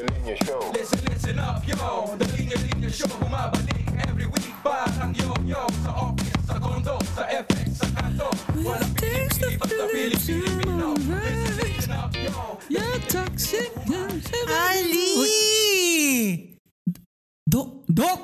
Linya 0.00 0.32
Linya 0.32 0.36
Show. 0.44 0.62
Listen, 0.72 1.00
listen 1.08 1.36
up, 1.38 1.60
yo 1.62 1.76
The 2.16 2.24
Linya 2.32 2.56
Linya 2.58 2.88
Show 2.88 3.10
Bumabalik 3.14 3.84
every 4.00 4.24
week 4.24 4.48
Parang 4.60 5.12
yo-yo 5.12 5.60
Sa 5.84 5.90
office, 5.92 6.40
sa 6.44 6.56
condo, 6.56 6.96
sa 7.12 7.22
FX, 7.28 7.68
sa 7.76 7.88
kanto 7.92 8.28
Walang 8.56 8.92
pinipili, 8.96 9.56
basta 9.56 9.84
Pilipino 9.86 10.88
Listen, 10.96 11.52
listen 11.58 11.92
up, 11.92 12.12
yo 12.16 12.56
Yeah, 12.70 12.96
toxic. 13.04 13.68
Ali! 14.48 15.10
Dok, 17.44 17.84
Dok! 17.84 18.20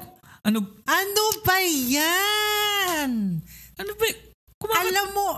Ano, 0.47 0.59
Ano 0.87 1.25
ba 1.43 1.59
yan? 1.61 3.43
ano 3.77 3.91
ba? 3.93 4.07
Kumakanta, 4.57 4.87
Alam 4.87 5.07
mo, 5.13 5.29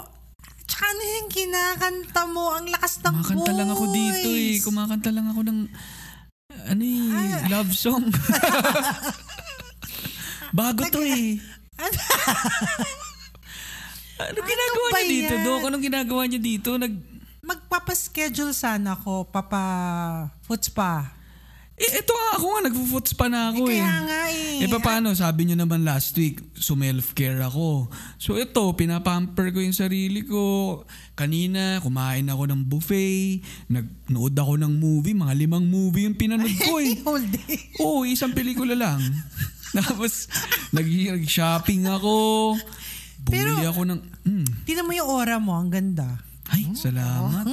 tsaka 0.62 0.84
ano 0.86 1.02
yung 1.02 1.28
kinakanta 1.28 2.22
mo? 2.28 2.44
Ang 2.52 2.68
lakas 2.68 3.00
ng 3.00 3.16
kumakanta 3.16 3.50
lang 3.50 3.70
ako 3.72 3.84
dito 3.88 4.28
eh. 4.28 4.54
voice. 4.54 4.62
Kumakanta 4.62 5.10
lang 5.10 5.26
ako 5.26 5.40
ng, 5.42 5.58
ano 6.66 6.82
eh, 6.82 7.46
love 7.52 7.70
song. 7.70 8.08
Bago 10.56 10.88
to 10.88 11.04
eh. 11.04 11.36
Ano? 14.18 14.34
Ano 14.34 14.50
ginagawa 14.50 14.86
ba 14.90 14.98
niyo 14.98 15.14
dito, 15.14 15.34
yan? 15.38 15.46
Dok? 15.46 15.62
Anong 15.70 15.84
ginagawa 15.86 16.22
niyo 16.26 16.40
dito? 16.42 16.70
Nag, 16.74 16.90
Magpapaschedule 17.38 18.50
sana 18.50 18.98
ako, 18.98 19.30
papa 19.30 19.62
foot 20.42 20.66
spa. 20.66 21.17
Eh, 21.78 21.90
ito 21.96 22.10
nga 22.10 22.28
ako 22.34 22.44
nga, 22.44 22.60
nagpo-foots 22.66 23.12
pa 23.14 23.26
na 23.26 23.48
ako 23.48 23.66
eh. 23.66 23.78
Kaya 23.78 23.96
nga 24.02 24.20
eh. 24.26 24.58
Eh, 24.58 24.80
paano? 24.82 25.14
Sabi 25.14 25.46
nyo 25.46 25.56
naman 25.56 25.82
last 25.82 26.12
week, 26.12 26.42
sumelf-care 26.52 27.38
ako. 27.40 27.86
So, 28.16 28.34
ito, 28.34 28.66
pinapamper 28.74 29.50
ko 29.50 29.62
yung 29.62 29.72
sarili 29.72 30.22
ko. 30.22 30.82
Kanina, 31.14 31.78
kumain 31.78 32.26
ako 32.26 32.42
ng 32.48 32.62
buffet. 32.64 33.40
Nagnood 33.66 34.34
ako 34.34 34.58
ng 34.58 34.72
movie. 34.74 35.14
Mga 35.14 35.34
limang 35.38 35.62
movie 35.64 36.04
yung 36.04 36.18
pinanood 36.18 36.50
ko 36.58 36.78
eh. 36.82 36.98
Whole 37.00 37.24
day. 37.24 37.54
Oo, 37.78 38.02
isang 38.02 38.34
pelikula 38.34 38.74
lang. 38.74 38.98
Tapos, 39.78 40.26
nag- 40.70 41.14
nag-shopping 41.14 41.86
ako. 41.86 42.14
Bumili 43.22 43.38
Pero- 43.62 43.70
ako 43.70 43.80
ng... 43.86 44.00
Mm, 44.26 44.46
Tingnan 44.66 44.84
mo 44.84 44.92
yung 44.92 45.08
aura 45.08 45.38
mo, 45.38 45.54
ang 45.54 45.70
ganda. 45.70 46.18
ay, 46.48 46.64
salamat. 46.74 47.44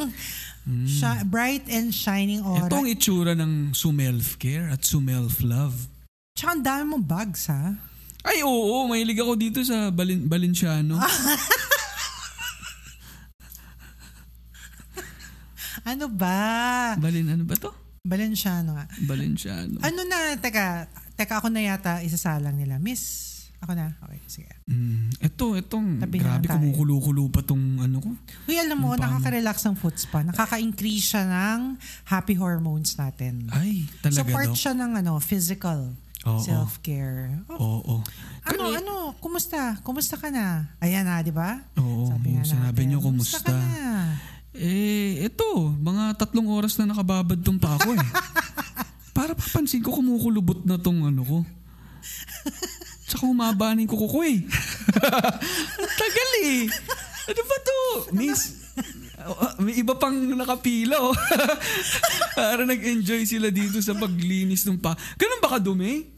Shi- 0.66 1.22
bright 1.30 1.70
and 1.70 1.94
shining 1.94 2.42
aura. 2.42 2.66
Ito 2.66 2.82
ang 2.82 2.90
itsura 2.90 3.38
ng 3.38 3.72
sumelf-care 3.72 4.74
at 4.74 4.82
sumelf-love. 4.82 5.86
Tsaka 6.34 6.58
ang 6.58 6.64
dami 6.66 6.84
mong 6.90 7.06
bags, 7.06 7.48
ha? 7.48 7.78
Ay, 8.26 8.42
oo. 8.42 8.90
Mahilig 8.90 9.22
ako 9.22 9.38
dito 9.38 9.62
sa 9.62 9.94
Balin- 9.94 10.26
Balenciano. 10.26 10.98
Ano 15.86 16.10
ba? 16.10 16.98
Balin, 16.98 17.30
ano 17.30 17.46
ba 17.46 17.54
to? 17.54 17.70
Balenciano 18.02 18.74
nga. 18.74 18.86
Balenciano. 19.06 19.78
Ano 19.86 20.02
na, 20.06 20.34
teka, 20.34 20.90
teka 21.14 21.38
ako 21.38 21.54
na 21.54 21.62
yata 21.62 22.02
isasalang 22.02 22.58
nila. 22.58 22.82
Miss, 22.82 23.25
ako 23.62 23.72
na. 23.76 23.88
Okay, 24.06 24.20
sige. 24.28 24.52
Mm, 24.68 25.10
ito, 25.20 25.46
itong, 25.56 25.88
Tabi 26.02 26.18
grabe 26.20 26.46
kumukulo-kulo 26.50 27.30
pa 27.32 27.42
tong 27.42 27.80
ano 27.80 27.98
ko. 28.02 28.10
Uy, 28.50 28.58
alam 28.60 28.78
mo, 28.78 28.94
nakaka-relax 28.96 29.64
ang 29.66 29.76
foot 29.80 29.96
spa. 29.96 30.22
Nakaka-increase 30.26 31.16
siya 31.16 31.24
ng 31.26 31.80
happy 32.08 32.36
hormones 32.36 32.98
natin. 33.00 33.48
Ay, 33.54 33.88
so 33.88 34.10
talaga 34.10 34.32
part 34.34 34.52
daw. 34.52 34.58
siya 34.58 34.74
ng 34.76 34.92
ano, 35.02 35.14
physical 35.24 35.96
Oo. 36.26 36.42
self-care. 36.42 37.46
Oh, 37.54 37.82
Oo. 37.86 37.96
ano, 38.50 38.62
ano, 38.74 38.94
kumusta? 39.22 39.78
Kumusta 39.86 40.18
ka 40.18 40.34
na? 40.34 40.74
Ayan 40.82 41.06
na, 41.06 41.22
di 41.22 41.30
ba? 41.30 41.62
Oo, 41.78 42.10
yung 42.26 42.46
sinabi 42.46 42.90
niyo, 42.90 42.98
ka 43.00 43.08
kumusta? 43.14 43.54
na? 43.54 44.18
Eh, 44.56 45.28
ito, 45.28 45.76
mga 45.78 46.16
tatlong 46.16 46.48
oras 46.48 46.80
na 46.80 46.90
nakababad 46.90 47.38
tong 47.44 47.60
pa 47.60 47.76
ako 47.76 47.94
eh. 47.94 48.10
Para 49.18 49.36
papansin 49.36 49.84
ko, 49.84 49.94
kumukulubot 49.96 50.64
na 50.64 50.80
tong 50.82 51.06
ano 51.06 51.22
ko. 51.24 51.38
Tsaka 53.16 53.32
humaba 53.32 53.72
na 53.72 53.80
yung 53.80 53.88
kuko 53.88 54.12
ko 54.12 54.20
eh. 54.28 54.44
Tagal 55.96 56.30
eh. 56.44 56.68
Ano 57.32 57.42
ba 57.48 57.58
to? 57.64 57.80
Miss, 58.12 58.68
uh, 59.24 59.56
may 59.64 59.80
iba 59.80 59.96
pang 59.96 60.12
nakapila 60.36 61.00
oh. 61.00 61.16
Para 62.36 62.68
nag-enjoy 62.68 63.24
sila 63.24 63.56
dito 63.56 63.80
sa 63.80 63.96
paglinis 63.96 64.68
ng 64.68 64.84
pa. 64.84 65.00
Ganun 65.16 65.40
ba 65.40 65.56
kadumi? 65.56 66.12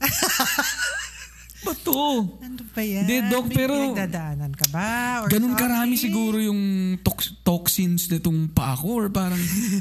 ba 1.62 1.74
to? 1.78 2.34
Ano 2.42 2.66
ba 2.66 2.82
yan? 2.82 3.06
Hindi, 3.06 3.30
Doc, 3.30 3.46
May 3.46 3.56
pero- 3.62 3.78
pinagdadaanan 3.94 4.58
ka 4.58 4.66
ba? 4.74 4.90
Or 5.22 5.30
Ganun 5.30 5.54
karami 5.54 5.94
something? 5.94 6.02
siguro 6.02 6.42
yung 6.42 6.62
tox- 7.06 7.38
toxins 7.46 8.10
nitong 8.10 8.50
pa 8.50 8.74
ako 8.74 9.06
or 9.06 9.08
parang 9.14 9.38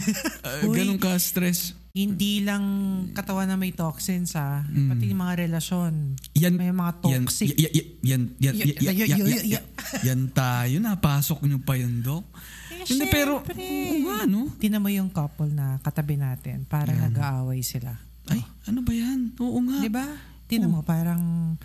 uh, 0.45 0.69
ganun 0.69 1.01
ka-stress. 1.01 1.73
Hindi 1.97 2.45
lang 2.45 2.65
katawan 3.11 3.49
na 3.49 3.57
may 3.57 3.73
toxins 3.73 4.37
ha. 4.37 4.61
Pati 4.61 5.09
yung 5.09 5.17
mga 5.19 5.49
relasyon. 5.49 6.13
Mm. 6.13 6.37
Yan, 6.37 6.53
May 6.53 6.69
mga 6.69 6.93
toxic. 7.01 7.57
yan, 7.57 7.73
yan, 7.73 7.73
yan, 7.73 8.23
yan, 8.37 8.55
yan, 8.55 8.69
yan, 8.77 8.77
y- 8.77 9.09
yan, 9.09 9.21
y- 9.25 9.45
yan, 9.49 9.65
yan 10.05 10.21
tayo, 10.29 10.77
napasok 10.77 11.41
nyo 11.43 11.57
pa 11.59 11.73
yun, 11.75 12.05
Dok. 12.05 12.25
Eh, 12.69 12.85
Hindi, 12.85 13.09
pero, 13.09 13.41
oo 13.41 13.95
nga, 14.05 14.29
no? 14.29 14.53
Tinan 14.55 14.85
mo 14.85 14.93
yung 14.93 15.09
couple 15.09 15.49
na 15.49 15.81
katabi 15.81 16.21
natin. 16.21 16.69
Parang 16.69 17.01
nag-aaway 17.01 17.65
sila. 17.65 17.97
Ay, 18.29 18.45
ano 18.69 18.85
ba 18.85 18.93
yan? 18.93 19.33
Oo 19.41 19.57
nga. 19.65 19.81
Di 19.81 19.89
ba? 19.89 20.05
Tinan 20.45 20.69
mo, 20.69 20.85
parang... 20.85 21.57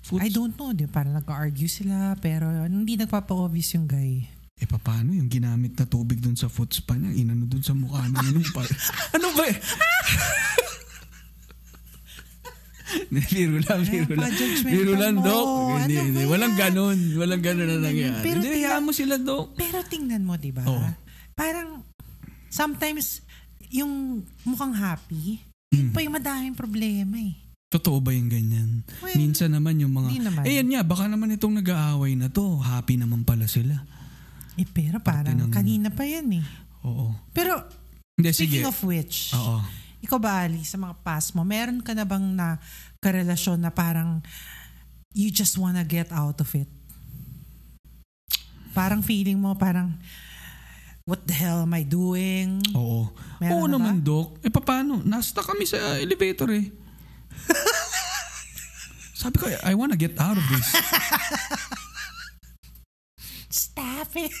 Foots- 0.00 0.18
I 0.20 0.30
don't 0.30 0.54
know. 0.54 0.70
Di, 0.70 0.86
parang 0.86 1.14
nag-argue 1.14 1.66
sila 1.66 2.14
pero 2.18 2.46
hindi 2.62 2.94
nagpapa-obvious 2.96 3.74
yung 3.74 3.86
guy. 3.86 4.26
Eh, 4.60 4.68
paano 4.68 5.16
yung 5.16 5.26
ginamit 5.26 5.72
na 5.74 5.88
tubig 5.88 6.20
dun 6.20 6.36
sa 6.36 6.46
foot 6.46 6.68
spa 6.70 6.94
niya? 6.94 7.16
Inano 7.16 7.48
dun 7.48 7.64
sa 7.64 7.72
mukha 7.72 8.04
niya 8.04 8.28
nung 8.30 8.44
pa. 8.52 8.62
ano 9.16 9.26
ba 9.32 9.44
eh? 9.48 9.56
biro 13.32 13.56
lang, 13.58 13.80
biro 13.82 14.12
lang. 14.14 14.32
Biro 14.62 14.92
lang. 14.94 15.14
Dok. 15.16 15.46
Hindi, 15.80 15.94
Ano 15.96 16.06
hindi. 16.06 16.22
Walang 16.28 16.52
yan? 16.52 16.60
ganon. 16.60 16.98
Walang 17.16 17.42
ganon 17.42 17.66
na 17.66 17.78
nangyari. 17.80 18.20
Pero 18.20 18.38
Hindi, 18.38 18.48
tingnan- 18.50 18.68
hayaan 18.68 18.84
mo 18.84 18.92
sila, 18.92 19.14
Dok. 19.16 19.46
Pero 19.56 19.78
tingnan 19.82 20.22
mo, 20.22 20.36
di 20.36 20.52
ba? 20.52 20.62
Oo. 20.62 20.88
Parang 21.32 21.80
sometimes 22.48 23.24
yung 23.72 24.20
mukhang 24.44 24.76
happy, 24.76 25.40
Mm. 25.72 25.74
yun 25.74 25.88
pa 25.90 26.04
yung 26.04 26.12
madaming 26.12 26.52
problema 26.52 27.16
eh. 27.16 27.32
Totoo 27.72 27.98
ba 27.98 28.12
yung 28.12 28.28
ganyan? 28.28 28.84
Well, 29.00 29.16
Minsan 29.16 29.56
naman 29.56 29.80
yung 29.80 29.96
mga... 29.96 30.12
naman. 30.20 30.44
Eh 30.44 30.60
yan 30.60 30.68
nga, 30.68 30.84
baka 30.84 31.08
naman 31.08 31.32
itong 31.32 31.56
nag-aaway 31.56 32.12
na 32.12 32.28
to. 32.28 32.60
Happy 32.60 33.00
naman 33.00 33.24
pala 33.24 33.48
sila. 33.48 33.80
Eh 34.54 34.66
pero 34.66 35.00
parang 35.00 35.32
ng- 35.34 35.50
kanina 35.50 35.88
pa 35.88 36.04
yan 36.04 36.28
eh. 36.36 36.44
Oo. 36.84 37.14
Pero 37.30 37.64
Hindi, 38.12 38.30
sige. 38.30 38.60
speaking 38.60 38.68
of 38.68 38.78
which, 38.82 39.32
Oo. 39.32 39.64
ikaw 39.98 40.18
ba 40.18 40.44
Ali, 40.44 40.60
sa 40.62 40.76
mga 40.76 41.00
past 41.00 41.32
mo, 41.32 41.42
meron 41.42 41.80
ka 41.80 41.92
na 41.92 42.04
bang 42.04 42.26
na 42.32 42.60
karelasyon 42.98 43.58
na 43.58 43.70
parang 43.70 44.20
you 45.10 45.28
just 45.28 45.56
wanna 45.56 45.82
get 45.82 46.10
out 46.10 46.36
of 46.36 46.50
it? 46.52 46.68
Parang 48.72 49.00
feeling 49.00 49.36
mo 49.36 49.52
parang 49.52 49.92
what 51.04 51.24
the 51.24 51.34
hell 51.34 51.60
am 51.60 51.72
I 51.72 51.82
doing? 51.82 52.60
Oo. 52.72 53.08
Meron 53.36 53.52
Oo 53.52 53.64
na 53.66 53.76
ba? 53.76 53.90
naman, 53.90 53.96
Dok. 54.00 54.40
Eh 54.40 54.48
paano? 54.48 55.00
Nasta 55.02 55.40
kami 55.40 55.64
sa 55.64 55.76
elevator 55.98 56.48
eh. 56.52 56.68
Sabi 59.18 59.36
ko, 59.38 59.46
I 59.46 59.72
wanna 59.72 59.94
get 59.94 60.14
out 60.16 60.34
of 60.34 60.44
this. 60.46 60.68
Stop 63.52 64.16
it. 64.16 64.32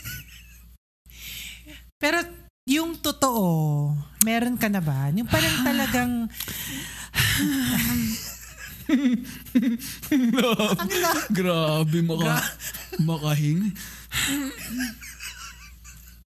Pero 2.00 2.24
yung 2.64 2.96
totoo, 2.96 3.92
meron 4.24 4.56
ka 4.56 4.72
na 4.72 4.80
ba? 4.80 5.12
Yung 5.12 5.28
parang 5.28 5.60
talagang 5.60 6.12
Grabe, 11.30 11.98
maka, 12.02 12.42
makahing. 13.04 13.70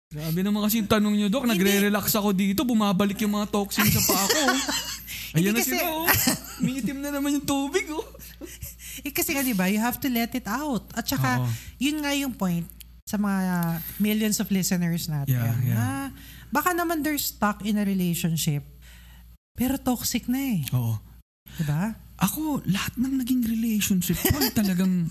Grabe 0.06 0.40
naman 0.40 0.62
kasi 0.64 0.80
yung 0.80 0.90
tanong 0.90 1.14
nyo, 1.18 1.28
Dok. 1.28 1.44
Nagre-relax 1.50 2.14
ako 2.16 2.30
dito. 2.32 2.62
Bumabalik 2.62 3.18
yung 3.26 3.36
mga 3.36 3.50
toxins 3.50 3.90
sa 3.90 4.02
paa 4.06 4.26
ko. 4.30 4.40
Ayan 5.36 5.52
na 5.52 5.60
kasi- 5.60 5.76
sila, 5.76 5.84
oh. 5.90 6.06
Umiitim 6.62 7.02
na 7.02 7.10
naman 7.12 7.36
yung 7.36 7.46
tubig, 7.46 7.90
oh. 7.92 8.06
Eh 9.04 9.12
kasi 9.12 9.36
nga 9.36 9.44
'di 9.44 9.52
ba, 9.52 9.68
you 9.68 9.76
have 9.76 10.00
to 10.00 10.08
let 10.08 10.32
it 10.32 10.48
out. 10.48 10.88
At 10.96 11.04
saka 11.04 11.44
Oo. 11.44 11.48
yun 11.76 12.00
nga 12.00 12.16
yung 12.16 12.32
point 12.32 12.64
sa 13.06 13.14
mga 13.16 13.42
millions 14.02 14.42
of 14.42 14.50
listeners 14.50 15.06
natin. 15.06 15.30
Yeah, 15.30 15.54
yeah. 15.62 15.78
Na 15.78 15.86
baka 16.50 16.74
naman 16.74 17.06
they're 17.06 17.22
stuck 17.22 17.62
in 17.62 17.78
a 17.78 17.86
relationship 17.86 18.66
pero 19.54 19.78
toxic 19.78 20.26
na 20.26 20.58
eh. 20.58 20.60
'Di 20.66 21.64
ba? 21.64 21.94
Ako, 22.18 22.66
lahat 22.66 22.98
ng 22.98 23.22
naging 23.22 23.46
relationship 23.46 24.16
ko 24.18 24.34
ay 24.34 24.48
talagang, 24.50 25.06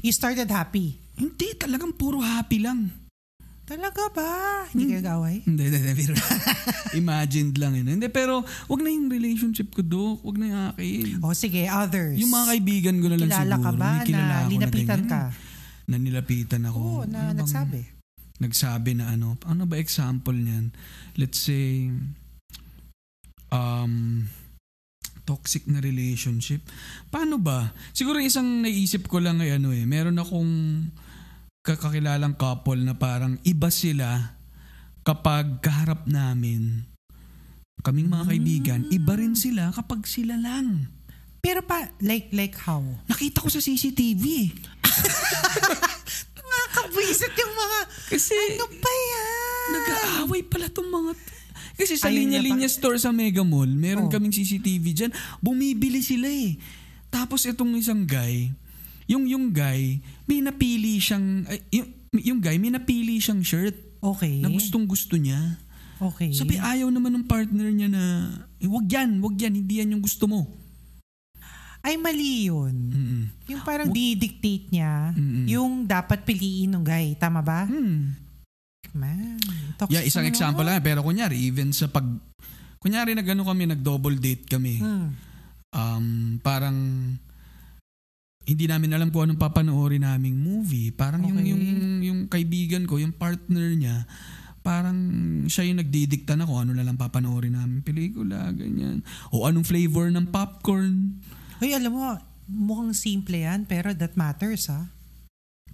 You 0.00 0.12
started 0.12 0.46
happy. 0.46 0.94
hindi, 1.16 1.56
talagang 1.56 1.90
puro 1.90 2.20
happy 2.20 2.60
lang. 2.60 2.92
Talaga 3.64 4.08
ba? 4.10 4.32
Hindi 4.68 4.82
Hmm. 4.84 4.90
kayo 4.90 5.02
gaway? 5.04 5.36
Hindi, 5.42 5.62
hindi, 5.64 5.78
hindi. 5.80 5.92
Pero, 5.96 6.14
imagined 7.00 7.54
lang 7.56 7.72
yun. 7.74 7.88
Hindi, 7.88 8.06
pero 8.08 8.40
wag 8.66 8.80
na 8.80 8.88
yung 8.88 9.08
relationship 9.08 9.72
ko, 9.72 9.80
Dok. 9.80 10.20
Wag 10.22 10.36
na 10.36 10.46
yung 10.46 10.62
akin. 10.68 11.04
O 11.20 11.32
sige, 11.32 11.64
others. 11.64 12.16
Yung 12.16 12.28
mga 12.28 12.46
kaibigan 12.50 12.96
ko 12.96 13.06
na 13.08 13.16
lang 13.16 13.28
Kilala 13.28 13.56
siguro. 13.56 13.64
ka 13.64 13.72
ba 13.72 13.90
kilala 14.02 14.34
na 14.36 14.48
linapitan 14.48 15.00
ganyan. 15.00 15.08
ka? 15.08 15.22
Na 15.90 15.98
nilapitan 15.98 16.62
ako. 16.64 16.80
Oo, 16.80 17.04
na 17.04 17.34
Ano 17.34 17.34
bang- 17.34 17.40
nagsabi. 17.42 17.80
Nagsabi 18.40 18.90
na 18.96 19.12
ano. 19.12 19.36
Ano 19.44 19.66
ba 19.68 19.76
example 19.76 20.32
niyan? 20.32 20.72
Let's 21.18 21.42
say, 21.42 21.90
um, 23.52 24.24
toxic 25.26 25.66
na 25.68 25.78
relationship. 25.78 26.64
Paano 27.12 27.36
ba? 27.36 27.70
Siguro 27.92 28.18
isang 28.18 28.64
naisip 28.64 29.06
ko 29.06 29.20
lang 29.20 29.38
ay 29.38 29.60
ano 29.60 29.70
eh, 29.70 29.84
meron 29.84 30.18
akong 30.18 30.88
kakakilalang 31.60 32.34
couple 32.34 32.80
na 32.80 32.96
parang 32.96 33.36
iba 33.44 33.68
sila 33.68 34.34
kapag 35.04 35.60
kaharap 35.60 36.08
namin 36.08 36.88
kaming 37.80 38.12
mga 38.12 38.24
kaibigan, 38.28 38.80
iba 38.92 39.16
rin 39.16 39.32
sila 39.32 39.72
kapag 39.72 40.04
sila 40.04 40.36
lang. 40.36 40.88
Pero 41.40 41.64
pa, 41.64 41.88
like, 42.04 42.28
like 42.36 42.52
how? 42.52 42.84
Nakita 43.08 43.40
ko 43.40 43.48
sa 43.48 43.64
CCTV. 43.64 44.52
Nakakabwisit 46.40 47.32
yung 47.32 47.54
mga, 47.54 47.78
Kasi 48.08 48.34
ano 48.34 48.66
ba 48.72 48.90
yan? 48.90 49.68
nag-aaway 49.70 50.42
pala 50.42 50.66
tong 50.66 50.88
mga 50.88 51.12
t- 51.14 51.38
kasi 51.72 51.96
sa 51.96 52.12
Ayun 52.12 52.28
na 52.28 52.36
linya-linya 52.36 52.68
store 52.68 53.00
sa 53.00 53.08
Mega 53.08 53.40
Mall, 53.40 53.70
meron 53.70 54.04
Oh. 54.04 54.12
kaming 54.12 54.30
CCTV 54.30 54.84
dyan. 54.92 55.12
Bumibili 55.40 56.04
sila 56.04 56.28
eh. 56.28 56.60
Tapos 57.08 57.48
itong 57.48 57.72
isang 57.74 58.04
guy, 58.04 58.52
yung 59.06 59.24
yung 59.24 59.48
guy, 59.48 59.96
may 60.24 60.44
napili 60.44 61.00
siyang, 61.00 61.48
ay, 61.48 61.64
yung, 61.72 61.88
yung 62.12 62.38
guy, 62.38 62.60
may 62.60 62.68
napili 62.68 63.16
siyang 63.16 63.40
shirt 63.40 63.72
Okay. 63.98 64.44
na 64.44 64.52
gustong 64.52 64.84
gusto 64.84 65.16
niya. 65.16 65.56
Okay. 65.96 66.32
Sabi, 66.32 66.56
ayaw 66.56 66.88
naman 66.88 67.12
ng 67.12 67.24
partner 67.24 67.68
niya 67.68 67.88
na, 67.88 68.28
eh, 68.56 68.68
wag 68.68 68.84
yan, 68.84 69.16
wag 69.18 69.36
yan, 69.36 69.52
hindi 69.54 69.80
yan 69.80 69.92
yung 69.92 70.04
gusto 70.04 70.24
mo. 70.24 70.52
Ay, 71.80 71.96
mali 71.96 72.52
yun. 72.52 72.74
Mm-mm. 72.92 73.22
Yung 73.48 73.62
parang 73.64 73.88
di-dictate 73.88 74.68
niya, 74.68 75.16
Mm-mm. 75.16 75.48
yung 75.48 75.88
dapat 75.88 76.28
piliin 76.28 76.76
ng 76.76 76.84
guy. 76.84 77.16
Tama 77.16 77.40
ba? 77.40 77.64
Hmm. 77.64 78.16
Man, 78.90 79.38
Yeah, 79.88 80.04
isang 80.04 80.26
naman 80.26 80.34
example 80.34 80.64
lang. 80.66 80.84
Pero 80.84 81.00
kunyari, 81.00 81.40
even 81.48 81.72
sa 81.72 81.88
pag... 81.88 82.04
Kunyari, 82.80 83.16
nag-ano 83.16 83.46
kami, 83.48 83.70
nag-double 83.70 84.16
date 84.20 84.44
kami. 84.44 84.80
Hmm. 84.80 85.08
um, 85.70 86.06
parang 86.42 86.76
hindi 88.44 88.64
namin 88.66 88.90
alam 88.96 89.08
kung 89.14 89.30
anong 89.30 89.38
papanoorin 89.38 90.02
naming 90.02 90.34
movie. 90.34 90.90
Parang 90.90 91.22
yung, 91.22 91.38
Okay. 91.38 91.50
yung, 91.54 91.62
yung 92.02 92.20
kaibigan 92.26 92.82
ko, 92.88 92.98
yung 92.98 93.14
partner 93.14 93.70
niya, 93.78 94.04
parang 94.60 94.98
siya 95.46 95.70
yung 95.70 95.78
nagdidikta 95.78 96.34
na 96.34 96.44
kung 96.44 96.66
ano 96.66 96.72
na 96.74 96.82
lang 96.82 96.98
papanoorin 96.98 97.54
namin 97.54 97.80
pelikula, 97.80 98.50
ganyan. 98.50 99.06
O 99.30 99.46
anong 99.46 99.64
flavor 99.64 100.10
ng 100.10 100.28
popcorn. 100.28 101.20
Hoy, 101.60 101.76
alam 101.76 101.92
mo, 101.92 102.16
mukhang 102.48 102.96
simple 102.96 103.44
yan, 103.44 103.68
pero 103.68 103.92
that 103.92 104.16
matters, 104.16 104.72
ha? 104.72 104.88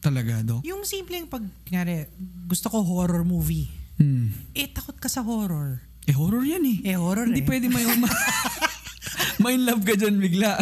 Talaga, 0.03 0.43
Dok. 0.43 0.67
Yung 0.67 0.83
simple 0.83 1.15
yung 1.15 1.31
pag, 1.31 1.47
kunyari, 1.62 2.11
gusto 2.50 2.67
ko 2.67 2.83
horror 2.83 3.23
movie. 3.23 3.71
Hmm. 3.94 4.35
Eh, 4.50 4.67
takot 4.67 4.99
ka 4.99 5.06
sa 5.06 5.23
horror. 5.23 5.79
Eh, 6.11 6.15
horror 6.15 6.43
yan 6.43 6.62
eh. 6.67 6.91
Eh, 6.91 6.99
horror 6.99 7.31
Hindi 7.31 7.43
eh. 7.43 7.49
pwede 7.49 7.67
may 7.71 7.87
uma... 7.87 8.11
may 9.47 9.55
love 9.62 9.87
ka 9.87 9.94
dyan 9.94 10.19
bigla. 10.19 10.59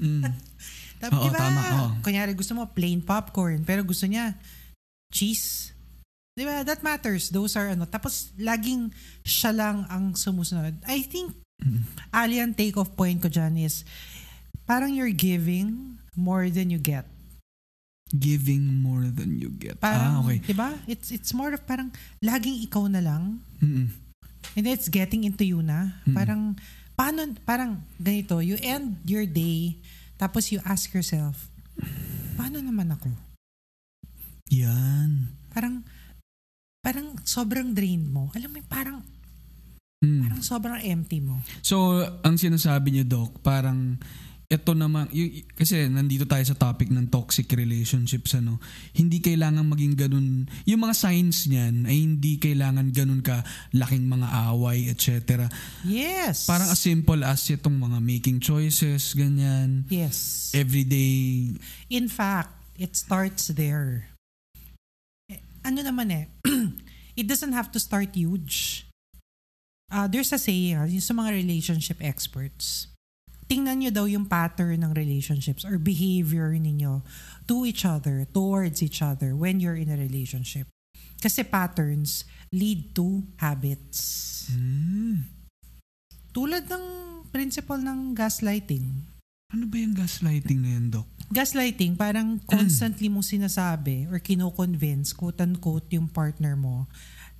mm. 0.00 0.22
Tapos, 0.96 1.18
Oo, 1.18 1.24
diba, 1.28 1.38
tama, 1.38 1.62
oo. 1.76 1.88
kunyari 2.00 2.32
gusto 2.32 2.54
mo 2.54 2.70
plain 2.70 3.02
popcorn, 3.02 3.68
pero 3.68 3.82
gusto 3.82 4.06
niya 4.06 4.38
cheese. 5.12 5.74
Di 6.32 6.48
ba? 6.48 6.64
That 6.64 6.80
matters. 6.80 7.28
Those 7.28 7.52
are 7.60 7.74
ano. 7.74 7.84
Tapos, 7.84 8.32
laging 8.40 8.94
siya 9.26 9.52
lang 9.52 9.84
ang 9.92 10.16
sumusunod. 10.16 10.78
I 10.88 11.04
think, 11.04 11.41
Mm. 11.62 11.80
Ali, 12.10 12.36
ang 12.42 12.52
take 12.52 12.74
off 12.76 12.90
point 12.92 13.22
ko 13.22 13.30
dyan 13.30 13.54
is, 13.62 13.86
parang 14.66 14.92
you're 14.92 15.14
giving 15.14 15.96
more 16.18 16.50
than 16.50 16.68
you 16.68 16.82
get. 16.82 17.06
Giving 18.12 18.84
more 18.84 19.08
than 19.08 19.40
you 19.40 19.48
get. 19.48 19.80
ah, 19.80 19.88
Parang, 19.88 20.12
okay. 20.28 20.38
di 20.44 20.52
ba? 20.52 20.76
It's, 20.84 21.08
it's 21.08 21.32
more 21.32 21.54
of 21.56 21.64
parang, 21.64 21.88
laging 22.20 22.60
ikaw 22.68 22.84
na 22.90 23.00
lang. 23.00 23.40
Mm-mm. 23.62 23.88
And 24.52 24.64
it's 24.68 24.92
getting 24.92 25.24
into 25.24 25.48
you 25.48 25.64
na. 25.64 25.96
Mm. 26.04 26.12
Parang, 26.12 26.42
paano, 26.92 27.24
parang 27.48 27.80
ganito, 27.96 28.44
you 28.44 28.60
end 28.60 29.00
your 29.08 29.24
day, 29.24 29.80
tapos 30.20 30.52
you 30.52 30.60
ask 30.68 30.92
yourself, 30.92 31.48
paano 32.36 32.60
naman 32.60 32.92
ako? 32.92 33.08
Yan. 34.52 35.32
Parang, 35.48 35.80
parang 36.84 37.16
sobrang 37.24 37.72
drained 37.72 38.12
mo. 38.12 38.28
Alam 38.36 38.52
mo, 38.52 38.60
parang, 38.68 39.00
Mm. 40.02 40.26
parang 40.26 40.42
sobrang 40.42 40.78
empty 40.82 41.22
mo. 41.22 41.38
So, 41.62 42.02
ang 42.20 42.34
sinasabi 42.34 42.90
niyo, 42.90 43.04
Doc, 43.06 43.38
parang 43.38 44.02
ito 44.52 44.76
naman, 44.76 45.08
y- 45.08 45.48
kasi 45.48 45.88
nandito 45.88 46.28
tayo 46.28 46.44
sa 46.44 46.52
topic 46.52 46.92
ng 46.92 47.08
toxic 47.08 47.48
relationships, 47.56 48.36
ano, 48.36 48.60
hindi 48.92 49.16
kailangan 49.16 49.64
maging 49.64 49.96
ganun, 49.96 50.44
yung 50.68 50.84
mga 50.84 50.92
signs 50.92 51.48
niyan 51.48 51.88
ay 51.88 51.96
hindi 51.96 52.36
kailangan 52.36 52.92
ganun 52.92 53.24
ka 53.24 53.40
laking 53.72 54.04
mga 54.04 54.28
away, 54.52 54.92
etc. 54.92 55.48
Yes. 55.88 56.44
Parang 56.44 56.68
as 56.68 56.76
simple 56.76 57.24
as 57.24 57.40
itong 57.48 57.80
mga 57.80 57.96
making 58.04 58.44
choices, 58.44 59.16
ganyan, 59.16 59.88
Yes. 59.88 60.50
everyday, 60.52 61.56
In 61.88 62.12
fact, 62.12 62.52
it 62.76 62.92
starts 62.92 63.48
there. 63.48 64.12
Eh, 65.32 65.40
ano 65.64 65.80
naman 65.80 66.12
eh, 66.12 66.24
it 67.16 67.24
doesn't 67.24 67.56
have 67.56 67.72
to 67.72 67.80
start 67.80 68.12
huge. 68.12 68.84
Uh, 69.92 70.08
there's 70.08 70.32
a 70.32 70.40
saying, 70.40 70.72
ah, 70.80 70.88
yung 70.88 71.04
sa 71.04 71.12
mga 71.12 71.36
relationship 71.36 72.00
experts, 72.00 72.88
tingnan 73.44 73.84
nyo 73.84 73.90
daw 73.92 74.08
yung 74.08 74.24
pattern 74.24 74.80
ng 74.80 74.96
relationships 74.96 75.68
or 75.68 75.76
behavior 75.76 76.56
ninyo 76.56 77.04
to 77.44 77.68
each 77.68 77.84
other, 77.84 78.24
towards 78.32 78.80
each 78.80 79.04
other 79.04 79.36
when 79.36 79.60
you're 79.60 79.76
in 79.76 79.92
a 79.92 79.98
relationship. 80.00 80.64
Kasi 81.20 81.44
patterns 81.44 82.24
lead 82.48 82.96
to 82.96 83.20
habits. 83.36 84.00
hmm, 84.48 85.28
Tulad 86.32 86.64
ng 86.64 86.84
principle 87.28 87.76
ng 87.76 88.16
gaslighting. 88.16 88.88
ano 89.52 89.68
ba 89.68 89.76
yung 89.76 89.92
gaslighting 89.92 90.64
na 90.64 90.80
yan, 90.80 90.88
Doc? 90.88 91.04
Gaslighting, 91.28 91.92
parang 92.00 92.40
constantly 92.48 93.12
mo 93.12 93.20
sinasabi 93.20 94.08
or 94.08 94.16
kino-convince, 94.16 95.12
quote-unquote, 95.12 95.92
yung 95.92 96.08
partner 96.08 96.56
mo 96.56 96.88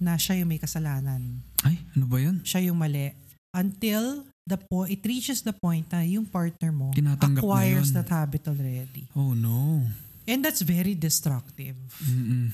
na 0.02 0.19
siya 0.19 0.43
yung 0.43 0.50
may 0.50 0.58
kasalanan. 0.58 1.40
Ay, 1.62 1.78
ano 1.94 2.04
ba 2.10 2.19
yan? 2.19 2.43
Siya 2.43 2.66
yung 2.66 2.78
mali. 2.82 3.14
Until 3.54 4.26
the 4.43 4.58
po 4.58 4.84
it 4.90 5.00
reaches 5.06 5.46
the 5.46 5.54
point 5.54 5.87
na 5.94 6.02
yung 6.02 6.26
partner 6.26 6.75
mo 6.75 6.90
Tinatanggap 6.90 7.38
na 7.38 7.46
acquires 7.46 7.94
that 7.94 8.10
habit 8.10 8.43
already. 8.50 9.06
Oh 9.14 9.38
no. 9.38 9.87
And 10.26 10.43
that's 10.43 10.62
very 10.62 10.94
destructive. 10.99 11.78
Mm-mm. 12.02 12.50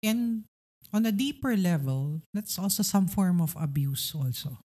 And 0.00 0.44
on 0.92 1.04
a 1.06 1.12
deeper 1.12 1.56
level, 1.56 2.20
that's 2.32 2.58
also 2.58 2.82
some 2.82 3.08
form 3.08 3.40
of 3.40 3.56
abuse 3.56 4.12
also. 4.16 4.60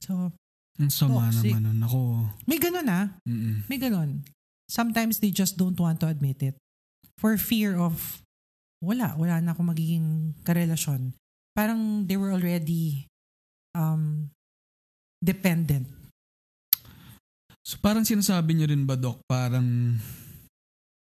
So, 0.00 0.32
Ang 0.78 0.94
sama 0.94 1.28
Toxic. 1.28 1.52
naman 1.52 1.62
nun. 1.74 1.78
Ako, 1.82 1.98
may 2.46 2.58
ganun 2.62 2.86
ah. 2.86 3.10
mm 3.26 3.66
May 3.66 3.82
ganun. 3.82 4.22
Sometimes 4.70 5.18
they 5.18 5.34
just 5.34 5.58
don't 5.58 5.76
want 5.76 5.98
to 6.00 6.06
admit 6.06 6.38
it. 6.40 6.54
For 7.18 7.34
fear 7.34 7.74
of, 7.74 8.22
wala, 8.78 9.18
wala 9.18 9.42
na 9.42 9.52
akong 9.52 9.74
magiging 9.74 10.38
karelasyon. 10.46 11.18
Parang 11.58 12.06
they 12.06 12.14
were 12.14 12.30
already 12.30 13.10
um, 13.74 14.30
dependent. 15.18 15.90
So 17.66 17.82
parang 17.82 18.06
sinasabi 18.06 18.54
niyo 18.54 18.70
rin 18.70 18.86
ba, 18.86 18.94
Doc, 18.94 19.18
parang 19.26 19.98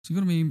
siguro 0.07 0.23
may 0.23 0.47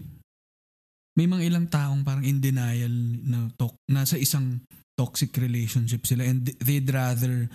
may 1.16 1.24
mga 1.24 1.48
ilang 1.48 1.72
taong 1.72 2.04
parang 2.04 2.28
in 2.28 2.44
denial 2.44 2.92
na 3.24 3.48
tok, 3.56 3.80
nasa 3.88 4.20
isang 4.20 4.60
toxic 5.00 5.32
relationship 5.40 6.04
sila 6.04 6.28
and 6.28 6.52
they'd 6.60 6.92
rather 6.92 7.48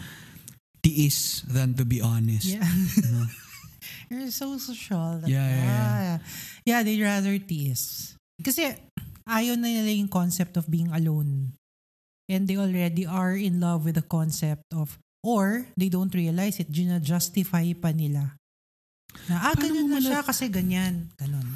tiis 0.81 1.45
than 1.53 1.77
to 1.77 1.85
be 1.85 2.01
honest. 2.01 2.49
Yeah. 2.49 2.65
No? 3.13 3.29
You're 4.11 4.33
so 4.33 4.57
social. 4.57 5.21
Yeah, 5.29 5.45
yeah, 5.45 5.53
yeah. 5.53 6.01
yeah. 6.01 6.19
Yeah, 6.65 6.81
they'd 6.81 7.05
rather 7.05 7.37
tease. 7.39 8.17
Kasi 8.41 8.73
ayaw 9.29 9.55
na 9.61 9.69
nila 9.69 9.93
yung 9.93 10.09
concept 10.09 10.57
of 10.57 10.65
being 10.65 10.89
alone. 10.97 11.53
And 12.29 12.45
they 12.45 12.61
already 12.61 13.09
are 13.09 13.33
in 13.35 13.57
love 13.59 13.89
with 13.89 13.97
the 13.97 14.05
concept 14.05 14.69
of, 14.71 15.01
or 15.25 15.65
they 15.75 15.89
don't 15.89 16.13
realize 16.13 16.61
it, 16.61 16.69
gina-justify 16.69 17.73
pa 17.75 17.91
nila. 17.91 18.37
Na, 19.27 19.49
ah, 19.49 19.57
Paano 19.57 19.65
ganyan 19.65 19.89
na 19.89 19.99
siya 19.99 20.21
kasi 20.21 20.45
ganyan. 20.47 21.09
Ganon. 21.17 21.49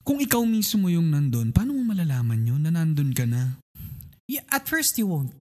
Kung 0.00 0.18
ikaw 0.18 0.40
mismo 0.42 0.88
yung 0.88 1.08
nandun, 1.08 1.52
paano 1.52 1.72
mo 1.72 1.84
malalaman 1.86 2.40
yun 2.40 2.60
na 2.60 2.72
nandun 2.72 3.12
ka 3.12 3.24
na? 3.24 3.56
Yeah, 4.24 4.44
at 4.48 4.64
first 4.64 4.96
you 4.96 5.04
won't. 5.06 5.32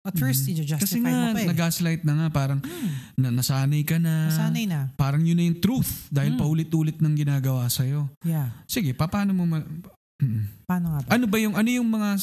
At 0.00 0.16
first, 0.16 0.48
Mhm. 0.48 0.48
you 0.48 0.64
justify 0.64 0.80
Kasi 0.80 0.96
mo 0.96 1.12
nga, 1.12 1.34
pa 1.36 1.40
eh. 1.44 1.48
nag-gaslight 1.50 2.02
na 2.08 2.14
nga, 2.16 2.26
parang 2.32 2.58
Hmm, 2.64 2.90
na, 3.20 3.28
nasanay 3.28 3.84
ka 3.84 4.00
na. 4.00 4.32
nasanay 4.32 4.64
na. 4.64 4.88
Parang 4.96 5.20
yun 5.20 5.36
na 5.36 5.44
yung 5.44 5.60
truth 5.60 6.08
dahil 6.08 6.34
Mm. 6.34 6.40
paulit-ulit 6.40 6.96
ng 6.96 7.14
ginagawa 7.14 7.68
sa'yo. 7.68 8.08
Yeah. 8.24 8.48
Sige, 8.64 8.96
pa, 8.96 9.06
paano 9.06 9.36
mo 9.36 9.44
ma- 9.44 9.66
Mm. 10.20 10.64
Paano 10.64 10.86
nga 10.88 10.98
ba? 11.04 11.08
Ano 11.10 11.24
ba 11.26 11.36
yung 11.36 11.52
ano 11.52 11.68
yung 11.68 11.84
mga 11.86 12.16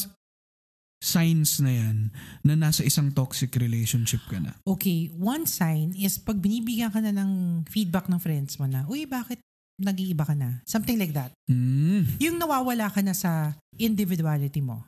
signs 0.98 1.62
na 1.62 1.70
yan 1.70 2.10
na 2.42 2.58
nasa 2.58 2.82
isang 2.82 3.14
toxic 3.14 3.54
relationship 3.54 4.22
ka 4.26 4.42
na? 4.42 4.54
Okay, 4.66 5.10
one 5.14 5.46
sign 5.46 5.94
is 5.94 6.18
pag 6.18 6.42
binibigyan 6.42 6.90
ka 6.90 6.98
na 6.98 7.14
ng 7.14 7.62
feedback 7.70 8.10
ng 8.10 8.18
friends 8.18 8.58
mo 8.58 8.66
na, 8.66 8.82
uy, 8.90 9.06
bakit 9.06 9.38
nag-iiba 9.78 10.26
ka 10.26 10.34
na? 10.34 10.58
Something 10.66 10.98
like 10.98 11.14
that. 11.14 11.30
Mm. 11.46 12.18
Yung 12.18 12.36
nawawala 12.42 12.90
ka 12.90 12.98
na 12.98 13.14
sa 13.14 13.54
individuality 13.78 14.58
mo. 14.58 14.82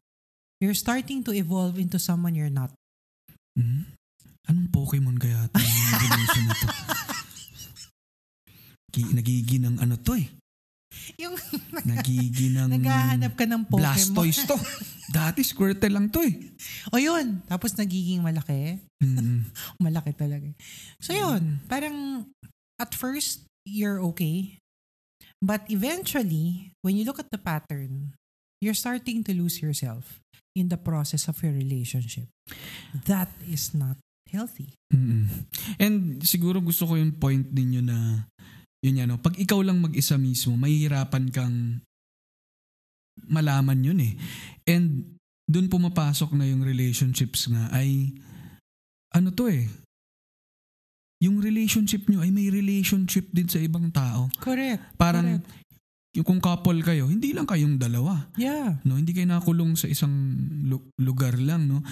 You're 0.58 0.76
starting 0.76 1.22
to 1.24 1.32
evolve 1.32 1.78
into 1.78 1.96
someone 2.02 2.34
you're 2.34 2.52
not. 2.52 2.74
Mm. 3.54 3.86
Anong 4.50 4.68
Pokemon 4.74 5.16
kaya 5.22 5.46
ito 5.46 5.62
nagiging 9.20 9.62
ng 9.68 9.76
ano 9.78 9.94
to 10.00 10.18
eh. 10.18 10.26
Yung 11.18 11.34
Nagiging 11.90 12.56
ng 12.56 12.70
naghahanap 12.80 13.32
ka 13.36 13.44
ng 13.46 13.62
Pokemon. 13.66 13.82
Blastoise 13.84 14.44
to. 14.46 14.56
Dati 15.16 15.42
Squirtle 15.42 15.90
lang 15.90 16.06
to 16.12 16.22
eh. 16.22 16.34
O 16.94 17.00
yun. 17.00 17.42
Tapos 17.50 17.74
nagiging 17.74 18.22
malaki. 18.22 18.78
Mm. 19.02 19.48
Malaki 19.84 20.14
talaga. 20.14 20.48
So 21.02 21.16
yun. 21.16 21.58
Parang 21.66 22.28
at 22.78 22.94
first, 22.94 23.44
you're 23.66 24.00
okay. 24.14 24.60
But 25.40 25.64
eventually, 25.72 26.72
when 26.84 26.96
you 26.96 27.04
look 27.08 27.18
at 27.18 27.32
the 27.32 27.40
pattern, 27.40 28.12
you're 28.60 28.76
starting 28.76 29.24
to 29.24 29.32
lose 29.32 29.64
yourself 29.64 30.20
in 30.52 30.68
the 30.68 30.76
process 30.76 31.28
of 31.28 31.40
your 31.40 31.52
relationship. 31.52 32.28
That 33.08 33.32
is 33.48 33.72
not 33.72 33.96
healthy. 34.28 34.76
Mm-mm. 34.92 35.26
And 35.80 36.22
siguro 36.22 36.60
gusto 36.60 36.86
ko 36.86 36.94
yung 36.94 37.16
point 37.16 37.48
ninyo 37.50 37.82
na 37.82 38.28
yun 38.80 39.00
yan, 39.00 39.08
no? 39.12 39.20
pag 39.20 39.36
ikaw 39.36 39.60
lang 39.60 39.80
mag-isa 39.80 40.16
mismo, 40.16 40.56
mahihirapan 40.56 41.28
kang 41.28 41.84
malaman 43.28 43.84
yun 43.84 44.00
eh. 44.00 44.16
And 44.64 45.16
dun 45.44 45.68
pumapasok 45.68 46.32
na 46.38 46.48
yung 46.48 46.64
relationships 46.64 47.50
nga 47.50 47.68
ay 47.74 48.14
ano 49.10 49.34
to 49.34 49.50
eh, 49.50 49.66
yung 51.20 51.42
relationship 51.44 52.08
nyo 52.08 52.24
ay 52.24 52.32
may 52.32 52.48
relationship 52.48 53.28
din 53.28 53.50
sa 53.50 53.60
ibang 53.60 53.92
tao. 53.92 54.32
Correct. 54.40 54.96
Parang 54.96 55.42
Correct. 55.44 56.16
yung 56.16 56.26
kung 56.26 56.40
couple 56.40 56.80
kayo, 56.80 57.12
hindi 57.12 57.36
lang 57.36 57.44
kayong 57.44 57.76
dalawa. 57.76 58.32
Yeah. 58.40 58.80
No, 58.88 58.96
hindi 58.96 59.12
kayo 59.12 59.28
nakulong 59.28 59.76
sa 59.76 59.86
isang 59.86 60.10
lu- 60.64 60.88
lugar 60.96 61.36
lang, 61.36 61.68
no. 61.68 61.84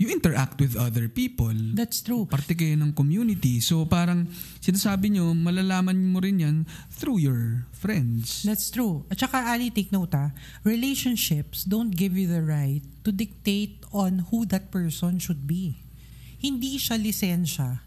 You 0.00 0.08
interact 0.08 0.58
with 0.58 0.74
other 0.74 1.06
people. 1.06 1.52
That's 1.76 2.00
true. 2.00 2.24
parte 2.24 2.56
kayo 2.56 2.74
ng 2.80 2.96
community. 2.96 3.60
So 3.60 3.84
parang 3.84 4.32
sinasabi 4.58 5.12
nyo, 5.14 5.36
malalaman 5.36 6.10
mo 6.10 6.18
rin 6.18 6.40
yan 6.42 6.56
through 6.90 7.20
your 7.22 7.68
friends. 7.76 8.42
That's 8.42 8.72
true. 8.72 9.04
At 9.12 9.20
saka, 9.20 9.52
Ali, 9.52 9.68
take 9.68 9.92
note 9.92 10.16
ha, 10.16 10.32
relationships 10.64 11.62
don't 11.62 11.92
give 11.92 12.16
you 12.16 12.26
the 12.26 12.42
right 12.42 12.82
to 13.04 13.12
dictate 13.12 13.84
on 13.92 14.32
who 14.32 14.48
that 14.48 14.72
person 14.72 15.20
should 15.20 15.46
be. 15.46 15.78
Hindi 16.42 16.80
siya 16.80 16.98
lisensya 16.98 17.84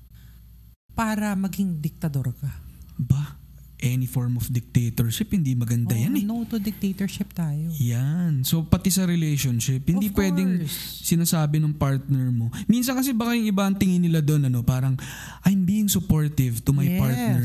para 0.96 1.36
maging 1.36 1.84
diktador 1.84 2.32
ka. 2.38 2.52
Ba? 2.96 3.45
Any 3.86 4.10
form 4.10 4.34
of 4.36 4.50
dictatorship, 4.50 5.30
hindi 5.30 5.54
maganda 5.54 5.94
Oh, 5.94 6.02
yan 6.02 6.18
eh. 6.18 6.26
No 6.26 6.42
to 6.42 6.58
dictatorship 6.58 7.30
tayo. 7.32 7.70
Yan. 7.72 8.42
So 8.42 8.66
pati 8.66 8.90
sa 8.90 9.06
relationship, 9.06 9.86
hindi 9.86 10.10
Of 10.10 10.18
pwedeng 10.18 10.66
course. 10.66 11.06
sinasabi 11.06 11.62
ng 11.62 11.72
partner 11.72 12.34
mo. 12.34 12.50
Minsan 12.66 12.98
kasi 12.98 13.14
baka 13.14 13.38
yung 13.38 13.46
iba 13.46 13.62
ang 13.62 13.78
tingin 13.78 14.02
nila 14.02 14.20
doon, 14.20 14.44
ano, 14.44 14.60
parang, 14.60 14.98
I'm 15.42 15.62
being 15.64 15.86
supportive 15.86 16.60
to 16.62 16.74
my 16.74 16.84
Yes. 16.84 16.98
partner. 16.98 17.42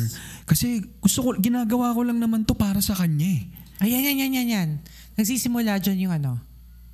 Kasi 0.47 0.67
gusto 0.97 1.19
ko, 1.21 1.29
ginagawa 1.37 1.93
ko 1.93 2.01
lang 2.03 2.17
naman 2.17 2.43
to 2.43 2.57
para 2.57 2.81
sa 2.81 2.97
kanya 2.97 3.29
eh. 3.31 3.45
Ayan, 3.81 4.01
yan, 4.03 4.17
yan, 4.19 4.33
yan, 4.35 4.49
yan. 4.49 4.69
Nagsisimula 5.15 5.77
dyan 5.77 6.09
yung 6.09 6.15
ano, 6.15 6.41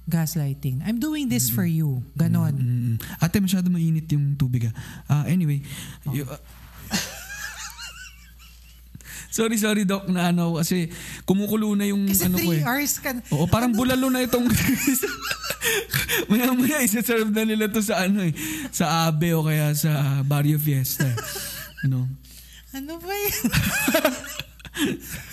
gaslighting. 0.05 0.83
I'm 0.83 0.99
doing 0.99 1.27
this 1.27 1.47
for 1.49 1.63
you. 1.63 2.03
Ganon. 2.15 2.55
Mm. 2.55 2.95
Ate, 3.19 3.39
masyado 3.39 3.67
mainit 3.67 4.07
yung 4.09 4.35
tubig 4.35 4.67
ah. 4.67 4.75
Ah, 5.07 5.25
anyway. 5.27 5.63
Oh. 6.03 6.11
y- 6.11 6.23
ah, 6.23 6.39
sorry, 9.37 9.57
sorry 9.57 9.85
Doc 9.85 10.09
na 10.09 10.33
ano 10.33 10.57
kasi 10.57 10.89
kumukulo 11.23 11.77
na 11.77 11.85
yung 11.85 12.09
Kasi 12.09 12.25
ano 12.25 12.41
ko 12.41 12.51
eh. 12.51 12.65
hours 12.65 12.97
ka. 12.97 13.13
Oo, 13.31 13.45
parang 13.45 13.71
bulalo 13.71 14.09
na 14.09 14.25
itong 14.25 14.49
maya 16.31 16.57
maya 16.57 16.81
isa-serve 16.81 17.29
na 17.29 17.45
nila 17.45 17.69
to 17.69 17.79
sa 17.79 18.01
ano 18.03 18.25
eh, 18.25 18.33
sa 18.73 19.05
Abe 19.05 19.37
o 19.37 19.45
kaya 19.45 19.77
sa 19.77 19.93
Barrio 20.25 20.57
Fiesta. 20.57 21.05
Ano? 21.85 22.09
Ano 22.73 22.97
ba 22.97 23.13
yun? 23.13 23.37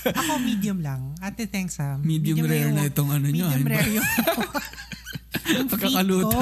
Ako 0.19 0.39
medium 0.39 0.79
lang. 0.79 1.15
Ate, 1.19 1.43
thanks 1.45 1.75
ha. 1.77 1.95
Medium 1.98 2.39
rare 2.41 2.67
yung- 2.67 2.75
na 2.75 2.88
itong 2.88 3.12
ano 3.12 3.27
nyo, 3.27 3.48
Medium 3.48 3.63
ba? 3.63 3.72
rare 3.72 3.91
yung, 3.93 4.07
Pagkakaluto. 5.72 6.39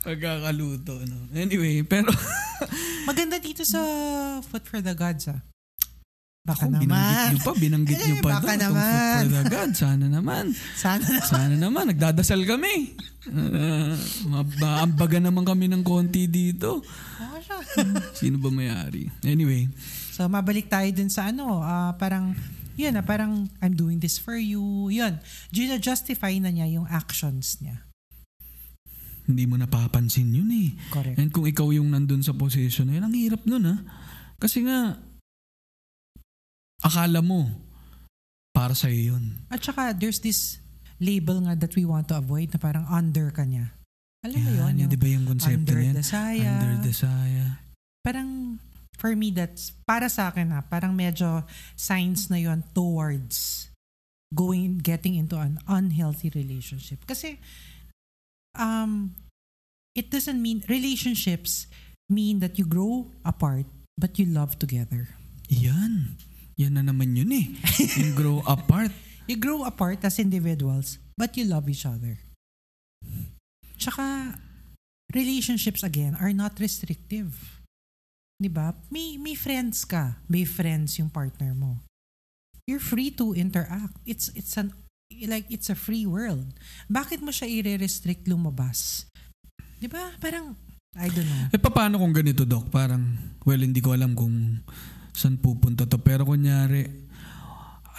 Pagkakaluto. 0.00 0.92
No? 1.02 1.16
Anyway, 1.34 1.84
pero 1.84 2.08
Maganda 3.04 3.36
dito 3.36 3.60
sa 3.62 3.76
Foot 4.42 4.64
for 4.64 4.80
the 4.80 4.96
Gods 4.96 5.28
ah. 5.28 5.44
Baka 6.44 6.68
Ako, 6.68 6.76
binanggit 6.76 6.92
naman. 7.08 7.24
nyo 7.24 7.38
pa, 7.40 7.52
binanggit 7.56 7.96
Eh, 7.96 8.04
nyo 8.04 8.16
pa 8.20 8.30
baka. 8.36 8.52
Itong 8.52 8.60
naman. 8.68 8.84
food 8.84 9.16
for 9.16 9.32
the 9.32 9.42
God. 9.48 9.70
Sana 9.72 10.06
naman. 10.06 10.44
Sana 10.76 11.00
na. 11.02 11.20
Sana 11.24 11.54
naman, 11.56 11.84
nagdadasal 11.88 12.44
kami. 12.44 12.92
Uh, 13.24 13.96
maambaga 14.54 15.16
naman 15.16 15.40
kami 15.40 15.72
ng 15.72 15.80
konti 15.80 16.28
dito. 16.28 16.84
Sino 18.12 18.36
ba 18.36 18.52
may-ari? 18.52 19.08
Anyway, 19.24 19.72
So 20.12 20.28
mabalik 20.28 20.68
tayo 20.68 20.86
dun 20.92 21.08
sa 21.08 21.32
ano, 21.32 21.58
ah, 21.58 21.96
parang, 21.96 22.36
yun 22.76 22.92
ah, 22.92 23.02
parang 23.02 23.48
I'm 23.58 23.72
doing 23.72 23.96
this 23.96 24.14
for 24.14 24.36
you. 24.36 24.60
Yun. 24.86 25.16
Gina-justify 25.48 26.36
na 26.38 26.52
niya 26.52 26.68
yung 26.70 26.84
actions 26.86 27.56
niya. 27.58 27.80
hindi 29.24 29.48
mo 29.48 29.56
napapansin 29.56 30.28
yun 30.28 30.52
eh. 30.52 30.76
Correct. 30.92 31.16
And 31.16 31.32
kung 31.32 31.48
ikaw 31.48 31.72
yung 31.72 31.88
nandun 31.88 32.20
sa 32.20 32.36
position 32.36 32.84
na 32.84 33.00
yun, 33.00 33.08
ang 33.08 33.16
hirap 33.16 33.40
nun 33.42 33.64
ah. 33.64 33.80
Kasi 34.36 34.60
nga, 34.60 35.00
akala 36.84 37.24
mo, 37.24 37.48
para 38.52 38.76
sa'yo 38.76 39.16
yun. 39.16 39.24
At 39.48 39.64
saka 39.64 39.96
there's 39.96 40.20
this 40.20 40.60
label 41.02 41.42
nga 41.48 41.58
that 41.58 41.74
we 41.74 41.82
want 41.88 42.06
to 42.12 42.16
avoid 42.20 42.54
na 42.54 42.60
parang 42.60 42.86
under 42.86 43.32
ka 43.34 43.42
niya. 43.42 43.74
Alam 44.22 44.40
mo 44.40 44.50
yun? 44.52 44.72
Yung 44.84 44.92
di 44.92 45.00
ba 45.00 45.08
yung 45.10 45.26
konsepto 45.26 45.74
under 45.74 45.80
na 45.80 45.88
yan? 45.90 45.94
the 45.96 46.06
saya. 46.06 46.50
Under 46.54 46.74
the 46.80 46.94
saya. 46.94 47.44
Parang 48.04 48.60
for 48.94 49.12
me 49.18 49.34
that's 49.34 49.74
para 49.84 50.06
sa 50.06 50.30
akin 50.30 50.54
ha, 50.54 50.62
parang 50.62 50.94
medyo 50.94 51.42
signs 51.74 52.30
na 52.30 52.38
yon 52.38 52.62
towards 52.72 53.68
going 54.32 54.78
getting 54.78 55.18
into 55.18 55.34
an 55.36 55.58
unhealthy 55.66 56.30
relationship. 56.32 57.02
Kasi 57.04 57.42
um 58.54 59.18
it 59.98 60.14
doesn't 60.14 60.38
mean 60.38 60.62
relationships 60.70 61.66
mean 62.08 62.38
that 62.38 62.56
you 62.56 62.64
grow 62.64 63.10
apart 63.26 63.66
but 63.98 64.16
you 64.16 64.24
love 64.24 64.56
together. 64.62 65.10
Yan. 65.50 66.16
Yan 66.60 66.78
na 66.78 66.82
naman 66.86 67.18
yun 67.18 67.30
eh. 67.34 67.46
yung 68.00 68.14
grow 68.14 68.38
apart. 68.46 68.92
You 69.26 69.40
grow 69.40 69.64
apart 69.64 70.04
as 70.04 70.20
individuals 70.20 71.02
but 71.18 71.34
you 71.38 71.46
love 71.46 71.66
each 71.70 71.86
other. 71.86 72.18
Tsaka 73.78 74.38
relationships 75.14 75.82
again 75.82 76.18
are 76.18 76.34
not 76.34 76.58
restrictive. 76.58 77.62
'Di 78.38 78.50
ba? 78.50 78.74
May 78.90 79.16
may 79.18 79.38
friends 79.38 79.86
ka, 79.86 80.18
may 80.26 80.42
friends 80.46 80.98
yung 80.98 81.10
partner 81.10 81.54
mo. 81.54 81.82
You're 82.66 82.82
free 82.82 83.12
to 83.20 83.36
interact. 83.36 83.94
It's 84.08 84.32
it's 84.34 84.58
an 84.58 84.74
like 85.28 85.46
it's 85.52 85.70
a 85.70 85.78
free 85.78 86.06
world. 86.08 86.50
Bakit 86.90 87.22
mo 87.22 87.30
siya 87.30 87.46
i-restrict 87.46 88.26
lumabas? 88.26 89.06
'Di 89.78 89.86
ba? 89.86 90.14
Parang 90.18 90.58
I 90.94 91.10
don't 91.10 91.26
know. 91.26 91.50
Eh, 91.50 91.58
paano 91.58 91.98
kung 91.98 92.14
ganito, 92.14 92.46
Doc? 92.46 92.70
Parang, 92.70 93.02
well, 93.42 93.58
hindi 93.58 93.82
ko 93.82 93.98
alam 93.98 94.14
kung 94.14 94.62
saan 95.14 95.38
pupunta 95.38 95.86
to. 95.86 96.02
Pero 96.02 96.26
kunyari, 96.26 96.84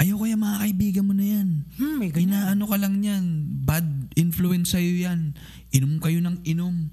ayaw 0.04 0.20
kaya 0.20 0.36
mga 0.36 0.58
kaibigan 0.68 1.08
mo 1.08 1.16
na 1.16 1.26
yan. 1.26 1.50
Hmm, 1.80 1.96
may 1.98 2.12
ganyan. 2.12 2.30
Inaano 2.36 2.64
ka 2.68 2.78
lang 2.78 3.00
yan. 3.00 3.24
Bad 3.64 4.12
influence 4.20 4.76
sa'yo 4.76 5.08
yan. 5.08 5.34
Inom 5.72 6.04
kayo 6.04 6.20
ng 6.20 6.44
inom. 6.44 6.92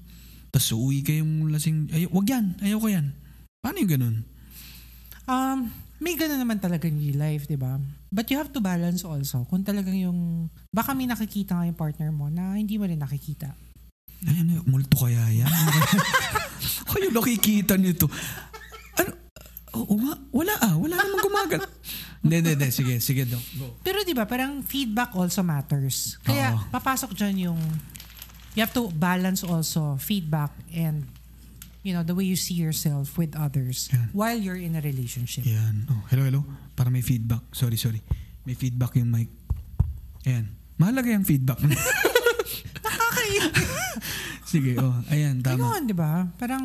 Tapos 0.49 0.71
uwi 0.71 1.03
kayong 1.03 1.51
lasing. 1.51 1.91
Ayaw, 1.91 2.09
wag 2.15 2.27
yan. 2.31 2.45
Ayaw 2.63 2.77
ko 2.79 2.87
yan. 2.87 3.11
Paano 3.59 3.77
yung 3.83 3.91
ganun? 3.91 4.15
Um, 5.27 5.59
may 6.03 6.19
gano'n 6.19 6.39
naman 6.39 6.59
talaga 6.59 6.87
real 6.91 7.15
life, 7.15 7.47
di 7.47 7.55
ba? 7.55 7.79
But 8.11 8.27
you 8.27 8.35
have 8.35 8.51
to 8.51 8.59
balance 8.59 9.07
also. 9.07 9.47
Kung 9.47 9.63
talagang 9.63 9.95
yung, 9.95 10.51
baka 10.67 10.91
may 10.91 11.07
nakikita 11.07 11.55
nga 11.55 11.67
yung 11.67 11.79
partner 11.79 12.11
mo 12.11 12.27
na 12.27 12.59
hindi 12.59 12.75
mo 12.75 12.83
rin 12.83 12.99
nakikita. 12.99 13.55
Ay, 14.23 14.43
ano, 14.43 14.63
multo 14.67 14.99
kaya 14.99 15.23
yan? 15.31 15.51
Kayo 16.91 17.07
nakikita 17.17 17.75
nito. 17.79 18.07
Nga. 19.97 20.13
Wala 20.31 20.53
ah. 20.61 20.75
Wala 20.77 20.95
namang 20.97 21.23
gumagal. 21.23 21.61
Hindi, 22.23 22.39
hindi, 22.39 22.51
hindi. 22.55 22.69
Sige, 22.71 23.03
sige, 23.03 23.27
Doc. 23.27 23.43
Go. 23.59 23.75
Pero 23.83 23.99
di 24.07 24.15
ba, 24.15 24.23
parang 24.23 24.63
feedback 24.63 25.11
also 25.11 25.43
matters. 25.43 26.15
Kaya 26.23 26.55
Oo. 26.55 26.71
papasok 26.71 27.11
dyan 27.19 27.51
yung, 27.51 27.59
you 28.55 28.63
have 28.63 28.71
to 28.71 28.87
balance 28.95 29.43
also 29.43 29.99
feedback 29.99 30.55
and 30.71 31.03
you 31.83 31.91
know, 31.91 31.99
the 31.99 32.15
way 32.15 32.23
you 32.23 32.39
see 32.39 32.55
yourself 32.55 33.19
with 33.19 33.35
others 33.35 33.91
Yan. 33.91 34.07
while 34.15 34.39
you're 34.39 34.55
in 34.55 34.79
a 34.79 34.81
relationship. 34.81 35.43
Yan. 35.43 35.83
Oh, 35.91 36.07
hello, 36.07 36.23
hello. 36.23 36.41
Para 36.79 36.87
may 36.87 37.03
feedback. 37.03 37.43
Sorry, 37.51 37.75
sorry. 37.75 37.99
May 38.47 38.55
feedback 38.55 38.95
yung 38.95 39.11
mic. 39.11 39.27
Ayan. 40.23 40.47
Mahalaga 40.79 41.11
yung 41.11 41.27
feedback. 41.27 41.59
Sige, 44.53 44.77
oh. 44.79 44.95
Ayan, 45.11 45.43
tama. 45.43 45.59
Ayun, 45.59 45.89
di 45.89 45.95
ba? 45.97 46.29
Parang, 46.39 46.63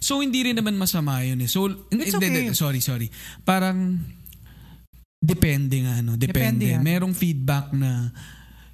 So, 0.00 0.24
hindi 0.24 0.42
rin 0.42 0.56
naman 0.56 0.80
masama 0.80 1.20
yun 1.22 1.44
eh. 1.44 1.48
So, 1.48 1.68
It's 1.92 2.16
okay. 2.16 2.50
sorry, 2.56 2.80
sorry. 2.80 3.08
Parang, 3.44 4.00
depende 5.20 5.84
nga, 5.84 6.00
ano. 6.00 6.16
Depende. 6.16 6.66
Depende. 6.66 6.80
Merong 6.80 7.12
feedback 7.12 7.76
na 7.76 8.08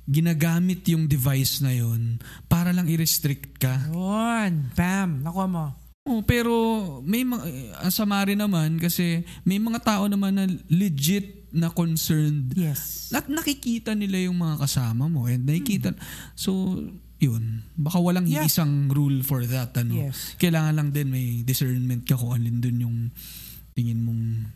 ginagamit 0.07 0.87
yung 0.87 1.11
device 1.11 1.59
na 1.67 1.75
yon 1.75 2.23
para 2.47 2.71
lang 2.71 2.87
i-restrict 2.87 3.59
ka. 3.59 3.91
Yun. 3.91 4.71
Bam. 4.73 5.27
Nakuha 5.27 5.47
mo. 5.51 5.65
Oh, 6.07 6.23
pero 6.23 6.55
may 7.03 7.27
mga 7.27 7.43
ang 7.83 7.91
sama 7.91 8.23
rin 8.23 8.39
naman 8.39 8.79
kasi 8.79 9.27
may 9.43 9.59
mga 9.59 9.83
tao 9.83 10.07
naman 10.07 10.39
na 10.39 10.47
legit 10.71 11.51
na 11.51 11.67
concerned 11.67 12.55
Yes. 12.55 13.11
at 13.11 13.27
nakikita 13.27 13.91
nila 13.99 14.31
yung 14.31 14.39
mga 14.39 14.63
kasama 14.63 15.11
mo 15.11 15.27
and 15.27 15.43
nakikita 15.43 15.99
so 16.39 16.79
yun 17.17 17.65
baka 17.73 17.97
walang 17.97 18.29
Yeah. 18.29 18.45
isang 18.45 18.89
rule 18.89 19.23
for 19.23 19.41
that 19.43 19.73
ano 19.75 19.97
Yes. 20.07 20.37
kailangan 20.37 20.75
lang 20.75 20.89
din 20.91 21.09
may 21.09 21.41
discernment 21.43 22.05
ka 22.05 22.15
kung 22.15 22.31
alin 22.31 22.61
dun 22.61 22.77
yung 22.79 22.97
tingin 23.73 24.01
mong 24.01 24.53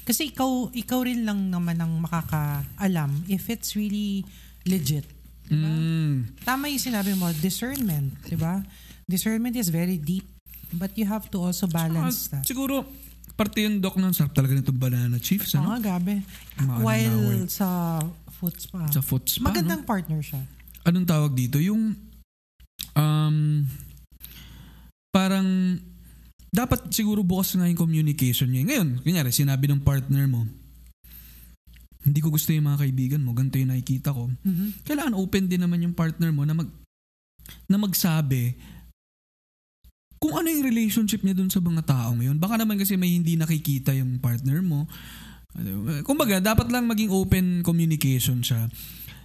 Kasi 0.00 0.26
ikaw, 0.28 0.72
ikaw 0.72 1.06
rin 1.06 1.22
lang 1.22 1.48
naman 1.48 1.78
ang 1.78 2.02
makakaalam 2.02 3.10
if 3.26 3.46
it's 3.46 3.72
really 3.72 4.26
legit. 4.64 5.06
mm, 5.46 6.34
Tama 6.42 6.66
yung 6.66 6.82
sinabi 6.82 7.14
mo, 7.14 7.30
discernment, 7.38 8.18
di 8.24 8.34
ba? 8.34 8.58
Discernment 9.06 9.54
is 9.54 9.68
very 9.68 9.94
deep. 9.96 10.26
But 10.72 10.94
you 10.94 11.04
have 11.04 11.30
to 11.30 11.38
also 11.40 11.66
balance 11.66 12.26
ah, 12.26 12.38
that. 12.38 12.44
siguro 12.44 12.86
parte 13.34 13.62
yung 13.62 13.78
doc 13.78 13.94
ng 13.96 14.10
sarap 14.10 14.34
talaga 14.34 14.52
nitong 14.52 14.78
banana 14.78 15.16
chiefs 15.16 15.54
Oo 15.54 15.62
ano? 15.62 15.78
nga, 15.78 15.94
gabi. 15.94 16.22
Maano 16.58 16.82
While 16.82 17.46
sa 17.46 17.98
foot 18.32 18.56
spa. 18.56 18.86
sa 18.86 19.00
foot 19.00 19.24
spa 19.24 19.42
no? 19.42 19.46
Magandang 19.46 19.82
partner 19.84 20.18
siya. 20.20 20.42
Anong 20.84 21.06
tawag 21.08 21.32
dito? 21.36 21.60
Yung 21.60 21.96
um 22.96 23.36
parang 25.10 25.78
dapat 26.50 26.90
siguro 26.90 27.22
bukas 27.22 27.54
nga 27.54 27.66
yung 27.70 27.78
communication 27.78 28.50
niya. 28.50 28.66
Ngayon, 28.66 28.88
kunyari, 29.06 29.30
sinabi 29.30 29.70
ng 29.70 29.86
partner 29.86 30.26
mo, 30.26 30.46
hindi 32.02 32.18
ko 32.18 32.32
gusto 32.32 32.50
yung 32.50 32.66
mga 32.66 32.82
kaibigan 32.86 33.22
mo, 33.22 33.30
ganito 33.36 33.60
yung 33.60 33.70
nakikita 33.70 34.10
ko. 34.10 34.26
Mhm. 34.42 34.82
Kailangan 34.82 35.14
open 35.14 35.46
din 35.46 35.62
naman 35.62 35.84
yung 35.84 35.94
partner 35.94 36.34
mo 36.34 36.42
na 36.42 36.54
mag 36.58 36.68
na 37.66 37.78
magsabi 37.78 38.54
kung 40.20 40.36
ano 40.36 40.52
yung 40.52 40.68
relationship 40.68 41.24
niya 41.24 41.32
dun 41.32 41.48
sa 41.48 41.64
mga 41.64 41.82
taong 41.86 42.20
yun. 42.20 42.36
Baka 42.36 42.60
naman 42.60 42.76
kasi 42.76 42.94
may 43.00 43.16
hindi 43.16 43.40
nakikita 43.40 43.96
yung 43.96 44.20
partner 44.20 44.60
mo. 44.60 44.84
Kumbaga, 46.04 46.38
dapat 46.38 46.68
lang 46.68 46.86
maging 46.86 47.10
open 47.10 47.64
communication 47.64 48.44
siya 48.44 48.68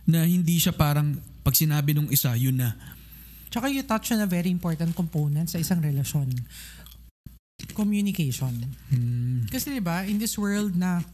na 0.08 0.24
hindi 0.26 0.56
siya 0.58 0.74
parang 0.74 1.20
pag 1.46 1.54
sinabi 1.54 1.94
nung 1.94 2.10
isa, 2.10 2.34
yun 2.34 2.58
na. 2.58 2.74
Tsaka 3.54 3.70
you 3.70 3.86
touch 3.86 4.10
on 4.18 4.26
a 4.26 4.26
very 4.26 4.50
important 4.50 4.98
component 4.98 5.46
sa 5.46 5.62
isang 5.62 5.78
relasyon. 5.78 6.34
Communication. 7.78 8.74
Hmm. 8.90 9.46
Kasi 9.46 9.78
di 9.78 9.84
ba 9.84 10.02
in 10.10 10.18
this 10.18 10.42
world 10.42 10.74
na 10.74 11.06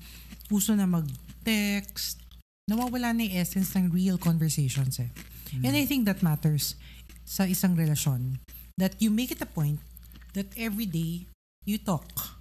uso 0.47 0.71
na 0.71 0.87
mag-text, 0.87 2.23
nawawala 2.71 3.11
na 3.11 3.27
yung 3.27 3.35
essence 3.43 3.75
ng 3.75 3.91
real 3.91 4.15
conversations 4.15 5.03
eh. 5.03 5.11
And 5.51 5.75
I 5.75 5.83
think 5.83 6.07
that 6.07 6.23
matters 6.23 6.79
sa 7.27 7.43
isang 7.43 7.75
relasyon. 7.75 8.39
That 8.79 8.95
you 9.03 9.11
make 9.11 9.35
it 9.35 9.43
a 9.43 9.49
point 9.49 9.83
that 10.31 10.47
every 10.55 10.87
day 10.87 11.27
you 11.67 11.75
talk. 11.75 12.39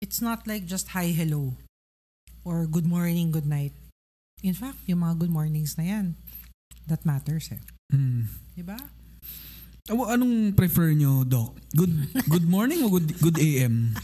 It's 0.00 0.24
not 0.24 0.48
like 0.48 0.64
just 0.64 0.96
hi, 0.96 1.12
hello, 1.12 1.52
or 2.40 2.64
good 2.64 2.88
morning, 2.88 3.28
good 3.28 3.44
night. 3.44 3.76
In 4.40 4.56
fact, 4.56 4.80
yung 4.88 5.04
mga 5.04 5.20
good 5.20 5.34
mornings 5.34 5.76
na 5.76 5.84
yan, 5.84 6.06
that 6.88 7.04
matters 7.04 7.52
eh. 7.52 7.60
Hmm. 7.92 8.26
Di 8.56 8.64
ba? 8.64 8.76
Anong 9.88 10.52
prefer 10.52 10.92
nyo, 10.92 11.24
Doc? 11.24 11.56
Good 11.72 11.92
good 12.28 12.44
morning 12.48 12.84
o 12.84 12.92
good, 12.92 13.08
good 13.20 13.38
AM? 13.40 13.92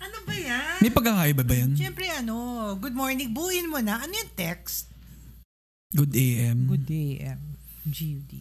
Ano 0.00 0.16
ba 0.24 0.32
yan? 0.32 0.80
May 0.80 0.90
pagkakaiba 0.90 1.44
ba 1.44 1.54
yan? 1.54 1.76
Siyempre 1.76 2.08
ano, 2.08 2.72
good 2.80 2.96
morning, 2.96 3.30
buuin 3.30 3.68
mo 3.68 3.78
na. 3.84 4.00
Ano 4.00 4.16
yung 4.16 4.32
text? 4.32 4.90
Good 5.90 6.14
AM? 6.14 6.70
Good 6.70 6.86
day, 6.86 7.18
M. 7.18 7.58
GUD. 7.82 8.32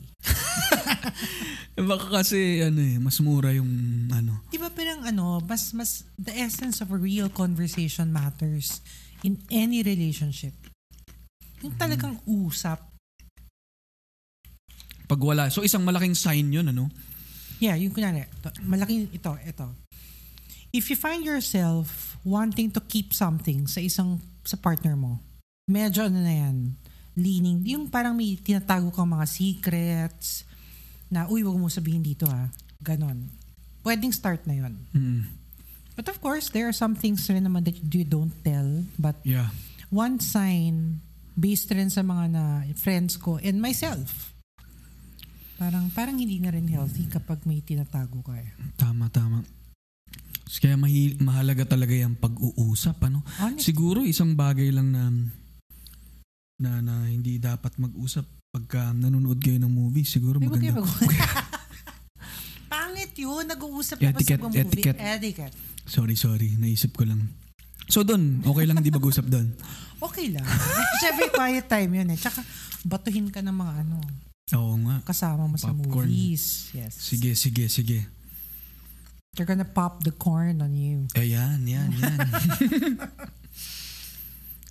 Baka 1.90 2.22
kasi 2.22 2.62
ano 2.62 2.78
eh, 2.78 3.02
mas 3.02 3.18
mura 3.24 3.50
yung 3.56 3.72
ano. 4.14 4.44
Di 4.54 4.62
ba 4.62 4.70
parang 4.70 5.02
ano, 5.08 5.42
mas, 5.42 5.74
mas, 5.74 6.06
the 6.20 6.36
essence 6.36 6.84
of 6.84 6.94
a 6.94 7.00
real 7.00 7.32
conversation 7.32 8.14
matters 8.14 8.86
in 9.24 9.40
any 9.50 9.82
relationship. 9.82 10.54
Yung 11.64 11.76
talagang 11.76 12.16
usap. 12.24 12.80
Pag 15.10 15.20
wala. 15.20 15.50
So 15.50 15.66
isang 15.66 15.84
malaking 15.84 16.14
sign 16.14 16.54
yun, 16.54 16.70
ano? 16.70 16.88
Yeah, 17.60 17.76
yung 17.76 17.92
kunyari, 17.92 18.24
to, 18.40 18.54
malaking 18.64 19.12
ito, 19.12 19.36
ito. 19.44 19.68
If 20.72 20.88
you 20.88 20.96
find 20.96 21.26
yourself 21.26 22.16
wanting 22.24 22.72
to 22.78 22.82
keep 22.86 23.12
something 23.12 23.66
sa 23.68 23.82
isang, 23.84 24.22
sa 24.46 24.56
partner 24.56 24.96
mo, 24.96 25.20
medyo 25.68 26.08
ano 26.08 26.24
na 26.24 26.34
yan, 26.48 26.78
leaning, 27.20 27.66
yung 27.68 27.90
parang 27.92 28.16
may 28.16 28.40
tinatago 28.40 28.94
kang 28.94 29.12
mga 29.12 29.28
secrets, 29.28 30.48
na, 31.10 31.26
uy, 31.26 31.42
wag 31.42 31.58
mo 31.58 31.68
sabihin 31.68 32.06
dito 32.06 32.30
ha. 32.30 32.48
Ganon. 32.80 33.28
Pwedeng 33.82 34.14
start 34.14 34.46
na 34.46 34.56
yon. 34.56 34.78
Mm. 34.94 35.26
But 35.98 36.08
of 36.08 36.22
course, 36.22 36.48
there 36.54 36.70
are 36.70 36.76
some 36.76 36.96
things 36.96 37.28
rin 37.28 37.44
naman 37.44 37.66
that 37.68 37.76
you 37.76 38.06
don't 38.06 38.32
tell. 38.46 38.86
But 38.96 39.20
Yeah. 39.26 39.52
one 39.92 40.22
sign, 40.22 41.02
based 41.40 41.72
rin 41.72 41.88
sa 41.88 42.04
mga 42.04 42.26
na 42.28 42.44
friends 42.76 43.16
ko 43.16 43.40
and 43.40 43.58
myself, 43.58 44.36
parang 45.56 45.88
parang 45.90 46.16
hindi 46.16 46.36
na 46.38 46.52
rin 46.52 46.68
healthy 46.68 47.08
kapag 47.08 47.40
may 47.44 47.60
tinatago 47.60 48.20
ka 48.22 48.36
eh. 48.36 48.52
Tama, 48.76 49.08
tama. 49.08 49.48
Kaya 50.52 50.76
mahi- 50.76 51.16
mahalaga 51.18 51.64
talaga 51.64 51.94
yung 51.94 52.18
pag-uusap, 52.18 53.00
ano? 53.02 53.24
Honest. 53.40 53.64
Siguro 53.64 54.04
isang 54.04 54.36
bagay 54.36 54.68
lang 54.70 54.92
na 54.92 55.08
na, 56.60 56.84
na 56.84 57.08
hindi 57.08 57.40
dapat 57.40 57.80
mag-usap 57.80 58.28
pagka 58.50 58.92
nanonood 58.92 59.40
kayo 59.40 59.56
ng 59.56 59.72
movie. 59.72 60.04
Siguro 60.04 60.36
Ay, 60.38 60.52
maganda. 60.52 60.84
mag- 60.84 60.92
Pangit 62.68 63.14
yun. 63.16 63.48
Nag-uusap 63.48 63.98
na 63.98 64.12
Etiquette, 64.12 64.42
sa 64.42 64.46
movie. 64.46 64.60
etiquette. 64.60 65.00
Etiquette. 65.00 65.56
Sorry, 65.86 66.16
sorry. 66.16 66.60
Naisip 66.60 66.92
ko 66.92 67.08
lang. 67.08 67.32
So 67.90 68.02
doon, 68.02 68.40
okay 68.42 68.64
lang 68.64 68.80
di 68.80 68.90
mag-usap 68.90 69.26
doon. 69.26 69.50
Okay 70.00 70.32
lang. 70.32 70.48
Siyempre, 70.96 71.28
quiet 71.28 71.68
time 71.68 71.92
yun 71.92 72.08
eh. 72.08 72.16
Tsaka, 72.16 72.40
batuhin 72.88 73.28
ka 73.28 73.44
ng 73.44 73.52
mga 73.52 73.74
ano, 73.84 74.00
Oo 74.56 74.80
nga. 74.80 75.04
kasama 75.04 75.44
mo 75.44 75.60
sa 75.60 75.76
Popcorn. 75.76 76.08
movies. 76.08 76.72
Yes. 76.72 76.96
Sige, 76.96 77.36
sige, 77.36 77.68
sige. 77.68 78.08
They're 79.36 79.44
gonna 79.44 79.68
pop 79.68 80.00
the 80.02 80.16
corn 80.16 80.64
on 80.64 80.72
you. 80.72 81.04
Ayan, 81.14 81.68
yan, 81.68 81.92
yan. 81.92 82.20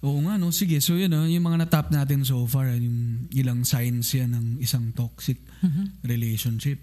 Oo 0.07 0.23
nga, 0.23 0.39
no? 0.39 0.49
Sige, 0.49 0.79
so 0.79 0.95
yun, 0.95 1.11
no? 1.11 1.27
yung 1.27 1.43
mga 1.43 1.67
natap 1.67 1.91
natin 1.91 2.25
so 2.25 2.41
far, 2.47 2.73
yung 2.73 3.29
ilang 3.29 3.67
signs 3.67 4.09
yan 4.15 4.33
ng 4.33 4.47
isang 4.63 4.95
toxic 4.97 5.37
Mhm. 5.61 6.07
relationship. 6.07 6.81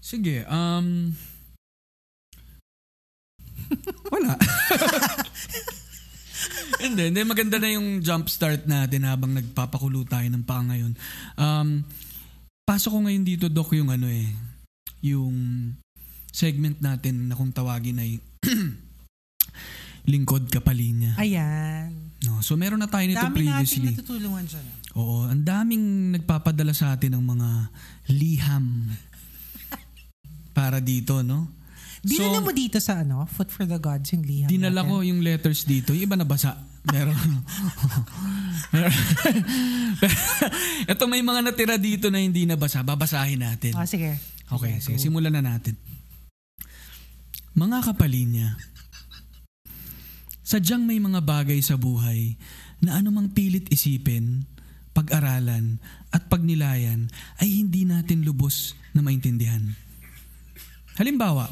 Sige, 0.00 0.42
um... 0.50 1.14
Wala. 4.10 4.34
hindi, 6.84 7.02
hindi. 7.10 7.20
Maganda 7.22 7.56
na 7.58 7.68
yung 7.70 8.02
jump 8.02 8.26
start 8.26 8.66
natin 8.66 9.06
habang 9.06 9.34
nagpapakulo 9.34 10.02
tayo 10.06 10.26
ng 10.26 10.44
paa 10.44 10.62
ngayon. 10.62 10.92
Um, 11.38 11.86
pasok 12.62 12.90
ko 12.94 12.98
ngayon 13.06 13.24
dito, 13.26 13.46
Doc, 13.46 13.74
yung 13.74 13.90
ano 13.90 14.06
eh, 14.10 14.26
yung 15.02 15.34
segment 16.32 16.80
natin 16.80 17.28
na 17.28 17.36
kung 17.36 17.52
tawagin 17.52 18.00
ay 18.00 18.18
lingkod 20.12 20.50
kapalinya. 20.50 21.14
Ayan. 21.18 21.94
No, 22.22 22.38
so 22.42 22.54
meron 22.54 22.78
na 22.78 22.90
tayo 22.90 23.06
nito 23.06 23.18
Dami 23.18 23.26
nating 23.26 23.38
previously. 23.46 23.88
natutulungan 23.94 24.44
dyan. 24.46 24.64
ah. 24.66 24.78
Oo, 24.98 25.26
ang 25.26 25.42
daming 25.42 26.14
nagpapadala 26.18 26.74
sa 26.74 26.94
atin 26.94 27.18
ng 27.18 27.24
mga 27.24 27.48
liham 28.14 28.66
para 30.58 30.78
dito, 30.82 31.22
no? 31.22 31.61
Dinala 32.02 32.42
mo 32.42 32.50
dito 32.50 32.82
sa 32.82 33.06
ano, 33.06 33.22
Foot 33.30 33.54
for 33.54 33.62
the 33.62 33.78
Gods 33.78 34.10
yung 34.10 34.26
liham 34.26 34.50
Dinala 34.50 34.82
natin. 34.82 34.90
ko 34.90 35.06
yung 35.06 35.22
letters 35.22 35.62
dito. 35.62 35.94
Yung 35.94 36.10
iba 36.10 36.18
nabasa. 36.18 36.58
Meron. 36.82 37.14
Ito 40.92 41.06
may 41.06 41.22
mga 41.22 41.40
natira 41.46 41.78
dito 41.78 42.10
na 42.10 42.18
hindi 42.18 42.42
nabasa. 42.42 42.82
Babasahin 42.82 43.38
natin. 43.38 43.78
Ah, 43.78 43.86
sige. 43.86 44.18
Okay, 44.50 44.82
sige, 44.82 44.98
go. 44.98 45.00
simulan 45.00 45.30
na 45.30 45.46
natin. 45.46 45.78
Mga 47.54 47.86
kapalinya, 47.86 48.58
sadyang 50.42 50.82
may 50.82 50.98
mga 50.98 51.22
bagay 51.22 51.62
sa 51.62 51.78
buhay 51.78 52.34
na 52.82 52.98
anumang 52.98 53.30
pilit 53.30 53.70
isipin, 53.70 54.42
pag-aralan, 54.90 55.78
at 56.10 56.26
pagnilayan 56.26 57.06
ay 57.38 57.62
hindi 57.62 57.86
natin 57.86 58.26
lubos 58.26 58.74
na 58.90 59.06
maintindihan. 59.06 59.62
Halimbawa, 60.98 61.46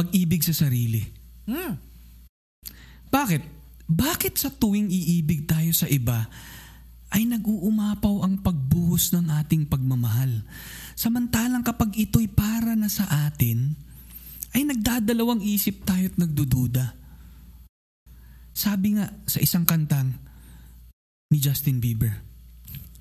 pag-ibig 0.00 0.40
sa 0.40 0.56
sarili. 0.56 1.04
Hmm. 1.44 1.76
Bakit? 3.12 3.42
Bakit 3.84 4.34
sa 4.40 4.48
tuwing 4.48 4.88
iibig 4.88 5.44
tayo 5.44 5.76
sa 5.76 5.84
iba 5.92 6.24
ay 7.12 7.28
nag-uumapaw 7.28 8.24
ang 8.24 8.40
pagbuhos 8.40 9.12
ng 9.12 9.28
ating 9.44 9.68
pagmamahal? 9.68 10.40
Samantalang 10.96 11.60
kapag 11.60 11.92
ito'y 11.92 12.32
para 12.32 12.72
na 12.72 12.88
sa 12.88 13.04
atin, 13.28 13.76
ay 14.56 14.64
nagdadalawang 14.64 15.44
isip 15.44 15.84
tayo 15.84 16.08
at 16.08 16.16
nagdududa. 16.16 16.96
Sabi 18.56 18.96
nga 18.96 19.12
sa 19.28 19.38
isang 19.44 19.68
kantang, 19.68 20.16
ni 21.30 21.38
Justin 21.38 21.78
Bieber. 21.78 22.10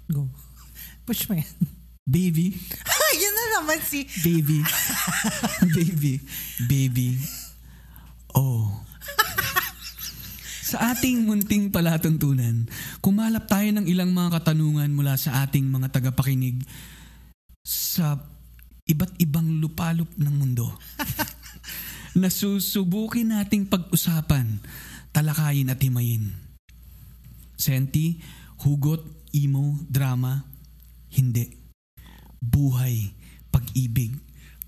Go. 0.06 0.30
Push 1.08 1.26
mo 1.32 1.40
yan. 1.40 1.50
Baby, 2.06 2.54
naman 3.60 3.80
si... 3.84 4.08
baby, 4.24 4.63
baby, 5.76 6.13
baby. 6.65 7.10
Oh. 8.32 8.72
Sa 10.69 10.93
ating 10.93 11.26
munting 11.26 11.74
palatuntunan, 11.74 12.69
kumalap 13.02 13.50
tayo 13.50 13.67
ng 13.74 13.89
ilang 13.89 14.13
mga 14.13 14.39
katanungan 14.39 14.93
mula 14.93 15.17
sa 15.17 15.43
ating 15.43 15.65
mga 15.65 15.89
tagapakinig 15.89 16.62
sa 17.65 18.22
iba't 18.86 19.17
ibang 19.17 19.60
lupalop 19.60 20.08
ng 20.15 20.34
mundo. 20.34 20.69
na 22.19 22.30
susubukin 22.30 23.34
nating 23.34 23.69
pag-usapan, 23.69 24.62
talakayin 25.13 25.69
at 25.69 25.82
himayin. 25.82 26.34
Senti, 27.58 28.17
hugot, 28.65 29.04
emo, 29.34 29.78
drama, 29.86 30.45
hindi. 31.13 31.54
Buhay, 32.39 33.19
pag-ibig, 33.50 34.14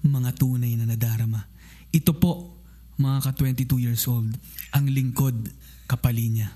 mga 0.01 0.33
tunay 0.37 0.73
na 0.77 0.89
nadarama. 0.89 1.45
Ito 1.93 2.17
po, 2.17 2.61
mga 2.97 3.31
ka-22 3.31 3.81
years 3.81 4.05
old, 4.09 4.29
ang 4.73 4.85
lingkod 4.89 5.49
kapalinya. 5.89 6.53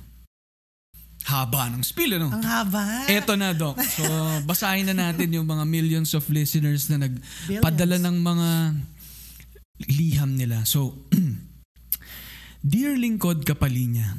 Haba 1.26 1.74
ng 1.74 1.82
spiel, 1.82 2.22
ano? 2.22 2.30
Ang 2.30 2.46
haba. 2.46 3.10
Eto 3.10 3.34
na, 3.34 3.58
Doc. 3.58 3.82
So, 3.82 4.06
basahin 4.46 4.94
na 4.94 5.10
natin 5.10 5.34
yung 5.34 5.50
mga 5.50 5.66
millions 5.66 6.14
of 6.14 6.30
listeners 6.30 6.86
na 6.94 7.10
nagpadala 7.10 7.98
ng 7.98 8.18
mga 8.22 8.50
liham 9.90 10.38
nila. 10.38 10.62
So, 10.70 11.10
Dear 12.66 12.94
Lingkod 12.98 13.42
Kapalinya, 13.42 14.18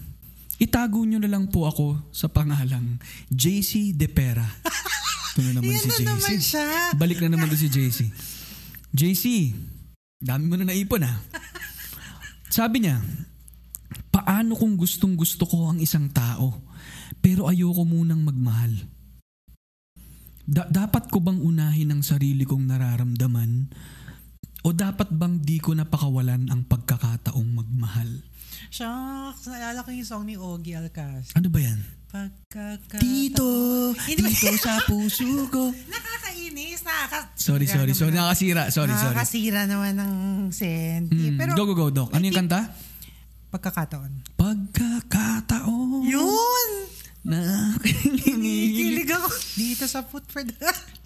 itago 0.59 1.07
nyo 1.07 1.23
na 1.23 1.31
lang 1.31 1.47
po 1.47 1.71
ako 1.71 2.11
sa 2.11 2.27
pangalang 2.27 2.99
JC 3.31 3.95
De 3.95 4.11
Pera. 4.11 4.47
Ito 5.37 5.45
na 5.45 5.61
naman 5.61 5.69
Yan 5.69 5.85
si 5.85 5.85
na 5.85 5.93
JC. 5.93 6.09
naman 6.09 6.37
siya. 6.41 6.65
Balik 6.97 7.21
na 7.21 7.29
naman 7.29 7.53
to 7.53 7.61
si 7.61 7.69
JC. 7.69 8.09
JC, 8.89 9.53
dami 10.17 10.49
mo 10.49 10.57
na 10.57 10.65
naipon 10.65 11.05
ha. 11.05 11.13
Sabi 12.49 12.81
niya, 12.81 13.05
paano 14.09 14.57
kung 14.57 14.81
gustong 14.81 15.13
gusto 15.13 15.45
ko 15.45 15.69
ang 15.69 15.77
isang 15.77 16.09
tao 16.09 16.57
pero 17.21 17.53
ayoko 17.53 17.85
munang 17.85 18.25
magmahal? 18.25 18.81
Da- 20.41 20.73
dapat 20.73 21.13
ko 21.13 21.21
bang 21.21 21.37
unahin 21.37 21.93
ang 21.93 22.01
sarili 22.01 22.49
kong 22.49 22.65
nararamdaman 22.65 23.69
o 24.65 24.73
dapat 24.73 25.13
bang 25.13 25.37
di 25.37 25.61
ko 25.61 25.77
napakawalan 25.77 26.49
ang 26.49 26.65
pagkakataong 26.65 27.51
magmahal? 27.53 28.25
Shucks, 28.73 29.53
naalala 29.53 29.85
ko 29.85 29.93
yung 29.93 30.09
song 30.09 30.25
ni 30.25 30.41
Ogie 30.41 30.81
Alcaz. 30.81 31.37
Ano 31.37 31.53
ba 31.53 31.61
yan? 31.61 31.77
Pagkakata... 32.17 32.97
Dito, 32.97 33.47
dito 34.09 34.57
sa 34.57 34.81
puso 34.89 35.29
ko. 35.53 35.69
Nakakainis. 35.69 36.81
Nakaka... 36.81 37.37
Sorry, 37.37 37.69
sorry, 37.69 37.93
sorry. 37.93 38.17
Nakasira. 38.17 38.73
Sorry, 38.73 38.95
sorry. 38.97 39.13
Nakakasira 39.13 39.69
naman 39.69 40.01
ng 40.01 40.13
senti. 40.49 41.37
Hmm, 41.37 41.37
Pero 41.37 41.53
go, 41.53 41.69
go, 41.69 41.75
go, 41.77 41.87
Doc. 41.93 42.09
Ano 42.17 42.25
yung 42.25 42.37
kanta? 42.37 42.73
pagkakataon. 43.57 44.37
Pagkakataon 44.37 46.05
Yun! 46.05 46.69
na 47.25 47.73
kinikilig 47.81 49.09
Kilig 49.09 49.11
ako. 49.11 49.29
Dito 49.61 49.85
sa 49.89 50.05
foot 50.05 50.29
for 50.29 50.45
the... 50.45 50.53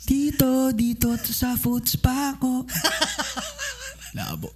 dito, 0.04 0.74
dito 0.74 1.14
sa 1.30 1.54
foots 1.54 1.96
pa 1.96 2.34
ako. 2.36 2.66
Labo. 4.18 4.50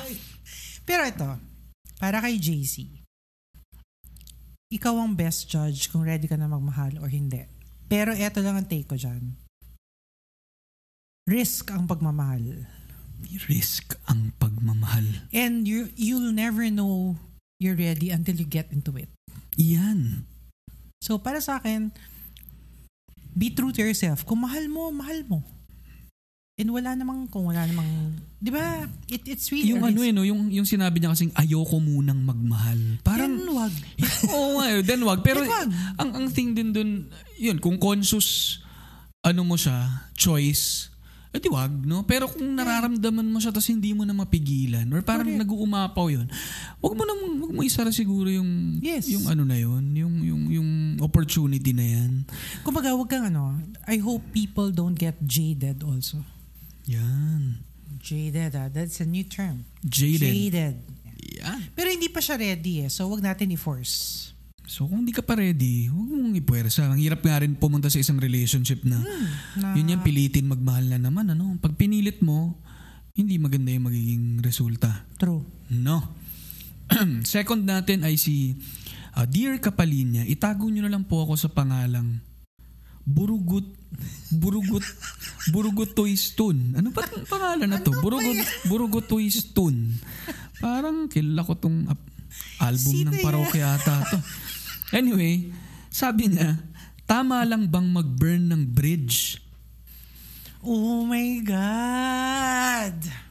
Pero 0.88 1.04
ito, 1.04 1.28
para 2.00 2.18
kay 2.24 2.40
JC, 2.40 3.01
ikaw 4.72 4.96
ang 4.96 5.12
best 5.12 5.52
judge 5.52 5.92
kung 5.92 6.00
ready 6.00 6.24
ka 6.24 6.40
na 6.40 6.48
magmahal 6.48 6.96
or 7.04 7.12
hindi. 7.12 7.44
Pero 7.92 8.16
ito 8.16 8.40
lang 8.40 8.56
ang 8.56 8.64
take 8.64 8.88
ko 8.88 8.96
dyan. 8.96 9.36
Risk 11.28 11.68
ang 11.70 11.84
pagmamahal. 11.84 12.64
Risk 13.46 13.94
ang 14.08 14.32
pagmamahal. 14.40 15.28
And 15.30 15.68
you, 15.68 15.92
you'll 15.94 16.32
never 16.32 16.66
know 16.72 17.20
you're 17.60 17.76
ready 17.76 18.08
until 18.08 18.40
you 18.40 18.48
get 18.48 18.72
into 18.72 18.96
it. 18.96 19.12
Yan. 19.60 20.24
So 21.04 21.20
para 21.20 21.44
sa 21.44 21.60
akin, 21.60 21.92
be 23.36 23.52
true 23.52 23.76
to 23.76 23.84
yourself. 23.84 24.24
Kung 24.24 24.40
mahal 24.42 24.66
mo, 24.72 24.88
mahal 24.88 25.22
mo. 25.28 25.44
And 26.60 26.68
wala 26.68 26.92
namang, 26.92 27.32
kung 27.32 27.48
wala 27.48 27.64
namang, 27.64 28.12
di 28.36 28.52
ba, 28.52 28.84
it, 29.08 29.24
it's 29.24 29.48
really 29.48 29.72
Yung 29.72 29.80
ano 29.88 30.04
eh, 30.04 30.12
no? 30.12 30.20
yung, 30.20 30.52
yung 30.52 30.68
sinabi 30.68 31.00
niya 31.00 31.16
kasing 31.16 31.32
ayoko 31.32 31.80
munang 31.80 32.20
magmahal. 32.20 33.00
Parang, 33.00 33.40
Then 33.40 33.48
wag. 33.56 33.72
oo 34.36 34.60
nga 34.60 34.66
eh, 34.68 34.84
then 34.84 35.00
wag. 35.00 35.24
Pero 35.24 35.40
Then 35.40 35.48
wag. 35.48 35.68
ang, 35.96 36.10
ang 36.12 36.26
thing 36.28 36.52
din 36.52 36.76
dun, 36.76 37.08
yun, 37.40 37.56
kung 37.56 37.80
conscious, 37.80 38.60
ano 39.24 39.48
mo 39.48 39.56
siya, 39.56 40.12
choice, 40.12 40.92
eh 41.32 41.40
di 41.40 41.48
wag, 41.48 41.72
no? 41.88 42.04
Pero 42.04 42.28
kung 42.28 42.44
nararamdaman 42.52 43.24
mo 43.24 43.40
siya 43.40 43.48
tapos 43.48 43.72
hindi 43.72 43.96
mo 43.96 44.04
na 44.04 44.12
mapigilan 44.12 44.84
or 44.92 45.00
parang 45.00 45.24
Correct. 45.24 45.40
nag-uumapaw 45.48 46.06
yun, 46.12 46.28
wag 46.84 46.92
mo 46.92 47.02
na, 47.08 47.12
wag 47.48 47.52
mo 47.56 47.60
isara 47.64 47.88
siguro 47.88 48.28
yung, 48.28 48.76
Yes. 48.84 49.08
yung 49.08 49.24
ano 49.24 49.48
na 49.48 49.56
yun, 49.56 49.96
yung, 49.96 50.14
yung, 50.20 50.42
yung 50.52 50.70
opportunity 51.00 51.72
na 51.72 51.86
yan. 51.96 52.28
Kumbaga, 52.60 52.92
wag 52.92 53.08
kang 53.08 53.32
ano, 53.32 53.56
I 53.88 53.96
hope 54.04 54.20
people 54.36 54.68
don't 54.68 55.00
get 55.00 55.16
jaded 55.24 55.80
also. 55.80 56.20
Yan. 56.90 57.62
Jaded, 58.02 58.52
ah. 58.58 58.68
That's 58.72 58.98
a 58.98 59.06
new 59.06 59.26
term. 59.26 59.68
Jaded. 59.86 60.26
Jaded. 60.26 60.76
Yan. 61.42 61.60
Pero 61.74 61.88
hindi 61.90 62.10
pa 62.10 62.18
siya 62.18 62.38
ready 62.38 62.86
eh. 62.86 62.90
So, 62.90 63.06
wag 63.10 63.22
natin 63.22 63.54
i-force. 63.54 64.32
So 64.62 64.86
kung 64.86 65.02
di 65.02 65.12
ka 65.12 65.20
pa 65.20 65.34
ready, 65.34 65.90
huwag 65.90 66.08
mong 66.08 66.38
ipuwersa. 66.38 66.88
Ang 66.88 67.02
hirap 67.02 67.20
nga 67.20 67.42
rin 67.42 67.58
pumunta 67.58 67.90
sa 67.90 67.98
isang 67.98 68.16
relationship 68.16 68.86
na, 68.86 69.04
Na, 69.58 69.74
yun 69.74 69.90
yan, 69.90 70.00
pilitin 70.00 70.48
magmahal 70.48 70.86
na 70.86 70.98
naman. 71.02 71.28
Ano? 71.28 71.58
Pag 71.60 71.76
pinilit 71.76 72.22
mo, 72.24 72.56
hindi 73.12 73.36
maganda 73.36 73.68
yung 73.68 73.90
magiging 73.90 74.24
resulta. 74.40 75.04
True. 75.20 75.44
No. 75.68 76.00
Second 77.26 77.68
natin 77.68 78.06
ay 78.06 78.16
si 78.16 78.56
uh, 79.12 79.28
Dear 79.28 79.60
Kapalinya. 79.60 80.24
Itago 80.24 80.70
nyo 80.72 80.88
na 80.88 80.92
lang 80.92 81.04
po 81.04 81.26
ako 81.26 81.36
sa 81.36 81.52
pangalang 81.52 82.22
Burugut 83.02 83.66
Burugut 84.32 84.84
Burugut 85.50 85.90
Toystun. 85.92 86.78
Ano 86.78 86.94
ba 86.94 87.02
itong 87.04 87.26
pangalan 87.26 87.68
na 87.68 87.82
to? 87.82 87.92
Burugut 87.98 88.38
Burugut 88.70 89.06
Toystun. 89.10 89.98
Parang 90.62 91.10
kilala 91.10 91.42
ko 91.42 91.58
tong 91.58 91.90
album 92.62 92.94
Sino 92.94 93.10
ng 93.10 93.18
parokya 93.20 93.76
ata 93.76 94.06
to. 94.06 94.18
Anyway, 94.94 95.50
sabi 95.90 96.30
niya, 96.30 96.60
tama 97.04 97.42
lang 97.44 97.68
bang 97.68 97.88
mag-burn 97.90 98.52
ng 98.52 98.62
bridge? 98.70 99.40
Oh 100.62 101.02
my 101.02 101.42
God! 101.42 103.21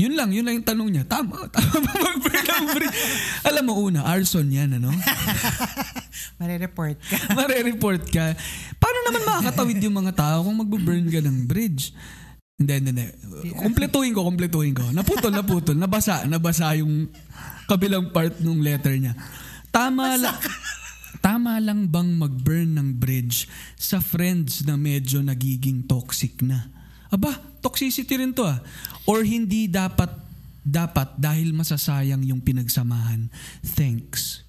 Yun 0.00 0.16
lang, 0.16 0.32
yun 0.32 0.48
lang 0.48 0.56
yung 0.56 0.68
tanong 0.68 0.88
niya. 0.88 1.04
Tama, 1.04 1.44
tama 1.54 1.76
ba 1.84 1.92
mag-burn 1.92 2.44
ng 2.48 2.66
bridge? 2.72 2.96
Alam 3.44 3.64
mo 3.68 3.72
una, 3.84 4.00
arson 4.08 4.48
yan, 4.48 4.80
ano? 4.80 4.88
Marireport 6.40 6.96
ka. 7.04 7.16
Mare-report 7.36 8.02
ka. 8.08 8.32
Paano 8.80 8.98
naman 9.04 9.22
makakatawid 9.28 9.76
yung 9.84 9.96
mga 10.00 10.12
tao 10.16 10.48
kung 10.48 10.56
mag-burn 10.56 11.04
ka 11.12 11.20
ng 11.20 11.44
bridge? 11.44 11.92
Hindi, 12.56 12.72
hindi, 12.80 12.90
hindi. 12.96 13.06
Kompletuhin 13.56 14.12
ko, 14.16 14.24
kompletuhin 14.24 14.72
ko. 14.72 14.88
Naputol, 14.92 15.32
naputol. 15.32 15.76
Nabasa, 15.76 16.24
nabasa 16.24 16.72
yung 16.80 17.08
kabilang 17.68 18.08
part 18.12 18.40
ng 18.40 18.60
letter 18.60 18.96
niya. 18.96 19.12
Tama 19.68 20.16
lang. 20.16 20.36
Tama 21.20 21.60
lang 21.60 21.92
bang 21.92 22.16
mag-burn 22.16 22.80
ng 22.80 22.96
bridge 22.96 23.44
sa 23.76 24.00
friends 24.00 24.64
na 24.64 24.80
medyo 24.80 25.20
nagiging 25.20 25.84
toxic 25.84 26.40
na? 26.40 26.79
Aba, 27.10 27.34
toxicity 27.60 28.16
rin 28.18 28.32
to 28.32 28.46
ah. 28.46 28.58
Or 29.06 29.26
hindi 29.26 29.66
dapat 29.66 30.10
dapat 30.60 31.16
dahil 31.16 31.50
masasayang 31.56 32.22
yung 32.22 32.38
pinagsamahan. 32.38 33.32
Thanks. 33.64 34.44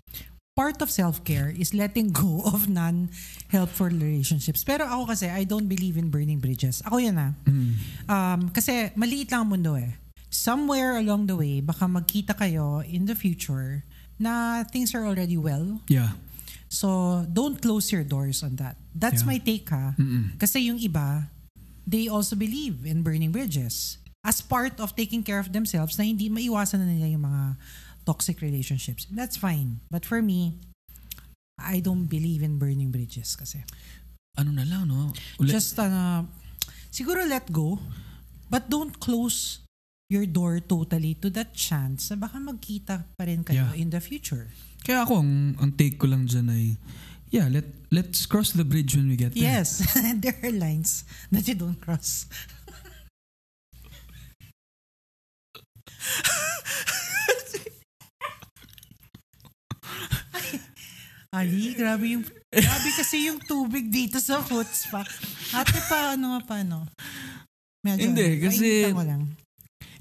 Part 0.52 0.84
of 0.84 0.92
self-care 0.92 1.50
is 1.56 1.72
letting 1.72 2.12
go 2.12 2.44
of 2.44 2.68
non-helpful 2.68 3.88
relationships. 3.88 4.68
Pero 4.68 4.84
ako 4.84 5.16
kasi, 5.16 5.32
I 5.32 5.48
don't 5.48 5.66
believe 5.66 5.96
in 5.96 6.12
burning 6.12 6.44
bridges. 6.44 6.84
Ako 6.84 7.00
yan 7.00 7.16
ah. 7.18 7.32
Mm. 7.48 7.74
Um, 8.06 8.40
kasi 8.52 8.92
maliit 9.00 9.32
lang 9.32 9.48
ang 9.48 9.50
mundo 9.56 9.80
eh. 9.80 9.96
Somewhere 10.28 11.00
along 11.00 11.32
the 11.32 11.36
way, 11.40 11.64
baka 11.64 11.88
magkita 11.88 12.36
kayo 12.36 12.84
in 12.84 13.08
the 13.08 13.16
future 13.16 13.88
na 14.20 14.62
things 14.68 14.92
are 14.94 15.08
already 15.08 15.40
well. 15.40 15.80
Yeah. 15.88 16.20
So, 16.68 17.24
don't 17.32 17.60
close 17.60 17.92
your 17.92 18.04
doors 18.04 18.44
on 18.44 18.56
that. 18.60 18.76
That's 18.96 19.24
Yeah. 19.24 19.32
my 19.32 19.38
take 19.40 19.68
ha. 19.72 19.96
Mm-mm. 20.00 20.36
Kasi 20.40 20.68
yung 20.68 20.80
iba, 20.80 21.32
they 21.88 22.08
also 22.08 22.36
believe 22.36 22.86
in 22.86 23.02
burning 23.02 23.32
bridges 23.32 23.98
as 24.22 24.42
part 24.42 24.78
of 24.80 24.94
taking 24.94 25.24
care 25.26 25.42
of 25.42 25.50
themselves 25.52 25.98
na 25.98 26.06
hindi 26.06 26.30
maiwasan 26.30 26.82
na 26.82 26.88
nila 26.88 27.10
yung 27.10 27.26
mga 27.26 27.58
toxic 28.06 28.42
relationships. 28.42 29.06
That's 29.10 29.38
fine. 29.38 29.82
But 29.90 30.06
for 30.06 30.22
me, 30.22 30.58
I 31.58 31.82
don't 31.82 32.06
believe 32.06 32.42
in 32.42 32.58
burning 32.58 32.90
bridges 32.90 33.34
kasi. 33.38 33.62
Ano 34.38 34.50
na 34.54 34.66
lang, 34.66 34.88
no? 34.90 35.14
Uli- 35.38 35.52
Just, 35.52 35.78
uh, 35.78 36.24
siguro 36.90 37.26
let 37.28 37.50
go, 37.52 37.78
but 38.50 38.70
don't 38.70 38.98
close 38.98 39.62
your 40.12 40.26
door 40.26 40.60
totally 40.60 41.16
to 41.24 41.30
that 41.32 41.56
chance 41.56 42.12
na 42.12 42.18
baka 42.20 42.36
magkita 42.38 43.06
pa 43.16 43.24
rin 43.24 43.44
kayo 43.44 43.70
Yeah. 43.72 43.80
in 43.80 43.90
the 43.90 44.02
future. 44.04 44.52
Kaya 44.84 45.06
ako, 45.06 45.22
ang, 45.24 45.56
ang 45.62 45.72
take 45.78 45.96
ko 46.02 46.10
lang 46.10 46.26
dyan 46.28 46.50
ay, 46.52 46.76
Yeah, 47.32 47.48
let 47.48 47.64
let's 47.96 48.28
cross 48.28 48.52
the 48.52 48.68
bridge 48.68 48.96
when 49.00 49.08
we 49.08 49.16
get 49.16 49.32
there. 49.34 49.44
Yes, 49.44 49.80
there 50.20 50.36
are 50.44 50.52
lines 50.52 51.08
that 51.32 51.48
you 51.48 51.56
don't 51.56 51.80
cross. 51.80 52.28
Ali, 61.32 61.72
grabe 61.72 62.12
yung 62.12 62.28
grabe 62.52 62.90
kasi 63.00 63.32
yung 63.32 63.40
tubig 63.40 63.88
dito 63.88 64.20
sa 64.20 64.44
foot 64.44 64.68
spa. 64.68 65.00
Ate 65.56 65.80
pa 65.88 66.20
ano 66.20 66.44
pa 66.44 66.60
ano? 66.60 66.84
Medyo, 67.80 68.12
Hindi, 68.12 68.44
kasi-. 68.44 68.92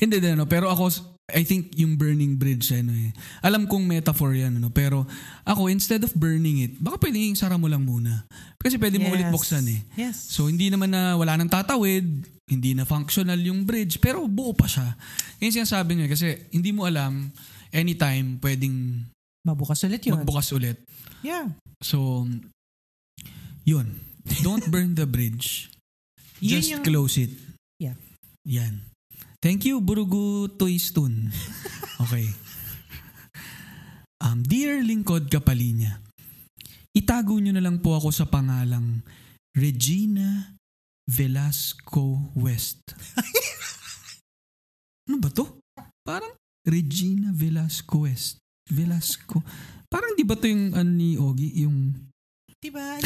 Hindi 0.01 0.17
din, 0.19 0.35
ano, 0.35 0.51
pero 0.51 0.67
ako, 0.67 0.91
I 1.33 1.43
think 1.43 1.75
yung 1.75 1.95
burning 1.95 2.35
bridge, 2.35 2.71
ano 2.71 2.91
eh. 2.91 3.11
Alam 3.41 3.67
kong 3.67 3.87
metaphor 3.87 4.35
yan, 4.35 4.57
ano, 4.57 4.69
pero 4.69 5.07
ako, 5.43 5.69
instead 5.69 6.03
of 6.03 6.11
burning 6.13 6.63
it, 6.63 6.73
baka 6.77 6.99
pwedeng 7.01 7.35
sara 7.35 7.55
mo 7.55 7.67
lang 7.67 7.83
muna. 7.83 8.27
Kasi 8.57 8.77
pwede 8.77 8.99
mo 8.99 9.09
ulit 9.09 9.27
Yes. 9.27 9.35
buksan 9.35 9.65
eh. 9.67 9.81
Yes. 9.97 10.17
So, 10.29 10.47
hindi 10.47 10.69
naman 10.69 10.91
na 10.91 11.15
wala 11.15 11.39
nang 11.39 11.49
tatawid, 11.49 12.05
hindi 12.47 12.75
na 12.75 12.83
functional 12.83 13.39
yung 13.39 13.63
bridge, 13.63 13.97
pero 13.99 14.27
buo 14.27 14.53
pa 14.53 14.67
siya. 14.67 14.99
Yung 15.39 15.55
sinasabi 15.55 15.95
niya, 15.95 16.11
kasi 16.11 16.51
hindi 16.51 16.75
mo 16.75 16.85
alam, 16.85 17.31
anytime 17.71 18.37
pwedeng 18.43 19.07
Mabukas 19.47 19.81
ulit 19.87 20.03
yun. 20.05 20.21
magbukas 20.21 20.53
ulit. 20.53 20.77
Yeah. 21.25 21.49
So, 21.81 22.27
yun. 23.65 23.87
Don't 24.45 24.69
burn 24.69 24.93
the 24.95 25.09
bridge. 25.09 25.71
Yun 26.45 26.51
Just 26.61 26.71
yung- 26.77 26.85
close 26.85 27.17
it. 27.17 27.33
Yeah. 27.81 27.97
Yan. 28.45 28.90
Thank 29.41 29.65
you, 29.65 29.81
Burugu 29.81 30.53
Toystun. 30.61 31.13
Okay. 32.01 32.33
Um, 34.25 34.41
dear 34.41 34.81
Lingkod 34.81 35.29
Kapalinya, 35.29 36.01
itago 36.97 37.37
nyo 37.37 37.53
na 37.53 37.61
lang 37.61 37.85
po 37.85 37.93
ako 37.93 38.09
sa 38.09 38.25
pangalang 38.25 39.05
Regina 39.53 40.57
Velasco 41.05 42.33
West. 42.41 42.97
ano 45.13 45.21
ba 45.21 45.29
to? 45.29 45.61
Parang 46.01 46.33
Regina 46.65 47.37
Velasco 47.37 48.09
West. 48.09 48.41
Velasco. 48.65 49.45
Parang 49.93 50.17
di 50.17 50.25
ba 50.25 50.41
to 50.41 50.49
yung 50.49 50.73
ano 50.73 50.89
ni 50.89 51.21
Ogie? 51.21 51.69
Yung 51.69 51.93
Diba? 52.61 52.97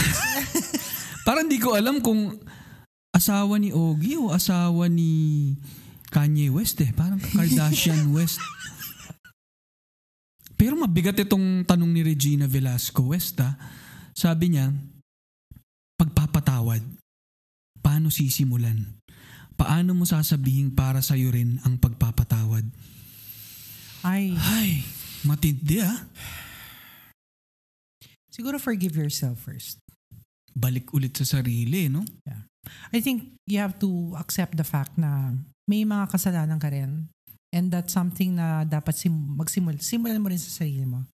Parang 1.27 1.51
di 1.51 1.59
ko 1.59 1.75
alam 1.75 1.99
kung 1.99 2.38
asawa 3.11 3.59
ni 3.59 3.75
Ogie 3.75 4.23
o 4.23 4.31
asawa 4.31 4.87
ni 4.87 5.55
Kanye 6.14 6.46
West 6.55 6.79
eh. 6.87 6.94
Parang 6.94 7.18
Kardashian 7.18 8.07
West. 8.16 8.38
Pero 10.55 10.79
mabigat 10.79 11.18
itong 11.18 11.66
tanong 11.66 11.90
ni 11.90 12.07
Regina 12.07 12.46
Velasco 12.46 13.11
West 13.11 13.42
ha. 13.42 13.59
Sabi 14.14 14.55
niya, 14.55 14.70
pagpapatawad, 15.98 16.79
paano 17.83 18.14
sisimulan? 18.14 19.03
Paano 19.59 19.98
mo 19.98 20.07
sasabihin 20.07 20.70
para 20.70 21.03
sa'yo 21.03 21.35
rin 21.35 21.59
ang 21.66 21.83
pagpapatawad? 21.83 22.62
Ay, 24.07 24.38
Ay, 24.38 24.87
matindi 25.27 25.83
ah. 25.83 26.07
siguro 28.31 28.59
forgive 28.62 28.94
yourself 28.94 29.42
first. 29.42 29.83
Balik 30.55 30.94
ulit 30.94 31.18
sa 31.18 31.27
sarili, 31.27 31.90
no? 31.90 32.07
I 32.94 33.03
think 33.03 33.35
you 33.50 33.59
have 33.59 33.79
to 33.83 34.14
accept 34.18 34.55
the 34.55 34.66
fact 34.66 34.94
na 34.94 35.35
may 35.68 35.85
mga 35.85 36.11
kasalanan 36.12 36.61
ka 36.61 36.68
rin. 36.68 37.09
And 37.55 37.70
that's 37.70 37.94
something 37.94 38.35
na 38.35 38.66
dapat 38.66 38.98
sim- 38.98 39.38
magsimul 39.38 39.79
simulan 39.79 40.18
mo 40.18 40.29
rin 40.29 40.40
sa 40.42 40.64
sarili 40.64 40.85
mo. 40.85 41.07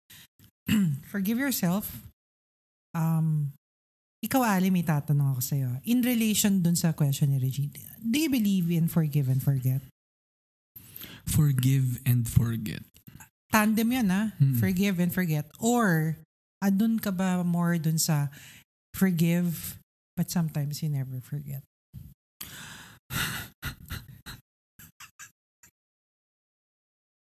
Forgive 1.13 1.37
yourself. 1.37 1.91
Um, 2.97 3.53
ikaw, 4.21 4.45
Ali, 4.45 4.69
may 4.69 4.85
tatanong 4.85 5.37
ako 5.37 5.41
sa'yo. 5.41 5.71
In 5.89 6.05
relation 6.05 6.61
dun 6.61 6.77
sa 6.77 6.93
question 6.93 7.33
ni 7.33 7.41
Regina, 7.41 7.81
do 8.05 8.21
you 8.21 8.29
believe 8.29 8.69
in 8.69 8.85
forgive 8.85 9.33
and 9.33 9.41
forget? 9.41 9.81
Forgive 11.25 12.05
and 12.05 12.29
forget. 12.29 12.85
Tandem 13.49 13.89
yan, 13.89 14.09
ha? 14.13 14.37
Mm. 14.37 14.61
Forgive 14.61 15.01
and 15.01 15.13
forget. 15.13 15.49
Or, 15.57 16.21
andun 16.61 17.01
ka 17.01 17.09
ba 17.09 17.41
more 17.41 17.81
dun 17.81 17.97
sa 17.97 18.29
forgive, 18.93 19.81
but 20.21 20.29
sometimes 20.29 20.85
you 20.85 20.93
never 20.93 21.25
forget? 21.25 21.65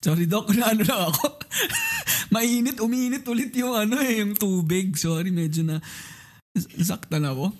Sorry, 0.06 0.30
Doc. 0.30 0.54
Na 0.54 0.70
ano 0.72 0.86
lang 0.86 1.02
ako. 1.10 1.42
Mainit, 2.34 2.78
uminit 2.78 3.26
ulit 3.26 3.50
yung 3.58 3.74
ano 3.74 3.98
eh, 3.98 4.22
yung 4.22 4.38
tubig. 4.38 4.94
Sorry, 4.94 5.34
medyo 5.34 5.66
na 5.66 5.82
saktan 6.78 7.26
ako. 7.26 7.50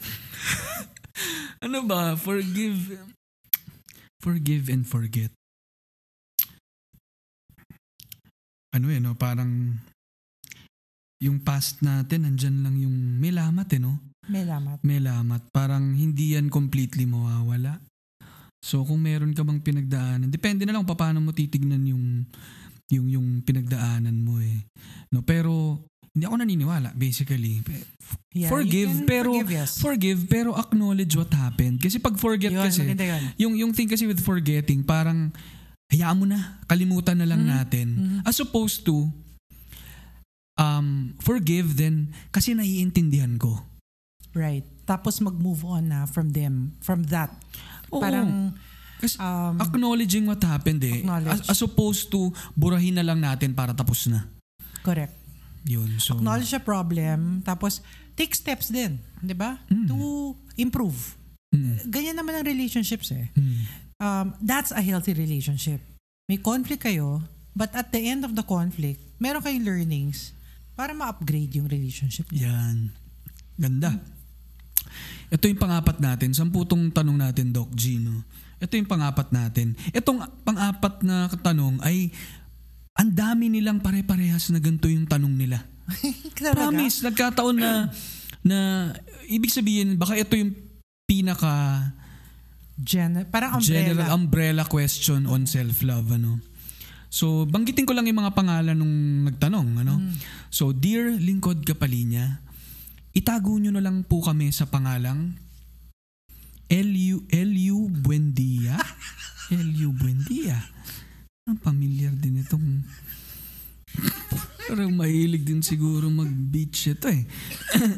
ano 1.67 1.79
ba? 1.91 2.15
Forgive. 2.15 3.03
Forgive 4.23 4.71
and 4.71 4.87
forget. 4.87 5.35
Ano 8.71 8.95
eh, 8.95 9.03
no? 9.03 9.19
Parang 9.19 9.75
yung 11.19 11.43
past 11.43 11.83
natin, 11.83 12.31
nandyan 12.31 12.63
lang 12.63 12.77
yung 12.79 12.95
may 13.19 13.35
lamat 13.35 13.75
eh, 13.75 13.81
no? 13.83 13.99
May 14.31 14.47
lamat. 14.47 14.79
May 14.87 15.03
lamat. 15.03 15.43
Parang 15.51 15.99
hindi 15.99 16.39
yan 16.39 16.47
completely 16.47 17.11
mawawala. 17.11 17.83
So 18.67 18.83
kung 18.83 18.99
meron 18.99 19.31
ka 19.31 19.47
bang 19.47 19.63
pinagdaanan, 19.63 20.27
depende 20.27 20.67
na 20.67 20.75
lang 20.75 20.83
paano 20.83 21.23
mo 21.23 21.31
titignan 21.31 21.87
yung 21.87 22.27
yung 22.91 23.07
yung 23.07 23.27
pinagdaanan 23.47 24.19
mo 24.19 24.43
eh. 24.43 24.67
No, 25.15 25.23
pero 25.23 25.79
hindi 26.11 26.27
ako 26.27 26.35
naniniwala 26.43 26.91
basically. 26.99 27.63
Yeah, 28.35 28.51
forgive 28.51 29.07
pero 29.07 29.31
forgive, 29.39 29.51
yes. 29.55 29.71
forgive 29.79 30.21
pero 30.27 30.51
acknowledge 30.59 31.15
what 31.15 31.31
happened. 31.31 31.79
Kasi 31.79 32.03
pag 32.03 32.19
forget 32.19 32.51
Yun, 32.51 32.67
kasi 32.67 32.83
yun. 32.83 32.99
yung 33.39 33.55
yung 33.55 33.71
thing 33.71 33.87
kasi 33.87 34.03
with 34.03 34.19
forgetting 34.19 34.83
parang 34.83 35.31
hayaan 35.87 36.19
mo 36.19 36.27
na, 36.27 36.59
kalimutan 36.67 37.23
na 37.23 37.27
lang 37.31 37.47
Mhm. 37.47 37.51
natin. 37.55 37.87
Mhm. 37.95 38.19
As 38.27 38.43
opposed 38.43 38.83
to 38.83 39.07
um 40.59 41.15
forgive 41.23 41.79
then 41.79 42.11
kasi 42.35 42.51
naiintindihan 42.51 43.39
ko. 43.39 43.63
Right. 44.35 44.65
Tapos 44.87 45.19
mag-move 45.19 45.65
on 45.65 45.91
na 45.91 46.05
from 46.07 46.31
them, 46.31 46.77
from 46.79 47.09
that. 47.11 47.33
Oo. 47.91 48.01
Parang, 48.01 48.53
Kasi 48.97 49.21
um, 49.21 49.61
acknowledging 49.61 50.25
what 50.25 50.41
happened 50.41 50.81
eh. 50.81 51.05
As, 51.29 51.45
as 51.47 51.61
opposed 51.61 52.09
to 52.09 52.33
burahin 52.57 52.97
na 52.97 53.05
lang 53.05 53.21
natin 53.21 53.53
para 53.53 53.77
tapos 53.77 54.09
na. 54.09 54.25
correct. 54.81 55.13
Yun. 55.67 55.99
So, 55.99 56.15
Acknowledge 56.15 56.55
the 56.55 56.63
problem, 56.63 57.43
tapos 57.43 57.83
take 58.15 58.33
steps 58.33 58.71
din, 58.71 59.03
di 59.19 59.35
ba? 59.35 59.59
Mm. 59.67 59.87
To 59.91 59.97
improve. 60.55 61.19
Mm, 61.51 61.91
Ganyan 61.91 62.17
naman 62.17 62.39
ang 62.39 62.47
relationships 62.47 63.11
eh. 63.11 63.29
mm, 63.35 63.85
Um, 63.97 64.37
that's 64.39 64.77
a 64.77 64.85
healthy 64.85 65.17
relationship. 65.17 65.81
May 66.29 66.37
conflict 66.37 66.85
kayo, 66.85 67.25
but 67.57 67.73
at 67.73 67.89
the 67.91 67.99
end 67.99 68.29
of 68.29 68.37
the 68.37 68.45
conflict, 68.45 69.01
meron 69.17 69.41
kayong 69.41 69.65
learnings 69.65 70.37
para 70.77 70.93
ma-upgrade 70.93 71.57
yung 71.57 71.65
relationship. 71.65 72.29
niyo. 72.29 72.45
yan. 72.45 72.93
Ganda. 73.57 73.97
Ito 75.31 75.51
yung 75.51 75.61
pangapat 75.61 75.99
natin. 75.99 76.31
Samputong 76.33 76.93
tanong 76.95 77.19
natin, 77.19 77.51
Doc 77.51 77.75
Gino. 77.75 78.23
Ito 78.57 78.79
yung 78.79 78.89
pangapat 78.89 79.31
natin. 79.35 79.77
Itong 79.93 80.23
pangapat 80.47 81.05
na 81.05 81.29
tanong 81.29 81.83
ay 81.85 82.09
ang 82.97 83.13
dami 83.13 83.53
nilang 83.53 83.85
pare-parehas 83.85 84.49
na 84.49 84.59
ganito 84.59 84.89
yung 84.89 85.05
tanong 85.05 85.35
nila. 85.37 85.61
Promise, 86.57 87.05
nagkataon 87.05 87.57
na 87.61 87.93
na 88.47 88.59
ibig 89.27 89.51
sabihin 89.51 89.99
baka 89.99 90.15
ito 90.15 90.39
yung 90.39 90.55
pinaka 91.03 91.83
Gen- 92.79 93.27
parang 93.33 93.59
umbrella. 93.59 93.73
general 93.73 94.09
umbrella 94.15 94.63
question 94.69 95.27
on 95.27 95.49
self-love 95.49 96.15
ano. 96.15 96.39
So, 97.09 97.49
banggitin 97.49 97.89
ko 97.89 97.97
lang 97.97 98.05
yung 98.05 98.21
mga 98.21 98.37
pangalan 98.37 98.77
nung 98.77 99.25
nagtanong 99.25 99.69
ano. 99.81 99.95
Mm. 99.97 100.13
So, 100.53 100.77
dear 100.77 101.17
Lingkod 101.17 101.65
Kapalinya, 101.65 102.45
itago 103.17 103.57
nyo 103.57 103.73
na 103.73 103.81
lang 103.81 104.05
po 104.05 104.21
kami 104.21 104.53
sa 104.53 104.69
pangalang 104.69 105.33
L.U. 106.67 107.25
L.U. 107.31 107.89
Buendia. 107.89 108.77
L.U. 109.55 109.95
Buendia. 109.95 110.59
Ang 111.47 111.63
familiar 111.63 112.11
din 112.13 112.43
itong 112.43 112.83
Parang 114.67 114.91
mahilig 114.99 115.47
din 115.47 115.63
siguro 115.63 116.11
mag-beach 116.11 116.91
ito 116.91 117.07
eh. 117.07 117.23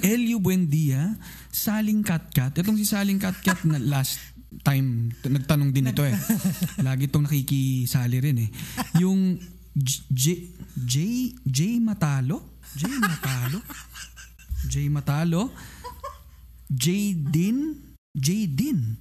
L.U. 0.20 0.36
Buendia, 0.36 1.16
Saling 1.48 2.04
Katkat. 2.04 2.60
Itong 2.60 2.76
si 2.76 2.84
Saling 2.84 3.16
Katkat 3.16 3.64
na 3.64 3.80
last 3.80 4.20
time 4.60 5.08
t- 5.16 5.32
nagtanong 5.32 5.72
din 5.72 5.88
ito 5.88 6.04
eh. 6.04 6.12
Lagi 6.86 7.08
itong 7.08 7.24
nakikisali 7.24 8.20
rin 8.20 8.36
eh. 8.44 8.50
Yung 9.00 9.40
J, 9.72 9.90
J, 10.12 10.24
J, 10.76 10.94
J 11.40 11.58
Matalo? 11.80 12.60
J 12.76 12.84
Matalo? 13.00 13.64
J 14.68 14.92
Matalo? 14.92 15.48
J 16.68 17.16
Din? 17.16 17.72
J 18.12 18.28
Din? 18.52 19.00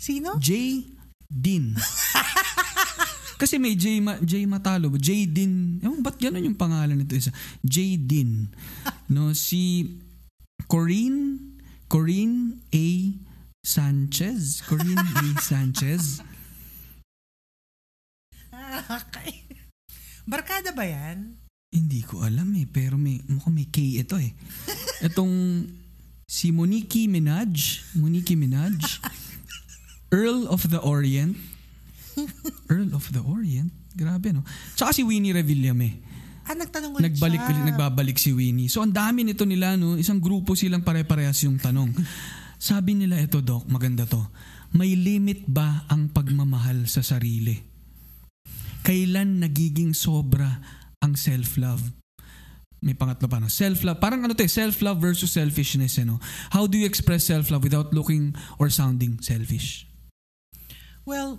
Sino? 0.00 0.40
J 0.40 0.80
Din. 1.28 1.76
Kasi 3.40 3.60
may 3.60 3.76
J, 3.76 4.00
Ma, 4.00 4.16
J 4.16 4.48
Matalo, 4.48 4.88
J 4.96 5.28
Din. 5.28 5.76
Ewan, 5.84 6.00
ba't 6.00 6.16
gano'n 6.16 6.48
yung 6.48 6.56
pangalan 6.56 6.96
nito 6.96 7.12
isa? 7.12 7.28
J 7.60 8.00
Din. 8.00 8.48
No, 9.12 9.36
si 9.36 9.92
Corinne, 10.64 11.60
Corinne 11.84 12.64
A. 12.72 12.88
Sanchez. 13.60 14.64
Corinne 14.64 15.04
A. 15.04 15.26
Sanchez. 15.52 16.24
Okay. 18.88 19.44
Barkada 20.24 20.72
ba 20.72 20.88
yan? 20.88 21.36
Hindi 21.76 22.00
ko 22.00 22.24
alam 22.24 22.56
eh, 22.56 22.64
pero 22.64 22.96
may, 22.96 23.20
mukhang 23.28 23.52
may 23.52 23.68
K 23.68 24.00
ito 24.00 24.16
eh. 24.16 24.32
Itong 25.12 25.68
si 26.24 26.48
Monique 26.48 27.04
Minaj, 27.04 27.84
Monique 28.00 28.32
Minaj, 28.32 29.04
Earl 30.08 30.48
of 30.48 30.64
the 30.72 30.80
Orient. 30.80 31.36
Earl 32.72 32.96
of 32.96 33.12
the 33.12 33.20
Orient? 33.20 33.68
Grabe 33.92 34.32
no. 34.32 34.40
Tsaka 34.72 34.96
si 34.96 35.04
Winnie 35.04 35.36
Revillame. 35.36 36.00
Ah, 36.46 36.54
nagtanong 36.54 36.96
ulit 36.96 37.12
Nagbalik 37.12 37.42
siya. 37.42 37.50
ulit, 37.52 37.62
nagbabalik 37.68 38.18
si 38.22 38.30
Winnie. 38.32 38.70
So 38.72 38.80
ang 38.80 38.94
dami 38.94 39.26
nito 39.26 39.44
nila 39.44 39.76
no, 39.76 40.00
isang 40.00 40.22
grupo 40.22 40.56
silang 40.56 40.80
pare-parehas 40.80 41.42
yung 41.44 41.58
tanong. 41.60 41.92
Sabi 42.56 42.96
nila 42.96 43.20
ito, 43.20 43.44
Doc, 43.44 43.68
maganda 43.68 44.08
to. 44.08 44.22
May 44.72 44.96
limit 44.96 45.44
ba 45.44 45.84
ang 45.92 46.08
pagmamahal 46.08 46.88
sa 46.88 47.04
sarili? 47.04 47.58
Kailan 48.86 49.42
nagiging 49.42 49.92
sobra 49.92 50.46
ang 51.06 51.14
self-love? 51.14 51.94
May 52.82 52.92
pangatlo 52.92 53.30
pa, 53.30 53.38
no? 53.38 53.48
Self-love. 53.48 54.02
Parang 54.02 54.26
ano 54.26 54.34
to 54.34 54.44
eh, 54.44 54.50
self-love 54.50 54.98
versus 54.98 55.32
selfishness, 55.32 55.96
eh, 55.96 56.04
no? 56.04 56.18
How 56.50 56.66
do 56.66 56.76
you 56.76 56.84
express 56.84 57.30
self-love 57.30 57.62
without 57.62 57.94
looking 57.94 58.34
or 58.58 58.68
sounding 58.68 59.22
selfish? 59.22 59.88
Well, 61.06 61.38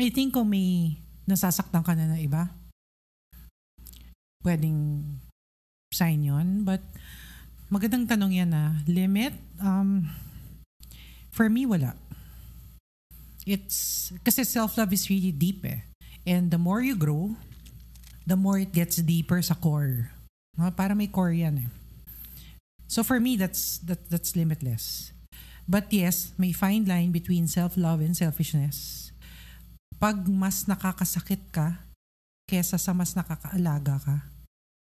I 0.00 0.08
think 0.08 0.34
kung 0.34 0.48
may 0.48 0.96
nasasaktan 1.28 1.84
ka 1.84 1.92
na 1.92 2.16
na 2.16 2.18
iba, 2.18 2.48
pwedeng 4.42 5.04
sign 5.92 6.24
yon 6.24 6.64
But 6.64 6.82
magandang 7.70 8.08
tanong 8.08 8.32
yan 8.34 8.50
na 8.50 8.82
limit, 8.88 9.36
um, 9.62 10.10
for 11.30 11.48
me, 11.48 11.64
wala. 11.64 11.94
It's, 13.46 14.10
kasi 14.26 14.42
self-love 14.42 14.90
is 14.90 15.06
really 15.06 15.30
deep 15.30 15.62
eh. 15.62 15.86
And 16.26 16.50
the 16.50 16.58
more 16.58 16.82
you 16.82 16.98
grow, 16.98 17.38
the 18.26 18.34
more 18.34 18.58
it 18.58 18.74
gets 18.74 18.98
deeper 18.98 19.40
sa 19.40 19.54
core. 19.54 20.10
No? 20.58 20.68
Para 20.74 20.98
may 20.98 21.06
core 21.06 21.32
yan 21.32 21.62
eh. 21.62 21.70
So 22.86 23.02
for 23.02 23.18
me, 23.18 23.38
that's 23.38 23.78
that 23.86 24.10
that's 24.10 24.34
limitless. 24.34 25.14
But 25.66 25.90
yes, 25.90 26.30
may 26.38 26.54
fine 26.54 26.86
line 26.86 27.10
between 27.10 27.50
self-love 27.50 27.98
and 27.98 28.14
selfishness. 28.14 29.10
Pag 29.98 30.30
mas 30.30 30.70
nakakasakit 30.70 31.50
ka 31.50 31.82
kesa 32.46 32.78
sa 32.78 32.94
mas 32.94 33.18
nakakaalaga 33.18 33.98
ka, 33.98 34.16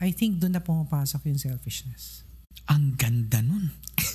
I 0.03 0.11
think 0.11 0.43
doon 0.43 0.59
na 0.59 0.63
pumapasok 0.63 1.31
yung 1.31 1.39
selfishness. 1.39 2.27
Ang 2.67 2.99
ganda 2.99 3.39
nun. 3.39 3.71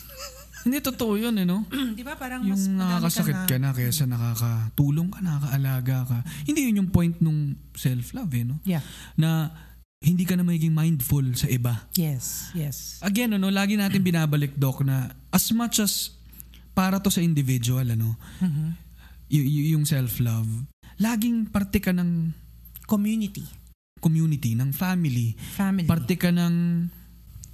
Hindi 0.65 0.77
totoo 0.79 1.15
yun, 1.15 1.35
eh, 1.35 1.45
no? 1.45 1.63
Di 1.97 2.03
ba 2.03 2.15
parang 2.15 2.41
mas 2.41 2.65
yung 2.65 2.75
madami 2.75 3.07
nakakasakit 3.07 3.39
ka 3.45 3.55
na 3.57 3.69
kaysa 3.71 4.03
nakakatulong 4.05 5.07
ka, 5.07 5.19
nakakaalaga 5.19 5.97
ka. 6.05 6.17
Hindi 6.43 6.59
yun 6.67 6.79
yung 6.85 6.91
point 6.91 7.15
nung 7.19 7.39
self-love, 7.73 8.31
eh, 8.33 8.43
no? 8.43 8.59
Yeah. 8.63 8.83
Na 9.15 9.51
hindi 9.99 10.23
ka 10.23 10.35
na 10.35 10.43
magiging 10.43 10.71
mindful 10.71 11.27
sa 11.35 11.47
iba. 11.47 11.87
Yes, 11.93 12.51
yes. 12.53 12.99
Again, 12.99 13.35
ano, 13.35 13.51
lagi 13.51 13.75
natin 13.75 13.99
binabalik, 13.99 14.55
Doc, 14.55 14.79
na 14.81 15.11
as 15.27 15.51
much 15.51 15.79
as 15.79 16.15
para 16.71 16.97
to 16.97 17.11
sa 17.11 17.19
individual, 17.19 17.83
ano, 17.83 18.15
Mhm. 18.39 18.67
y- 19.27 19.43
y- 19.43 19.67
yung 19.69 19.83
self-love, 19.83 20.47
laging 20.95 21.47
parte 21.47 21.79
ka 21.79 21.91
ng 21.91 22.31
Community, 22.83 23.45
community, 23.99 24.55
ng 24.55 24.73
family, 24.73 25.37
family. 25.53 25.85
parte 25.85 26.17
ka 26.17 26.33
ng 26.33 26.87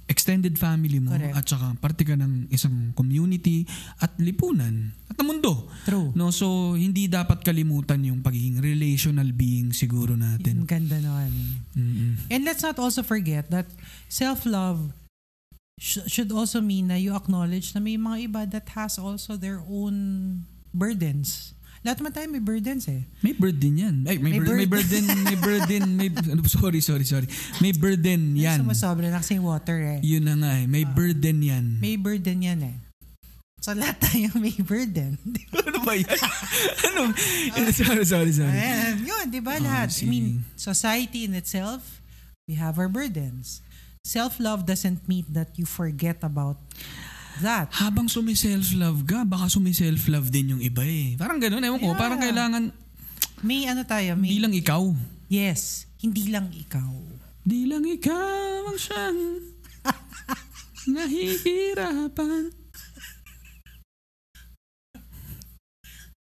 extended 0.06 0.54
family 0.54 1.02
mo 1.02 1.10
Correct. 1.10 1.34
at 1.34 1.44
saka 1.46 1.74
parte 1.82 2.06
ka 2.06 2.14
ng 2.14 2.46
isang 2.54 2.94
community 2.94 3.66
at 3.98 4.14
lipunan 4.22 4.94
at 5.10 5.18
ang 5.18 5.34
mundo. 5.34 5.66
True. 5.82 6.14
No, 6.14 6.30
so 6.30 6.78
hindi 6.78 7.10
dapat 7.10 7.42
kalimutan 7.42 8.06
yung 8.06 8.22
pagiging 8.22 8.62
relational 8.62 9.34
being 9.34 9.74
siguro 9.74 10.14
Ang 10.14 10.22
natin. 10.38 10.54
ganda 10.62 11.02
nun. 11.02 11.34
Mm-mm. 11.74 12.12
And 12.30 12.46
let's 12.46 12.62
not 12.62 12.78
also 12.78 13.02
forget 13.02 13.50
that 13.50 13.66
self-love 14.06 14.94
sh- 15.78 16.06
should 16.06 16.30
also 16.30 16.62
mean 16.62 16.88
na 16.88 16.96
you 16.96 17.10
acknowledge 17.10 17.74
na 17.74 17.82
may 17.82 17.98
mga 17.98 18.30
iba 18.30 18.42
that 18.46 18.70
has 18.78 18.98
also 19.02 19.34
their 19.34 19.58
own 19.66 20.46
burdens. 20.70 21.55
Lahat 21.86 22.02
naman 22.02 22.12
tayo 22.18 22.26
may 22.26 22.42
burdens 22.42 22.90
eh. 22.90 23.06
May 23.22 23.30
burden 23.30 23.72
yan. 23.78 23.96
Ay, 24.10 24.18
may, 24.18 24.34
May 24.34 24.42
bur- 24.42 24.58
may 24.58 24.66
burden, 24.66 25.06
may 25.22 25.38
burden, 25.38 25.82
may 25.94 26.10
ano, 26.34 26.42
sorry, 26.50 26.82
sorry, 26.82 27.06
sorry. 27.06 27.30
May 27.62 27.70
burden 27.70 28.34
yan. 28.34 28.58
Sumasobra 28.66 29.06
na 29.06 29.22
kasi 29.22 29.38
water 29.38 29.78
eh. 29.94 29.98
Yun 30.02 30.26
na 30.26 30.34
nga 30.34 30.50
eh. 30.58 30.66
May 30.66 30.82
burden 30.82 31.46
yan. 31.46 31.78
May 31.78 31.94
burden 31.94 32.42
yan 32.42 32.58
eh. 32.66 32.76
So 33.62 33.70
lahat 33.70 34.02
tayo 34.02 34.34
may 34.34 34.58
burden. 34.58 35.14
ano 35.62 35.78
ba 35.86 35.94
yan? 35.94 36.10
ano? 36.90 37.14
sorry, 37.70 38.02
sorry, 38.02 38.34
sorry. 38.34 38.50
Ayan, 38.50 39.06
yun, 39.06 39.24
di 39.30 39.38
ba 39.38 39.54
Oh, 39.54 39.62
lahat? 39.62 39.94
I 40.02 40.10
mean, 40.10 40.42
society 40.58 41.22
in 41.22 41.38
itself, 41.38 42.02
we 42.50 42.58
have 42.58 42.82
our 42.82 42.90
burdens. 42.90 43.62
Self-love 44.02 44.66
doesn't 44.66 45.06
mean 45.06 45.26
that 45.30 45.54
you 45.54 45.66
forget 45.66 46.18
about 46.26 46.58
that. 47.42 47.68
Habang 47.72 48.06
sumi-self-love 48.06 49.04
ka, 49.04 49.24
baka 49.26 49.50
sumi-self-love 49.50 50.28
din 50.30 50.56
yung 50.56 50.62
iba 50.62 50.84
eh. 50.84 51.16
Parang 51.18 51.40
ganun, 51.40 51.64
ewan 51.64 51.80
ko. 51.80 51.92
Yeah. 51.92 52.00
Parang 52.00 52.20
kailangan, 52.20 52.62
May 53.44 53.68
ano 53.68 53.84
tayo, 53.84 54.16
hindi 54.16 54.40
may... 54.40 54.42
lang 54.42 54.54
ikaw. 54.56 54.84
Yes, 55.28 55.84
hindi 56.00 56.32
lang 56.32 56.48
ikaw. 56.54 56.92
Di 57.46 57.68
lang 57.68 57.84
ikaw 57.84 58.66
ang 58.66 58.78
siyang 58.80 59.20
nahihirapan. 60.96 62.44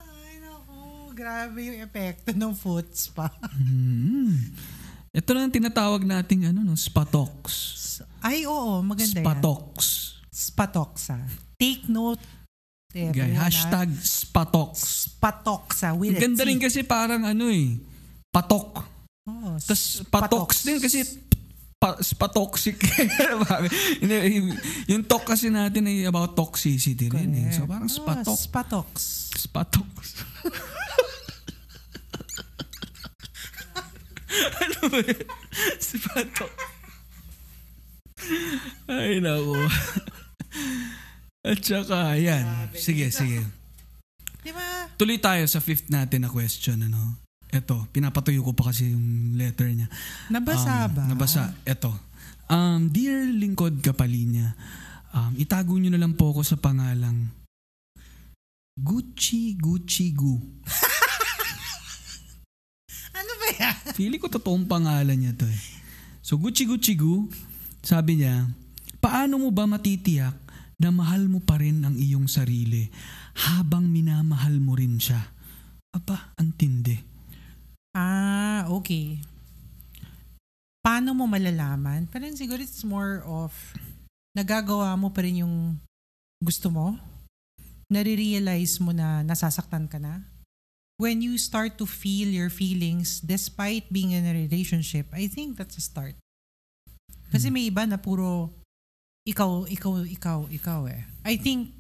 Ay, 0.04 0.34
naku. 0.44 1.16
Grabe 1.16 1.60
yung 1.72 1.80
epekto 1.82 2.36
ng 2.36 2.54
foot 2.54 2.92
spa. 2.94 3.32
Hmm. 3.56 4.54
Ito 5.16 5.32
lang 5.32 5.48
ang 5.48 5.56
tinatawag 5.56 6.04
nating 6.04 6.52
ano, 6.52 6.60
no, 6.62 6.76
spatox. 6.76 7.74
Ay, 8.20 8.44
oo. 8.44 8.84
Maganda 8.84 9.22
yan. 9.22 9.26
Spatox. 9.26 9.76
Spatoxa. 10.36 11.16
Take 11.56 11.88
note. 11.88 12.20
Everyone, 12.92 13.40
ha? 13.40 13.48
hashtag 13.48 13.88
spatox. 14.04 15.08
Spatoxa 15.08 15.96
with 15.96 16.16
Ang 16.16 16.36
ganda 16.36 16.44
rin 16.44 16.60
kasi 16.60 16.84
parang 16.84 17.24
ano 17.24 17.48
eh, 17.48 17.80
patok. 18.32 18.84
Oo, 19.28 19.60
Tapos 19.60 20.04
patox 20.08 20.64
din 20.68 20.80
kasi 20.80 21.04
pa, 21.76 22.00
spatoxic. 22.00 22.80
Yung 24.92 25.04
talk 25.08 25.28
kasi 25.28 25.52
natin 25.52 25.88
ay 25.92 26.08
about 26.08 26.36
toxicity 26.36 27.12
rin 27.12 27.36
eh. 27.36 27.52
So 27.52 27.68
parang 27.68 27.92
spatok. 27.92 28.36
spatox. 28.36 28.92
Spatox. 29.40 30.24
ano 34.64 34.80
ba 34.88 35.00
yun? 35.00 35.28
Spatok. 35.80 36.52
Ay, 38.88 39.20
naku. 39.20 39.60
At 41.46 41.62
saka, 41.62 42.18
yan. 42.18 42.74
Sige, 42.74 43.10
sige. 43.10 43.46
Di 44.42 44.50
ba? 44.50 44.90
Tuloy 44.96 45.18
tayo 45.18 45.46
sa 45.46 45.62
fifth 45.62 45.90
natin 45.90 46.26
na 46.26 46.30
question. 46.30 46.82
Ano? 46.82 47.22
Ito, 47.50 47.86
pinapatuyo 47.90 48.42
ko 48.42 48.52
pa 48.52 48.70
kasi 48.70 48.92
yung 48.92 49.38
letter 49.38 49.70
niya. 49.70 49.88
Nabasa 50.28 50.86
Um, 50.86 50.92
ba? 50.92 51.04
Nabasa. 51.06 51.44
Ito. 51.64 51.94
Um, 52.46 52.90
Dear 52.90 53.30
Lingkod 53.32 53.82
Kapalinya, 53.82 54.54
um, 55.12 55.34
itago 55.36 55.74
nyo 55.76 55.90
na 55.90 55.98
lang 55.98 56.14
po 56.14 56.30
ako 56.30 56.42
sa 56.42 56.58
pangalang 56.58 57.30
Gucci 58.76 59.56
Gucci 59.56 60.12
Gu. 60.12 60.36
Ano 63.16 63.32
ba 63.40 63.48
yan? 63.48 63.76
Feeling 63.96 64.20
ko 64.20 64.28
totoong 64.28 64.68
pangalan 64.68 65.16
niya 65.16 65.32
to 65.32 65.48
eh. 65.48 65.62
So 66.20 66.36
Gucci 66.36 66.68
Gucci 66.68 67.00
Gu, 67.00 67.32
sabi 67.80 68.20
niya, 68.20 68.44
paano 69.00 69.40
mo 69.40 69.50
ba 69.50 69.64
matitiyak 69.64 70.36
na 70.80 70.92
mahal 70.92 71.32
mo 71.32 71.40
pa 71.40 71.60
rin 71.60 71.84
ang 71.84 71.96
iyong 71.96 72.28
sarili 72.28 72.92
habang 73.48 73.88
minamahal 73.88 74.60
mo 74.60 74.76
rin 74.76 75.00
siya? 75.00 75.32
Aba, 75.96 76.36
antindi. 76.36 77.00
Ah, 77.96 78.68
okay. 78.68 79.24
Paano 80.84 81.16
mo 81.16 81.26
malalaman? 81.26 82.12
Parang 82.12 82.36
siguro 82.36 82.60
it's 82.60 82.84
more 82.84 83.24
of 83.24 83.56
nagagawa 84.36 84.92
mo 85.00 85.10
pa 85.16 85.24
rin 85.24 85.48
yung 85.48 85.80
gusto 86.44 86.68
mo? 86.68 87.00
Nare-realize 87.88 88.84
mo 88.84 88.92
na 88.92 89.24
nasasaktan 89.24 89.88
ka 89.88 89.96
na? 89.96 90.28
When 91.00 91.24
you 91.24 91.40
start 91.40 91.80
to 91.80 91.88
feel 91.88 92.28
your 92.28 92.52
feelings 92.52 93.24
despite 93.24 93.88
being 93.92 94.12
in 94.12 94.28
a 94.28 94.36
relationship, 94.36 95.08
I 95.16 95.32
think 95.32 95.56
that's 95.56 95.80
a 95.80 95.84
start. 95.84 96.16
Kasi 97.32 97.52
may 97.52 97.68
iba 97.68 97.84
na 97.84 98.00
puro 98.00 98.52
ikaw, 99.26 99.66
ikaw, 99.66 100.06
ikaw, 100.06 100.40
ikaw 100.54 100.82
eh. 100.86 101.02
I 101.26 101.42
think 101.42 101.74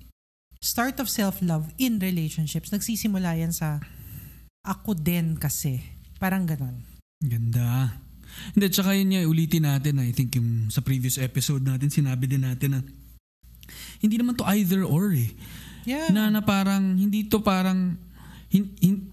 start 0.58 0.98
of 0.98 1.08
self-love 1.08 1.70
in 1.78 2.02
relationships, 2.02 2.74
nagsisimula 2.74 3.38
yan 3.38 3.54
sa 3.54 3.78
ako 4.66 4.98
din 4.98 5.38
kasi. 5.38 5.78
Parang 6.18 6.50
ganon. 6.50 6.82
Ganda. 7.22 8.02
Hindi, 8.58 8.66
tsaka 8.74 8.98
yun 8.98 9.14
nga, 9.14 9.22
ulitin 9.30 9.64
natin. 9.70 10.02
I 10.02 10.10
think 10.10 10.34
yung 10.36 10.74
sa 10.74 10.82
previous 10.82 11.22
episode 11.22 11.62
natin, 11.62 11.94
sinabi 11.94 12.26
din 12.26 12.42
natin 12.42 12.70
na 12.76 12.82
hindi 14.02 14.18
naman 14.18 14.34
to 14.36 14.46
either 14.58 14.82
or 14.82 15.14
eh. 15.14 15.30
Yeah. 15.86 16.10
Na, 16.10 16.34
na 16.34 16.42
parang, 16.42 16.98
hindi 16.98 17.30
to 17.30 17.46
parang, 17.46 17.94
hin, 18.50 18.74
hin- 18.82 19.06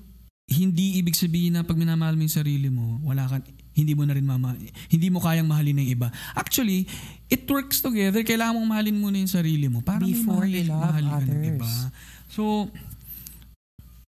hindi 0.48 1.00
ibig 1.00 1.16
sabihin 1.16 1.60
na 1.60 1.68
pag 1.68 1.76
minamahal 1.76 2.16
mo 2.16 2.24
yung 2.24 2.32
sarili 2.32 2.72
mo, 2.72 2.96
wala 3.04 3.28
ka, 3.28 3.44
hindi 3.72 3.92
mo 3.96 4.04
na 4.04 4.12
rin 4.16 4.24
mama, 4.24 4.52
hindi 4.92 5.08
mo 5.08 5.20
kayang 5.20 5.48
mahalin 5.48 5.80
ng 5.80 5.88
iba. 5.88 6.08
Actually, 6.36 6.84
it 7.32 7.48
works 7.48 7.80
together. 7.80 8.20
Kailangan 8.20 8.60
mong 8.60 8.68
mahalin 8.68 8.96
muna 9.00 9.16
yung 9.16 9.32
sarili 9.32 9.72
mo 9.72 9.80
para 9.80 10.04
may 10.04 10.12
Before 10.12 10.44
mahalin, 10.44 10.68
you 10.68 10.68
love 10.68 10.84
mahalin 10.84 11.08
ka 11.08 11.16
ng 11.16 11.32
others. 11.32 11.48
iba. 11.56 11.70
So, 12.28 12.42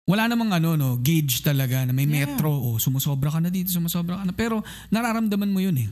wala 0.07 0.23
namang 0.29 0.53
ano 0.53 0.77
no, 0.77 0.95
gauge 1.01 1.41
talaga 1.41 1.83
na 1.83 1.91
may 1.91 2.05
Yeah. 2.05 2.29
metro 2.29 2.53
o 2.53 2.77
sumusobra 2.77 3.33
ka 3.33 3.41
na 3.41 3.49
dito, 3.49 3.73
sumusobra 3.73 4.21
ka 4.21 4.23
na. 4.23 4.31
Pero 4.37 4.61
nararamdaman 4.93 5.49
mo 5.49 5.59
yun 5.59 5.75
eh. 5.81 5.89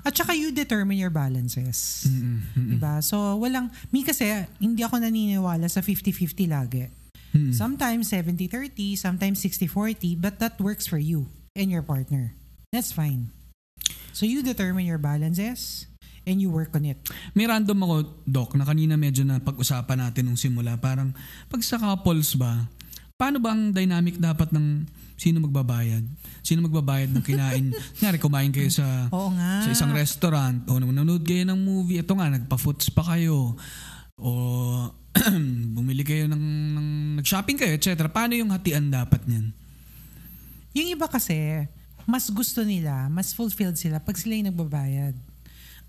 At 0.00 0.16
saka 0.16 0.32
you 0.32 0.48
determine 0.52 0.96
your 0.96 1.12
balances. 1.12 2.08
Mm-mm, 2.08 2.40
mm-mm. 2.56 2.68
Diba? 2.76 3.04
So, 3.04 3.36
walang, 3.36 3.68
me 3.92 4.00
kasi, 4.00 4.24
hindi 4.56 4.80
ako 4.80 4.96
naniniwala 4.96 5.68
sa 5.68 5.84
50-50 5.84 6.48
lagi. 6.48 6.88
Mm. 7.36 7.52
Sometimes 7.52 8.08
70-30, 8.08 8.96
sometimes 8.96 9.44
60-40, 9.44 10.16
but 10.16 10.40
that 10.40 10.56
works 10.56 10.88
for 10.88 10.96
you 10.96 11.28
and 11.52 11.68
your 11.68 11.84
partner. 11.84 12.32
That's 12.72 12.96
fine. 12.96 13.28
So, 14.16 14.24
you 14.24 14.40
determine 14.40 14.88
your 14.88 14.96
balances 15.02 15.89
and 16.28 16.38
you 16.40 16.52
work 16.52 16.72
on 16.76 16.84
it. 16.84 16.98
May 17.32 17.48
random 17.48 17.78
ako, 17.80 17.96
Doc, 18.28 18.52
na 18.56 18.64
kanina 18.64 18.94
medyo 18.96 19.24
na 19.24 19.40
pag-usapan 19.40 20.08
natin 20.08 20.28
nung 20.28 20.38
simula. 20.40 20.76
Parang, 20.76 21.12
pag 21.48 21.60
sa 21.64 21.80
couples 21.80 22.36
ba, 22.36 22.68
paano 23.16 23.40
ba 23.40 23.52
ang 23.52 23.72
dynamic 23.72 24.16
dapat 24.20 24.52
ng 24.52 24.84
sino 25.20 25.44
magbabayad? 25.44 26.04
Sino 26.40 26.64
magbabayad 26.64 27.12
ng 27.12 27.24
kinain? 27.24 27.72
Kunyari, 28.00 28.16
kumain 28.16 28.52
kayo 28.52 28.72
sa, 28.72 29.08
Oo 29.12 29.32
nga. 29.36 29.64
sa 29.64 29.70
isang 29.72 29.92
restaurant 29.92 30.64
o 30.68 30.80
nanonood 30.80 31.24
kayo 31.24 31.44
ng 31.44 31.60
movie. 31.60 32.00
Ito 32.00 32.16
nga, 32.16 32.32
nagpa-foots 32.32 32.88
pa 32.92 33.16
kayo. 33.16 33.56
O 34.16 34.30
bumili 35.76 36.06
kayo 36.06 36.30
ng, 36.30 36.44
ng 36.76 36.88
nag-shopping 37.20 37.58
kayo, 37.58 37.74
etc. 37.74 38.06
Paano 38.08 38.38
yung 38.38 38.54
hatian 38.54 38.88
dapat 38.88 39.26
niyan? 39.26 39.52
Yung 40.70 40.88
iba 40.94 41.10
kasi, 41.10 41.66
mas 42.06 42.30
gusto 42.30 42.62
nila, 42.62 43.10
mas 43.10 43.34
fulfilled 43.34 43.74
sila 43.74 43.98
pag 43.98 44.14
sila 44.14 44.38
yung 44.38 44.54
nagbabayad. 44.54 45.18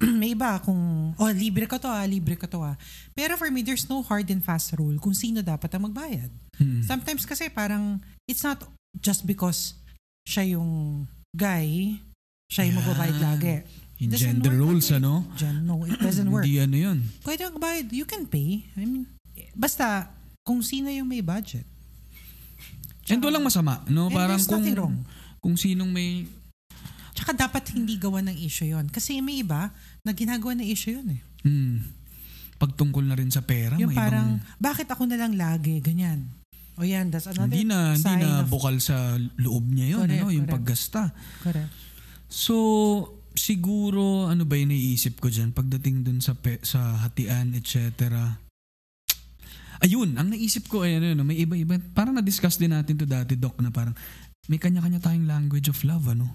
May 0.22 0.34
iba 0.34 0.58
kung, 0.66 1.14
oh, 1.14 1.32
libre 1.32 1.70
ka 1.70 1.78
to 1.78 1.86
ah, 1.86 2.06
libre 2.10 2.34
ka 2.34 2.50
to 2.50 2.62
ah. 2.66 2.74
Pero 3.14 3.38
for 3.38 3.54
me, 3.54 3.62
there's 3.62 3.86
no 3.86 4.02
hard 4.02 4.26
and 4.34 4.42
fast 4.42 4.74
rule 4.74 4.98
kung 4.98 5.14
sino 5.14 5.46
dapat 5.46 5.70
ang 5.78 5.86
magbayad. 5.86 6.32
Hmm. 6.58 6.82
Sometimes 6.82 7.22
kasi 7.30 7.54
parang, 7.54 8.02
it's 8.26 8.42
not 8.42 8.66
just 8.98 9.30
because 9.30 9.78
siya 10.26 10.58
yung 10.58 11.06
guy, 11.38 12.02
siya 12.50 12.66
yung 12.66 12.78
Yan. 12.78 12.82
magbabayad 12.82 13.18
lagi. 13.22 13.56
Doesn't 14.02 14.42
gender 14.42 14.58
way. 14.58 14.82
ano? 14.98 15.30
Gen, 15.38 15.62
no, 15.62 15.86
it 15.86 16.02
doesn't 16.02 16.26
work. 16.34 16.42
Hindi 16.42 16.58
ano 16.58 16.74
yun. 16.74 16.98
Pwede 17.22 17.46
magbayad, 17.54 17.94
you 17.94 18.10
can 18.10 18.26
pay. 18.26 18.66
I 18.74 18.82
mean, 18.82 19.06
basta 19.54 20.10
kung 20.42 20.66
sino 20.66 20.90
yung 20.90 21.06
may 21.06 21.22
budget. 21.22 21.70
And 23.06 23.22
walang 23.22 23.46
masama, 23.46 23.86
no? 23.86 24.10
And 24.10 24.16
Parang 24.18 24.42
kung, 24.42 24.66
wrong. 24.74 24.98
kung 25.38 25.54
sinong 25.54 25.94
may 25.94 26.26
Tsaka 27.22 27.38
dapat 27.38 27.78
hindi 27.78 28.02
gawa 28.02 28.24
ng 28.26 28.34
issue 28.34 28.74
yon 28.74 28.90
Kasi 28.90 29.22
may 29.22 29.46
iba 29.46 29.70
na 30.02 30.12
ginagawa 30.18 30.58
ng 30.58 30.68
issue 30.68 30.98
yun 30.98 31.08
eh. 31.18 31.22
Hmm. 31.46 31.78
Pagtungkol 32.62 33.06
na 33.10 33.18
rin 33.18 33.34
sa 33.34 33.42
pera, 33.42 33.74
yung 33.78 33.90
may 33.90 33.98
parang, 33.98 34.38
ibang, 34.38 34.62
bakit 34.62 34.88
ako 34.90 35.10
na 35.10 35.18
lang 35.18 35.34
lagi? 35.34 35.82
Ganyan. 35.82 36.30
O 36.78 36.86
yan, 36.86 37.10
that's 37.10 37.28
another 37.30 37.50
hindi 37.50 37.66
na, 37.66 37.98
hindi 37.98 38.06
sign 38.06 38.22
na 38.22 38.46
of... 38.46 38.50
bukal 38.50 38.78
sa 38.78 39.18
loob 39.42 39.66
niya 39.70 39.98
yun, 39.98 40.06
Correct, 40.06 40.22
ano, 40.22 40.28
yung 40.30 40.48
correct. 40.48 40.56
paggasta. 40.62 41.04
Correct. 41.42 41.70
So, 42.32 42.56
siguro, 43.34 44.30
ano 44.30 44.46
ba 44.46 44.56
yung 44.58 44.72
naiisip 44.72 45.20
ko 45.20 45.28
dyan 45.28 45.52
pagdating 45.52 46.06
dun 46.06 46.20
sa, 46.22 46.38
pe, 46.38 46.62
sa 46.62 47.02
hatian, 47.02 47.58
etc. 47.58 48.08
Ayun, 49.82 50.14
ang 50.18 50.30
naisip 50.30 50.70
ko 50.70 50.86
ay 50.86 51.02
ano, 51.02 51.18
ano, 51.18 51.24
may 51.26 51.42
iba-iba. 51.42 51.82
Parang 51.98 52.14
na-discuss 52.14 52.62
din 52.62 52.74
natin 52.74 52.98
to 52.98 53.10
dati, 53.10 53.34
Doc, 53.34 53.58
na 53.60 53.74
parang 53.74 53.98
may 54.46 54.62
kanya-kanya 54.62 55.02
tayong 55.02 55.26
language 55.26 55.70
of 55.70 55.82
love, 55.82 56.06
ano? 56.10 56.30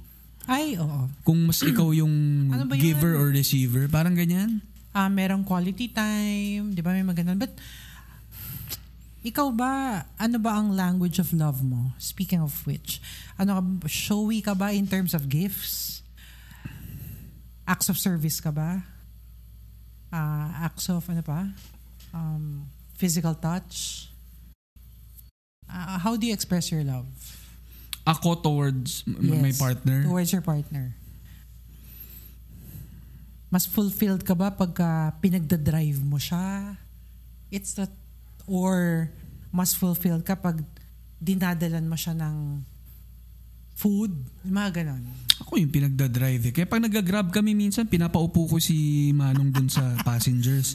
Ay, 0.46 0.78
oo. 0.78 1.10
Kung 1.26 1.50
mas 1.50 1.58
ikaw 1.58 1.90
yung 1.90 2.14
Ano 2.54 2.70
ba 2.70 2.78
yun? 2.78 2.82
giver 2.82 3.18
or 3.18 3.34
receiver, 3.34 3.90
parang 3.90 4.14
ganyan. 4.14 4.62
Ah, 4.94 5.10
merong 5.10 5.42
quality 5.42 5.90
time, 5.90 6.72
di 6.72 6.80
ba 6.80 6.94
may 6.94 7.02
mga 7.02 7.26
ganun. 7.26 7.36
But, 7.36 7.52
ikaw 9.26 9.50
ba, 9.50 10.06
ano 10.16 10.38
ba 10.38 10.54
ang 10.56 10.70
language 10.72 11.18
of 11.18 11.34
love 11.34 11.60
mo? 11.60 11.90
Speaking 11.98 12.38
of 12.40 12.54
which, 12.64 13.02
ano 13.36 13.58
ka, 13.58 13.90
showy 13.90 14.38
ka 14.40 14.54
ba 14.54 14.70
in 14.70 14.86
terms 14.86 15.12
of 15.12 15.26
gifts? 15.26 16.00
Acts 17.66 17.90
of 17.90 17.98
service 17.98 18.38
ka 18.38 18.54
ba? 18.54 18.86
Ah, 20.14 20.70
acts 20.70 20.86
of, 20.88 21.02
ano 21.10 21.26
pa? 21.26 21.50
Um, 22.14 22.70
physical 22.94 23.34
touch? 23.34 24.06
Ah, 25.66 25.98
how 25.98 26.14
do 26.14 26.24
you 26.24 26.32
express 26.32 26.70
your 26.70 26.86
love? 26.86 27.10
Ako 28.06 28.38
towards 28.38 29.02
m- 29.04 29.42
my 29.42 29.50
Yes, 29.50 29.58
partner. 29.58 30.06
Towards 30.06 30.30
your 30.30 30.40
partner. 30.40 30.94
Mas 33.50 33.66
fulfilled 33.66 34.22
ka 34.22 34.34
ba 34.34 34.50
pagka 34.50 35.14
pinagdadrive 35.18 35.98
mo 36.02 36.18
siya? 36.18 36.74
It's 37.50 37.74
that, 37.74 37.90
or 38.46 39.06
mas 39.50 39.72
fulfilled 39.72 40.22
ka 40.22 40.34
pag 40.34 40.62
dinadalan 41.18 41.86
mo 41.86 41.94
siya 41.94 42.14
ng 42.14 42.62
food? 43.74 44.12
Mga 44.42 44.82
ganon. 44.82 45.02
Ako 45.42 45.58
yung 45.58 45.70
pinagdadrive 45.70 46.48
eh. 46.48 46.52
Kaya 46.52 46.66
pag 46.66 46.82
nag-grab 46.82 47.28
kami 47.28 47.52
minsan, 47.52 47.86
pinapaupo 47.86 48.46
ko 48.46 48.56
si 48.56 49.10
Manong 49.12 49.50
dun 49.50 49.68
sa 49.68 49.82
passengers. 50.08 50.74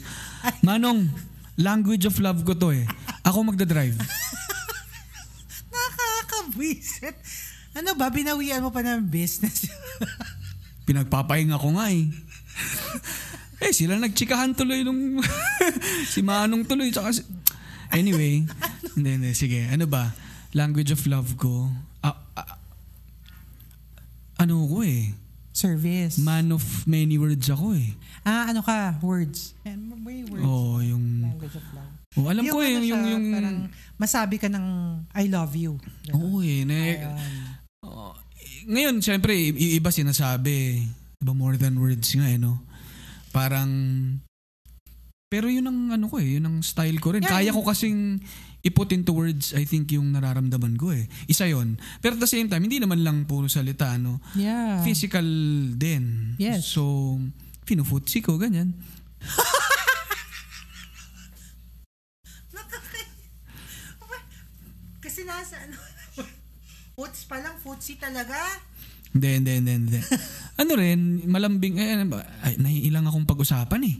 Manong, 0.60 1.08
language 1.56 2.08
of 2.08 2.16
love 2.18 2.40
ko 2.42 2.54
to 2.54 2.72
eh. 2.72 2.86
Ako 3.22 3.44
magdadrive. 3.44 3.98
Nakakabwisit. 6.42 7.14
Ano 7.72 7.94
ba, 7.94 8.10
binawian 8.10 8.60
mo 8.60 8.74
pa 8.74 8.82
ng 8.82 9.06
business? 9.06 9.70
Pinagpapahinga 10.88 11.56
ko 11.56 11.72
nga 11.78 11.88
eh. 11.88 12.10
eh, 13.64 13.72
sila 13.72 13.96
nagchikahan 13.96 14.52
tuloy 14.52 14.82
nung... 14.82 15.22
si 16.12 16.20
Manong 16.20 16.66
tuloy. 16.66 16.90
Tsaka 16.90 17.14
si... 17.14 17.22
Anyway, 17.94 18.44
hindi, 18.98 19.10
hindi, 19.14 19.30
sige. 19.32 19.70
Ano 19.70 19.86
ba? 19.86 20.10
Language 20.52 20.92
of 20.92 21.02
love 21.06 21.38
ko. 21.38 21.70
Ah, 22.02 22.18
ah, 22.36 22.58
ano 24.42 24.66
ko 24.66 24.82
eh. 24.82 25.14
Service. 25.54 26.18
Man 26.18 26.50
of 26.52 26.64
many 26.84 27.16
words 27.16 27.46
ako 27.48 27.78
eh. 27.78 27.94
ah, 28.26 28.50
ano 28.50 28.60
ka? 28.60 28.98
Words. 29.00 29.54
May 30.02 30.26
words. 30.26 30.44
Oo, 30.44 30.82
yung... 30.82 31.24
Language 31.24 31.56
of 31.56 31.66
love. 31.72 31.91
Oh, 32.12 32.28
alam 32.28 32.44
ko 32.44 32.60
eh, 32.60 32.76
ano 32.76 32.84
yung... 32.84 32.84
yung, 32.84 33.02
siya, 33.04 33.12
yung 33.16 33.24
parang 33.32 33.58
masabi 33.96 34.36
ka 34.36 34.48
ng 34.52 34.66
I 35.16 35.24
love 35.32 35.54
you. 35.56 35.80
Ganon. 36.04 36.16
Oo 36.20 36.38
eh. 36.44 36.66
Na. 36.68 36.76
Oh, 37.82 38.12
ngayon, 38.68 39.00
syempre, 39.00 39.32
iba 39.52 39.88
sinasabi. 39.88 40.86
Diba, 41.22 41.32
more 41.32 41.56
than 41.56 41.78
words 41.78 42.12
nga 42.12 42.28
eh, 42.28 42.36
no? 42.36 42.62
Parang, 43.32 43.70
pero 45.32 45.48
yun 45.48 45.64
ang 45.64 45.96
ano 45.96 46.06
ko 46.10 46.20
eh, 46.20 46.36
yun 46.36 46.44
ang 46.44 46.56
style 46.60 47.00
ko 47.00 47.16
rin. 47.16 47.24
Yeah, 47.24 47.32
Kaya 47.32 47.48
yun- 47.48 47.56
ko 47.56 47.62
kasing 47.64 48.20
i-put 48.62 48.94
into 48.94 49.10
words, 49.10 49.56
I 49.58 49.66
think, 49.66 49.90
yung 49.90 50.14
nararamdaman 50.14 50.78
ko 50.78 50.94
eh. 50.94 51.10
Isa 51.26 51.50
yon 51.50 51.82
Pero 51.98 52.14
at 52.14 52.22
the 52.22 52.30
same 52.30 52.46
time, 52.46 52.62
hindi 52.62 52.78
naman 52.78 53.02
lang 53.02 53.26
puro 53.26 53.50
salita, 53.50 53.98
no? 53.98 54.22
Yeah. 54.38 54.86
Physical 54.86 55.26
din. 55.74 56.38
Yes. 56.38 56.70
So, 56.70 57.18
pinufutsi 57.66 58.22
ko, 58.22 58.38
ganyan. 58.38 58.78
Nasa 65.42 65.58
ano, 65.58 65.74
Foots 66.94 67.26
pa 67.26 67.42
lang, 67.42 67.58
footsie 67.58 67.98
talaga. 67.98 68.38
Hindi, 69.10 69.42
hindi, 69.42 69.52
hindi, 69.58 69.72
hindi. 69.74 69.98
ano 70.62 70.72
rin, 70.78 71.26
malambing, 71.26 71.82
eh, 71.82 71.98
ano 71.98 72.14
ba, 72.14 72.22
ay, 72.46 72.62
naiilang 72.62 73.10
akong 73.10 73.26
pag-usapan 73.26 73.82
eh. 73.90 73.96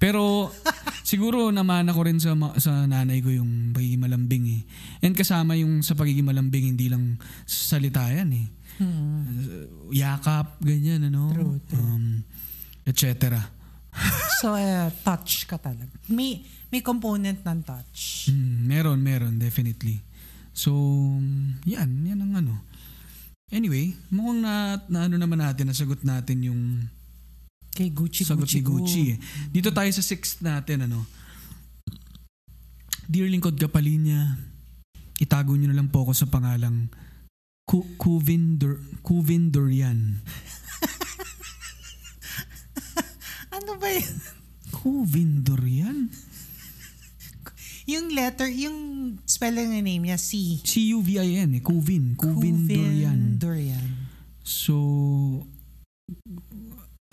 Pero, 0.00 0.48
siguro 1.10 1.52
naman 1.52 1.84
ako 1.92 2.00
rin 2.00 2.16
sa, 2.16 2.32
sa 2.56 2.88
nanay 2.88 3.20
ko 3.20 3.28
yung 3.28 3.76
pagiging 3.76 4.00
malambing 4.08 4.48
eh. 4.48 4.62
And 5.04 5.12
kasama 5.12 5.52
yung 5.60 5.84
sa 5.84 5.92
pagiging 5.92 6.24
malambing, 6.24 6.72
hindi 6.72 6.88
lang 6.88 7.20
sa 7.44 7.76
salita 7.76 8.08
yan 8.08 8.32
eh. 8.32 8.46
Hmm. 8.80 9.20
Yakap, 9.92 10.56
ganyan, 10.64 11.12
ano. 11.12 11.28
True, 11.36 11.60
true. 11.68 11.76
Um, 11.76 12.24
et 12.88 12.96
cetera. 12.96 13.36
So, 14.40 14.52
uh, 14.52 14.92
touch 15.04 15.44
ka 15.44 15.60
talaga. 15.60 15.92
May, 16.08 16.44
may 16.68 16.84
component 16.84 17.40
ng 17.40 17.60
touch. 17.64 18.28
Mm, 18.28 18.56
meron, 18.68 18.98
meron, 19.00 19.34
definitely. 19.40 20.04
So, 20.56 20.72
yan, 21.68 22.00
yan 22.00 22.16
ang 22.16 22.32
ano. 22.40 22.54
Anyway, 23.52 23.92
mukhang 24.08 24.40
na, 24.40 24.80
na 24.88 25.04
ano 25.04 25.20
naman 25.20 25.38
natin, 25.38 25.68
nasagot 25.68 26.00
natin 26.00 26.40
yung 26.42 26.62
Kay 27.76 27.92
Gucci, 27.92 28.24
sagot 28.24 28.48
Gucci, 28.48 28.58
ni 28.58 28.64
Gucci. 28.64 29.02
eh. 29.12 29.16
Dito 29.52 29.68
tayo 29.68 29.92
sa 29.92 30.00
sixth 30.00 30.40
natin, 30.40 30.88
ano. 30.88 31.04
Dear 33.04 33.28
Lingkod 33.28 33.60
Kapalinya, 33.60 34.32
itago 35.20 35.52
niyo 35.52 35.68
na 35.68 35.76
lang 35.76 35.92
po 35.92 36.02
ako 36.02 36.16
sa 36.16 36.26
pangalang 36.26 36.88
Ku- 37.68 37.84
Kuvinder, 38.00 38.80
Kuvindurian. 39.04 40.00
Ano 43.56 43.80
ba 43.80 43.88
yun? 43.88 44.16
Kuvindurian? 44.70 46.12
Yung 47.86 48.10
letter, 48.10 48.50
yung 48.50 48.78
spelling 49.22 49.70
ng 49.70 49.84
name 49.86 50.04
niya, 50.10 50.18
C. 50.18 50.58
C-U-V-I-N 50.58 51.58
eh. 51.58 51.62
Kuvin. 51.62 52.18
Kuvindurian. 52.18 53.38
Durian. 53.38 54.10
So, 54.42 54.74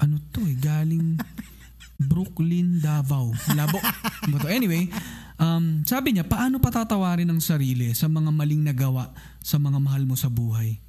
ano 0.01 0.15
to 0.33 0.41
eh, 0.49 0.57
galing 0.57 1.21
Brooklyn, 2.09 2.81
Davao. 2.81 3.29
Labo. 3.53 3.77
Anyway, 4.49 4.89
um, 5.37 5.85
sabi 5.85 6.17
niya, 6.17 6.25
paano 6.25 6.57
patatawarin 6.57 7.29
ang 7.29 7.39
sarili 7.39 7.93
sa 7.93 8.09
mga 8.09 8.33
maling 8.33 8.65
nagawa 8.65 9.13
sa 9.45 9.61
mga 9.61 9.77
mahal 9.77 10.03
mo 10.09 10.17
sa 10.17 10.27
buhay? 10.27 10.81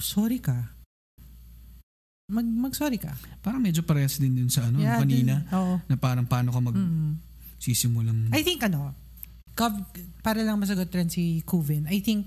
Sorry 0.00 0.40
ka. 0.40 0.75
Mag, 2.26 2.42
mag-sorry 2.42 2.98
ka. 2.98 3.14
Parang 3.38 3.62
medyo 3.62 3.86
parehas 3.86 4.18
din 4.18 4.34
din 4.34 4.50
sa 4.50 4.66
ano, 4.66 4.82
Yeah, 4.82 4.98
kanina, 4.98 5.46
din- 5.46 5.54
Oo. 5.54 5.78
na 5.86 5.94
parang 5.94 6.26
paano 6.26 6.50
ka 6.50 6.58
Mm. 6.58 7.14
magsisimulang... 7.54 8.34
I 8.34 8.42
think 8.42 8.66
ano, 8.66 8.90
Cov- 9.54 9.86
para 10.20 10.42
lang 10.42 10.58
masagot 10.58 10.90
rin 10.90 11.06
si 11.06 11.40
Kuvin, 11.46 11.86
I 11.86 12.02
think 12.02 12.26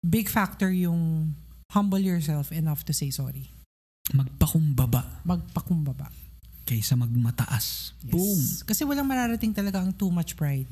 big 0.00 0.30
factor 0.30 0.70
yung 0.70 1.34
humble 1.68 1.98
yourself 2.00 2.54
enough 2.54 2.86
to 2.86 2.94
say 2.94 3.10
sorry. 3.10 3.50
magpakumbaba 4.08 5.20
Magpakumbaba. 5.20 6.08
kaysa 6.64 6.96
magmataas. 6.96 7.92
Yes. 8.00 8.12
Boom! 8.14 8.40
Kasi 8.64 8.86
walang 8.86 9.04
mararating 9.04 9.52
talaga 9.52 9.82
ang 9.82 9.92
too 9.92 10.08
much 10.08 10.32
pride. 10.32 10.64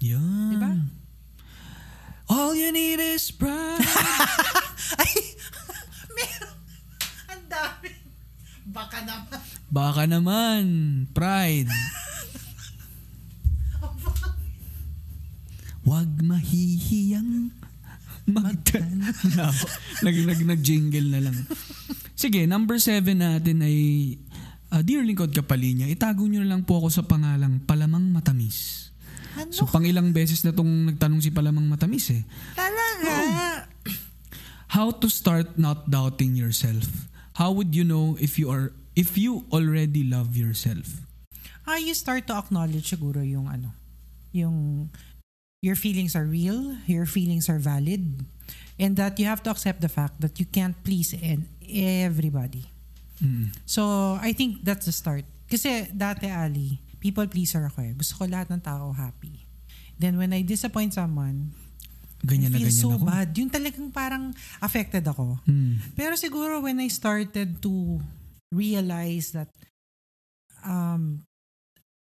Yan. 0.00 0.50
Diba? 0.50 0.70
All 2.26 2.56
you 2.56 2.72
need 2.72 2.98
is 2.98 3.28
pride. 3.30 3.84
Ay! 5.02 5.12
Dami! 7.52 7.90
Baka 8.62 8.98
naman. 9.04 9.40
Baka 9.68 10.02
naman, 10.08 10.62
pride. 11.12 11.68
Huwag 15.82 16.08
mahihiyang 16.22 17.50
magtan. 18.24 19.02
nag, 20.06 20.16
nag, 20.24 20.40
nag-jingle 20.46 21.08
na 21.10 21.20
lang. 21.28 21.36
Sige, 22.14 22.46
number 22.46 22.78
seven 22.78 23.18
natin 23.18 23.66
ay 23.66 23.76
uh, 24.70 24.80
Dear 24.80 25.02
Lingkod 25.02 25.34
Kapalinya, 25.34 25.90
itago 25.90 26.22
nyo 26.24 26.40
na 26.40 26.54
lang 26.54 26.62
po 26.62 26.78
ako 26.78 26.88
sa 26.88 27.02
pangalang 27.02 27.60
Palamang 27.66 28.08
Matamis. 28.14 28.88
Ano? 29.34 29.50
So, 29.50 29.66
pangilang 29.66 30.14
beses 30.14 30.46
na 30.46 30.54
tong 30.54 30.94
nagtanong 30.94 31.18
si 31.18 31.34
Palamang 31.34 31.66
Matamis 31.66 32.14
eh. 32.14 32.22
Talaga! 32.54 33.12
How 34.72 34.88
to 35.02 35.10
start 35.10 35.58
not 35.58 35.90
doubting 35.90 36.38
yourself? 36.38 37.11
How 37.34 37.50
would 37.52 37.74
you 37.74 37.84
know 37.84 38.16
if 38.20 38.38
you 38.38 38.50
are 38.52 38.72
if 38.92 39.16
you 39.16 39.48
already 39.52 40.04
love 40.04 40.36
yourself? 40.36 41.00
Ah, 41.64 41.78
you 41.78 41.94
start 41.94 42.26
to 42.28 42.34
acknowledge 42.36 42.90
siguro 42.90 43.22
yung 43.24 43.48
ano, 43.48 43.72
yung 44.34 44.90
your 45.62 45.78
feelings 45.78 46.18
are 46.18 46.26
real, 46.26 46.76
your 46.90 47.06
feelings 47.06 47.48
are 47.48 47.62
valid, 47.62 48.26
and 48.76 48.98
that 48.98 49.16
you 49.16 49.24
have 49.24 49.42
to 49.46 49.50
accept 49.50 49.80
the 49.80 49.88
fact 49.88 50.20
that 50.20 50.42
you 50.42 50.44
can't 50.44 50.76
please 50.82 51.14
en- 51.14 51.48
everybody. 51.62 52.66
Mm. 53.22 53.54
So, 53.64 54.18
I 54.18 54.34
think 54.34 54.66
that's 54.66 54.90
the 54.90 54.92
start. 54.92 55.22
Kasi 55.46 55.86
dati, 55.94 56.26
Ali, 56.26 56.82
people 56.98 57.24
pleaser 57.30 57.70
ako 57.70 57.86
eh. 57.86 57.94
Gusto 57.94 58.18
ko 58.18 58.26
lahat 58.26 58.50
ng 58.50 58.58
tao 58.58 58.90
happy. 58.90 59.46
Then 60.02 60.18
when 60.18 60.34
I 60.34 60.42
disappoint 60.42 60.98
someone, 60.98 61.54
Ganyan 62.22 62.50
I 62.50 62.54
na 62.54 62.58
feel 62.62 62.70
ganyan 62.70 62.82
so 62.86 62.90
ako. 62.94 63.04
bad. 63.04 63.28
Yung 63.34 63.50
talagang 63.50 63.88
parang 63.90 64.24
affected 64.62 65.02
ako. 65.02 65.42
Mm. 65.44 65.82
Pero 65.98 66.14
siguro 66.14 66.62
when 66.62 66.78
I 66.78 66.86
started 66.86 67.58
to 67.62 67.98
realize 68.54 69.34
that 69.34 69.50
um, 70.62 71.26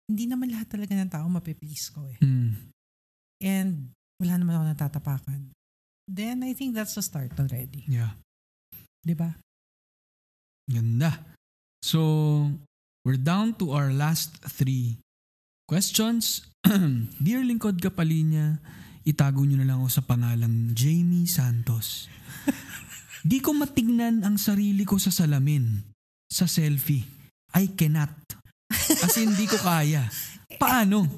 hindi 0.08 0.24
naman 0.24 0.48
lahat 0.48 0.72
talaga 0.72 0.96
ng 0.96 1.12
tao 1.12 1.28
mapiplease 1.28 1.92
ko 1.92 2.08
eh. 2.08 2.18
Mm. 2.24 2.52
And 3.44 3.72
wala 4.18 4.34
naman 4.40 4.56
ako 4.56 4.64
natatapakan. 4.72 5.40
Then 6.08 6.40
I 6.40 6.56
think 6.56 6.72
that's 6.72 6.96
the 6.96 7.04
start 7.04 7.36
already. 7.36 7.84
Yeah. 7.84 8.16
Di 9.04 9.12
ba? 9.12 9.36
Ganda. 10.64 11.20
So, 11.84 12.48
we're 13.04 13.20
down 13.20 13.54
to 13.60 13.76
our 13.76 13.92
last 13.92 14.40
three 14.56 14.98
questions. 15.68 16.48
Dear 17.24 17.44
Lingkod 17.44 17.78
Kapalinya, 17.84 18.58
itago 19.08 19.40
nyo 19.48 19.56
na 19.56 19.64
lang 19.64 19.80
ako 19.80 19.88
sa 19.88 20.04
pangalang 20.04 20.76
Jamie 20.76 21.24
Santos. 21.24 22.12
Di 23.24 23.40
ko 23.40 23.56
matignan 23.56 24.20
ang 24.20 24.36
sarili 24.36 24.84
ko 24.84 25.00
sa 25.00 25.08
salamin, 25.08 25.80
sa 26.28 26.44
selfie. 26.44 27.08
I 27.56 27.72
cannot. 27.72 28.12
As 29.00 29.16
in, 29.16 29.32
di 29.32 29.48
ko 29.48 29.56
kaya. 29.56 30.04
Paano? 30.60 31.08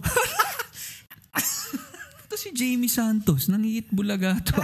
Ito 2.30 2.34
si 2.38 2.54
Jamie 2.54 2.86
Santos, 2.86 3.50
nangiit 3.50 3.90
bulaga 3.90 4.38
to. 4.38 4.62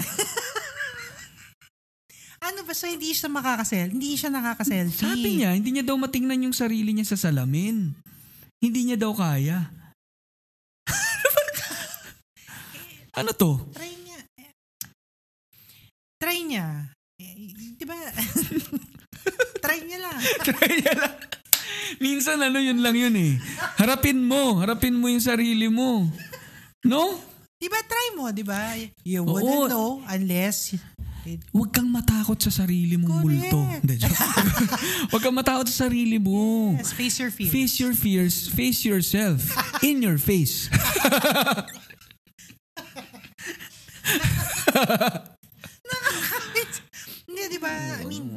Ano 2.47 2.63
ba? 2.63 2.73
So 2.79 2.87
hindi 2.87 3.11
siya 3.11 3.27
makakasel? 3.27 3.91
Hindi 3.91 4.15
siya 4.15 4.31
nakakaselfie. 4.31 5.03
Sabi 5.03 5.43
niya, 5.43 5.51
hindi 5.59 5.75
niya 5.75 5.83
daw 5.83 5.99
matingnan 5.99 6.47
yung 6.47 6.55
sarili 6.55 6.95
niya 6.95 7.11
sa 7.11 7.19
salamin. 7.19 7.91
Hindi 8.63 8.81
niya 8.87 8.97
daw 9.03 9.11
kaya. 9.11 9.67
Ano 13.17 13.31
to? 13.33 13.57
Try 13.73 13.93
niya. 13.97 14.19
Try 16.21 16.39
niya. 16.45 16.67
Eh, 17.17 17.33
di 17.81 17.85
ba? 17.89 17.97
Try 19.65 19.79
niya 19.89 19.99
lang. 20.05 20.19
Try 20.47 20.71
niya 20.85 20.95
lang. 20.95 21.17
Minsan 21.97 22.37
ano 22.45 22.61
yun 22.61 22.85
lang 22.85 22.93
yun 22.93 23.17
eh. 23.17 23.41
Harapin 23.81 24.21
mo. 24.21 24.61
Harapin 24.61 24.93
mo 24.93 25.09
yung 25.09 25.25
sarili 25.25 25.73
mo. 25.73 26.05
No? 26.85 27.17
Di 27.57 27.73
ba? 27.73 27.81
Try 27.89 28.07
mo, 28.13 28.29
di 28.37 28.45
ba? 28.45 28.77
You 29.01 29.25
Oo. 29.25 29.33
wouldn't 29.33 29.73
know 29.73 30.05
unless 30.13 30.77
Huwag 31.51 31.75
kang 31.75 31.91
matakot 31.91 32.39
sa 32.39 32.55
sarili 32.55 32.95
mong 32.95 33.27
Correct. 33.27 33.51
multo. 33.51 33.59
Hindi, 33.83 33.95
joke. 33.99 34.15
Huwag 35.11 35.23
kang 35.27 35.35
matakot 35.35 35.67
sa 35.67 35.91
sarili 35.91 36.23
mo. 36.23 36.71
Yes, 36.79 36.95
face 36.95 37.19
your 37.19 37.33
fears. 37.35 37.51
Face 37.51 37.75
your 37.83 37.95
fears. 37.99 38.35
Face 38.47 38.81
yourself. 38.87 39.43
In 39.83 40.07
your 40.07 40.23
face. 40.23 40.71
Hindi, 47.27 47.43
di 47.51 47.59
ba? 47.59 47.69
I 48.01 48.05
mean, 48.07 48.31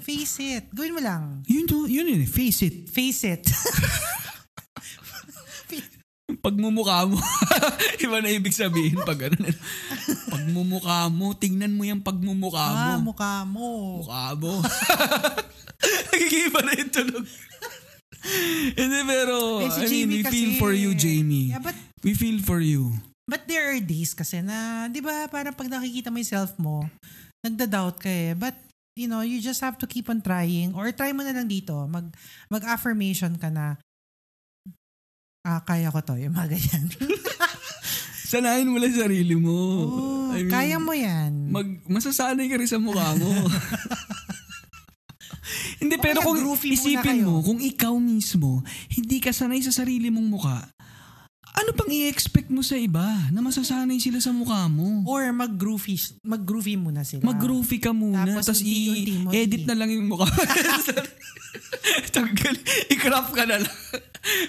face 0.00 0.38
it. 0.40 0.64
Gawin 0.72 0.94
mo 0.96 1.00
lang. 1.02 1.42
Yun, 1.44 1.66
yun, 1.66 1.86
yun, 1.90 2.06
yun 2.08 2.20
eh. 2.22 2.30
Face 2.30 2.62
it. 2.62 2.88
Face 2.88 3.26
it. 3.26 3.42
pagmumukha 6.42 7.06
mo. 7.06 7.18
Iba 8.02 8.22
na 8.22 8.30
ibig 8.30 8.54
sabihin 8.54 9.02
pag 9.02 9.18
ano. 9.30 9.38
pagmumukha 10.30 11.10
mo, 11.10 11.34
tingnan 11.34 11.74
mo 11.74 11.82
yung 11.82 12.02
pagmumukha 12.02 12.66
mo. 12.70 12.78
ah, 12.78 12.98
mukha 13.02 13.34
mo. 13.42 13.70
Mukha 14.02 14.34
mo. 14.38 14.62
Nagigiba 16.10 16.60
na 16.62 16.72
yung 16.78 16.92
tunog. 16.94 17.26
Hindi 18.74 19.00
pero, 19.06 19.62
Eh, 19.62 19.70
si 19.70 19.80
I 19.82 19.86
mean, 19.86 19.90
Jamie 19.90 20.22
we 20.22 20.22
feel 20.26 20.50
kasi- 20.54 20.60
for 20.62 20.72
you, 20.74 20.90
Jamie. 20.94 21.50
Yeah, 21.50 21.62
but 21.62 21.74
We 22.02 22.14
feel 22.14 22.38
for 22.38 22.62
you. 22.62 22.94
But 23.26 23.50
there 23.50 23.74
are 23.74 23.82
days 23.82 24.14
kasi 24.14 24.38
na, 24.38 24.86
di 24.86 25.02
ba, 25.02 25.26
parang 25.26 25.50
pag 25.50 25.66
nakikita 25.66 26.14
mo 26.14 26.22
yung 26.22 26.30
self 26.30 26.54
mo, 26.62 26.86
nagda-doubt 27.42 27.98
ka 27.98 28.06
eh. 28.06 28.38
But, 28.38 28.54
you 28.94 29.10
know, 29.10 29.26
you 29.26 29.42
just 29.42 29.58
have 29.66 29.74
to 29.82 29.86
keep 29.90 30.06
on 30.06 30.22
trying. 30.22 30.78
Or 30.78 30.86
try 30.94 31.10
mo 31.10 31.26
na 31.26 31.34
lang 31.34 31.50
dito. 31.50 31.74
Mag, 31.90 32.06
mag-affirmation 32.46 33.34
ka 33.34 33.50
na, 33.50 33.82
ah, 35.42 35.58
kaya 35.66 35.90
ko 35.90 35.98
to. 36.06 36.14
Yung 36.22 36.38
mga 36.38 36.54
ganyan. 36.54 36.86
Sanayin 38.30 38.70
mo 38.70 38.78
lang 38.78 38.94
sarili 38.94 39.34
mo. 39.38 39.54
Oo, 39.86 40.34
I 40.34 40.46
mean, 40.46 40.50
kaya 40.50 40.78
mo 40.82 40.94
yan. 40.94 41.50
Mag, 41.50 41.66
masasanay 41.86 42.50
ka 42.50 42.58
rin 42.58 42.70
sa 42.70 42.82
mukha 42.82 43.14
mo. 43.18 43.26
hindi, 45.82 45.94
pero 45.98 46.22
kung 46.22 46.38
isipin 46.58 47.22
mo, 47.22 47.42
kung 47.42 47.62
ikaw 47.62 47.94
mismo, 47.98 48.62
hindi 48.90 49.22
ka 49.22 49.30
sanay 49.30 49.62
sa 49.62 49.70
sarili 49.70 50.10
mong 50.10 50.26
mukha, 50.26 50.58
ano 51.56 51.72
pang 51.72 51.88
i-expect 51.88 52.52
mo 52.52 52.60
sa 52.60 52.76
iba 52.76 53.04
na 53.32 53.40
masasanay 53.40 53.96
sila 53.96 54.20
sa 54.20 54.28
mukha 54.28 54.68
mo? 54.68 55.00
Or 55.08 55.24
mag-groovy, 55.32 55.96
mag-groovy 56.20 56.76
muna 56.76 57.00
sila. 57.00 57.24
Mag-groovy 57.24 57.80
ka 57.80 57.96
muna, 57.96 58.28
Tapos 58.28 58.52
tapos 58.52 58.60
i-edit 58.60 59.64
na 59.64 59.72
lang 59.72 59.88
yung 59.88 60.04
mukha. 60.12 60.28
Tanggal, 62.16 62.54
i-crop 62.92 63.32
ka 63.32 63.48
na 63.48 63.64
lang. 63.64 63.76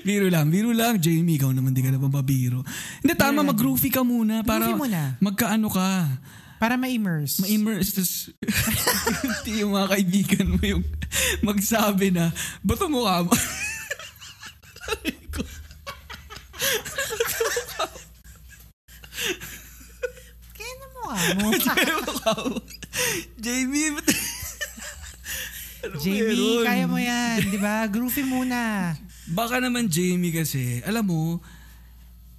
biro 0.04 0.28
lang, 0.28 0.52
biro 0.52 0.76
lang. 0.76 1.00
Jamie, 1.00 1.40
ikaw 1.40 1.56
naman 1.56 1.72
di 1.72 1.80
ka 1.80 1.96
na 1.96 2.00
mabiro. 2.02 2.68
Hindi, 3.00 3.14
tama, 3.16 3.40
mag-groovy 3.40 3.88
ka 3.88 4.04
muna 4.04 4.44
para 4.44 4.68
Groovy 4.68 4.92
muna. 4.92 5.16
magkaano 5.24 5.68
ka. 5.72 6.12
Para 6.60 6.76
ma-immerse. 6.76 7.40
Ma-immerse. 7.40 7.92
Tapos, 7.96 8.14
yung 9.62 9.80
mga 9.80 9.88
kaibigan 9.96 10.48
mo 10.58 10.60
yung 10.60 10.84
magsabi 11.40 12.12
na, 12.12 12.36
ba't 12.60 12.84
mukha 12.92 13.24
mo? 13.24 13.32
Kaya 20.56 20.74
na 20.78 20.88
mo. 20.94 21.04
Jamie, 23.38 23.92
ba't... 23.94 24.08
Jamie, 26.02 26.36
meron? 26.36 26.66
kaya 26.66 26.86
mo 26.88 26.98
yan. 26.98 27.38
Di 27.48 27.58
ba? 27.60 27.86
Groovy 27.88 28.24
muna. 28.26 28.94
Baka 29.28 29.60
naman 29.60 29.92
Jamie 29.92 30.32
kasi, 30.32 30.80
alam 30.88 31.04
mo, 31.04 31.44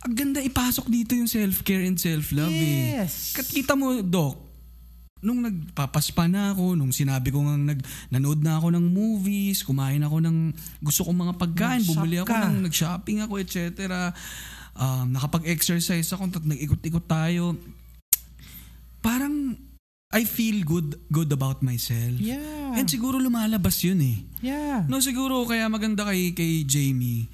ang 0.00 0.14
ganda 0.14 0.40
ipasok 0.40 0.88
dito 0.88 1.12
yung 1.12 1.28
self-care 1.28 1.84
and 1.84 2.00
self-love 2.00 2.54
eh. 2.54 3.02
Yes. 3.02 3.36
Kat 3.36 3.44
kita 3.44 3.76
mo, 3.76 4.00
Doc, 4.00 4.47
nung 5.18 5.42
nagpapaspa 5.42 6.30
na 6.30 6.54
ako, 6.54 6.78
nung 6.78 6.94
sinabi 6.94 7.28
ko 7.28 7.42
nga 7.42 7.58
nag, 7.58 7.80
nanood 8.08 8.38
na 8.38 8.56
ako 8.56 8.70
ng 8.70 8.86
movies, 8.86 9.66
kumain 9.66 9.98
ako 10.00 10.22
ng 10.22 10.36
gusto 10.78 11.02
kong 11.02 11.18
mga 11.18 11.34
pagkain, 11.34 11.82
Nag-shop 11.82 11.94
bumili 11.98 12.16
ako 12.22 12.28
ka. 12.30 12.40
ng, 12.46 12.56
nag-shopping 12.62 13.18
ako, 13.26 13.34
etc. 13.42 13.58
Um, 14.78 15.10
nakapag-exercise 15.10 16.06
ako, 16.14 16.30
tat- 16.30 16.46
nag-ikot-ikot 16.46 17.06
tayo. 17.06 17.58
Parang, 18.98 19.54
I 20.08 20.24
feel 20.24 20.64
good 20.64 20.96
good 21.12 21.28
about 21.28 21.60
myself. 21.60 22.16
Yeah. 22.16 22.72
And 22.72 22.88
siguro 22.88 23.20
lumalabas 23.20 23.84
yun 23.84 24.00
eh. 24.00 24.16
Yeah. 24.40 24.88
No, 24.88 25.04
siguro 25.04 25.44
kaya 25.44 25.68
maganda 25.68 26.08
kay, 26.08 26.32
kay 26.32 26.64
Jamie, 26.64 27.28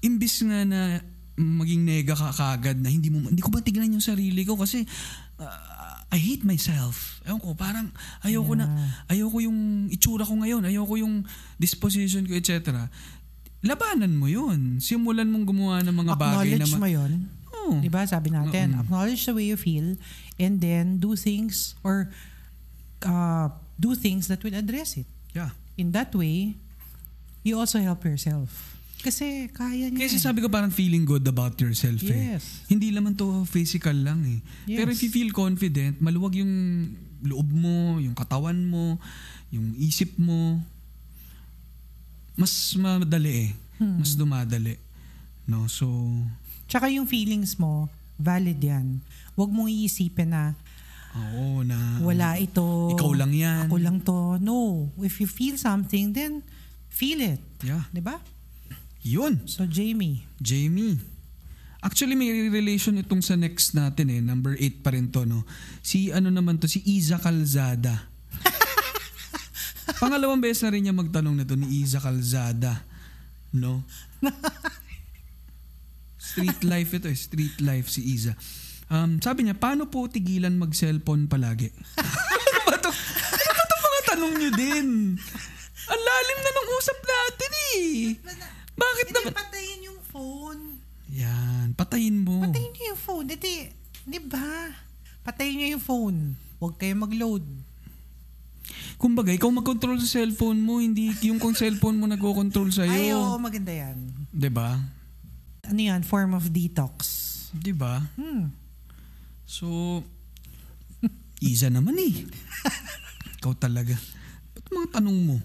imbis 0.00 0.40
nga 0.40 0.64
na 0.64 1.04
maging 1.36 1.84
nega 1.84 2.16
ka 2.16 2.32
kagad 2.32 2.80
na 2.80 2.88
hindi 2.88 3.12
mo 3.12 3.28
hindi 3.28 3.44
ko 3.44 3.52
ba 3.52 3.60
tignan 3.60 3.92
yung 3.92 4.00
sarili 4.00 4.40
ko 4.48 4.56
kasi 4.56 4.88
uh, 5.36 5.75
I 6.16 6.18
hate 6.18 6.48
myself. 6.48 7.20
Ewan 7.28 7.44
ko, 7.44 7.52
parang 7.52 7.92
ayoko 8.24 8.56
na 8.56 8.64
ayoko 9.12 9.44
yung 9.44 9.92
itsura 9.92 10.24
ko 10.24 10.32
ngayon, 10.40 10.64
ayoko 10.64 10.96
yung 10.96 11.28
disposition 11.60 12.24
ko, 12.24 12.32
etc. 12.32 12.72
Labanan 13.60 14.16
mo 14.16 14.24
yun. 14.24 14.80
Simulan 14.80 15.28
mong 15.28 15.44
gumawa 15.44 15.84
ng 15.84 15.92
mga 15.92 16.14
bagay 16.16 16.56
na 16.56 16.64
Acknowledge 16.64 16.80
mo 16.80 16.88
yun. 16.88 17.12
Oo. 17.52 17.84
Di 17.84 17.92
ba? 17.92 18.08
Sabi 18.08 18.32
natin, 18.32 18.80
acknowledge 18.80 19.28
the 19.28 19.36
way 19.36 19.44
you 19.52 19.60
feel 19.60 20.00
and 20.40 20.64
then 20.64 20.96
do 20.96 21.12
things 21.12 21.76
or 21.84 22.08
uh, 23.04 23.52
do 23.76 23.92
things 23.92 24.32
that 24.32 24.40
will 24.40 24.56
address 24.56 24.96
it. 24.96 25.08
Yeah. 25.36 25.52
In 25.76 25.92
that 25.92 26.16
way, 26.16 26.56
you 27.44 27.60
also 27.60 27.76
help 27.84 28.08
yourself. 28.08 28.75
Kasi 29.06 29.46
kaya 29.54 29.86
niya. 29.86 30.02
Kasi 30.02 30.18
sabi 30.18 30.42
ko 30.42 30.50
parang 30.50 30.74
feeling 30.74 31.06
good 31.06 31.22
about 31.22 31.54
yourself 31.62 32.02
eh. 32.02 32.34
Yes. 32.34 32.66
Hindi 32.66 32.90
naman 32.90 33.14
to 33.14 33.46
physical 33.46 33.94
lang 33.94 34.26
eh. 34.26 34.42
Yes. 34.66 34.82
Pero 34.82 34.88
if 34.90 34.98
you 35.06 35.14
feel 35.14 35.30
confident, 35.30 36.02
maluwag 36.02 36.34
yung 36.42 36.52
loob 37.22 37.46
mo, 37.46 38.02
yung 38.02 38.18
katawan 38.18 38.58
mo, 38.66 38.98
yung 39.54 39.78
isip 39.78 40.10
mo, 40.18 40.58
mas 42.34 42.50
madali 42.74 43.46
eh. 43.46 43.50
Hmm. 43.78 44.02
Mas 44.02 44.18
dumadali. 44.18 44.74
No? 45.46 45.70
So, 45.70 45.86
Tsaka 46.66 46.90
yung 46.90 47.06
feelings 47.06 47.54
mo, 47.62 47.86
valid 48.18 48.58
yan. 48.58 48.98
Huwag 49.38 49.54
mong 49.54 49.70
iisipin 49.70 50.34
na 50.34 50.58
oo 51.16 51.62
na. 51.64 52.02
wala 52.02 52.36
ito. 52.36 52.92
Ikaw 52.92 53.12
lang 53.14 53.32
yan. 53.32 53.70
Ako 53.70 53.76
lang 53.78 54.02
to. 54.02 54.36
No. 54.42 54.90
If 54.98 55.22
you 55.22 55.30
feel 55.30 55.54
something, 55.56 56.10
then 56.10 56.42
feel 56.90 57.22
it. 57.22 57.40
Yeah. 57.62 57.86
Di 57.94 58.02
ba? 58.02 58.18
Yun. 59.06 59.46
So, 59.46 59.70
Jamie. 59.70 60.26
Jamie. 60.42 60.98
Actually, 61.78 62.18
may 62.18 62.50
relation 62.50 62.98
itong 62.98 63.22
sa 63.22 63.38
next 63.38 63.70
natin 63.78 64.10
eh. 64.10 64.18
Number 64.18 64.58
8 64.58 64.82
pa 64.82 64.90
rin 64.90 65.14
to, 65.14 65.22
no? 65.22 65.46
Si 65.78 66.10
ano 66.10 66.34
naman 66.34 66.58
to, 66.58 66.66
si 66.66 66.82
Iza 66.82 67.22
Calzada. 67.22 68.10
Pangalawang 70.02 70.42
beses 70.42 70.66
na 70.66 70.74
rin 70.74 70.90
niya 70.90 70.94
magtanong 70.98 71.38
na 71.38 71.46
to 71.46 71.54
ni 71.54 71.86
Iza 71.86 72.02
Calzada. 72.02 72.82
No? 73.54 73.86
Street 76.18 76.66
life 76.66 76.90
ito 76.98 77.06
eh. 77.06 77.14
Street 77.14 77.62
life 77.62 77.86
si 77.86 78.02
Iza. 78.02 78.34
Um, 78.90 79.22
sabi 79.22 79.46
niya, 79.46 79.54
paano 79.54 79.86
po 79.86 80.10
tigilan 80.10 80.58
mag-cellphone 80.58 81.30
palagi? 81.30 81.70
ano 82.34 82.58
ba 82.66 82.74
to? 82.82 82.90
Ano 82.90 83.62
ba 83.62 83.76
mga 83.78 84.00
tanong 84.10 84.34
niyo 84.34 84.50
din? 84.58 84.88
Ang 85.86 86.02
lalim 86.02 86.38
na 86.42 86.50
ng 86.50 86.68
usap 86.74 86.98
natin 86.98 87.52
eh. 87.54 87.94
Bakit 88.76 89.06
naman? 89.10 89.32
patayin 89.32 89.80
yung 89.88 90.00
phone. 90.04 90.62
Yan, 91.10 91.66
patayin 91.72 92.18
mo. 92.20 92.44
Patayin 92.44 92.70
niyo 92.72 92.84
yung 92.92 93.00
phone. 93.00 93.26
Hindi, 93.26 93.72
di 94.04 94.20
ba? 94.20 94.70
Patayin 95.24 95.56
niyo 95.56 95.68
yung 95.76 95.84
phone. 95.84 96.18
Huwag 96.60 96.76
kayo 96.76 96.94
mag-load. 96.94 97.44
Kumbaga, 98.96 99.28
ikaw 99.30 99.52
mag-control 99.52 100.00
sa 100.00 100.20
cellphone 100.20 100.58
mo, 100.58 100.80
hindi 100.80 101.12
yung 101.22 101.36
kung 101.36 101.52
cellphone 101.52 102.00
mo 102.00 102.08
nagko-control 102.08 102.72
sa 102.72 102.88
Ay, 102.88 103.12
oo, 103.12 103.36
maganda 103.36 103.70
yan. 103.70 103.96
'Di 104.32 104.50
ba? 104.50 104.80
Ano 105.68 105.80
yan? 105.80 106.00
Form 106.02 106.32
of 106.34 106.48
detox. 106.48 106.96
'Di 107.52 107.76
ba? 107.76 108.02
Hmm. 108.16 108.50
So 109.44 110.00
Iza 111.36 111.68
naman 111.68 112.00
eh. 112.00 112.24
ikaw 113.36 113.52
talaga. 113.52 113.92
Ba't 114.56 114.66
mga 114.72 114.88
tanong 114.98 115.18
mo? 115.20 115.36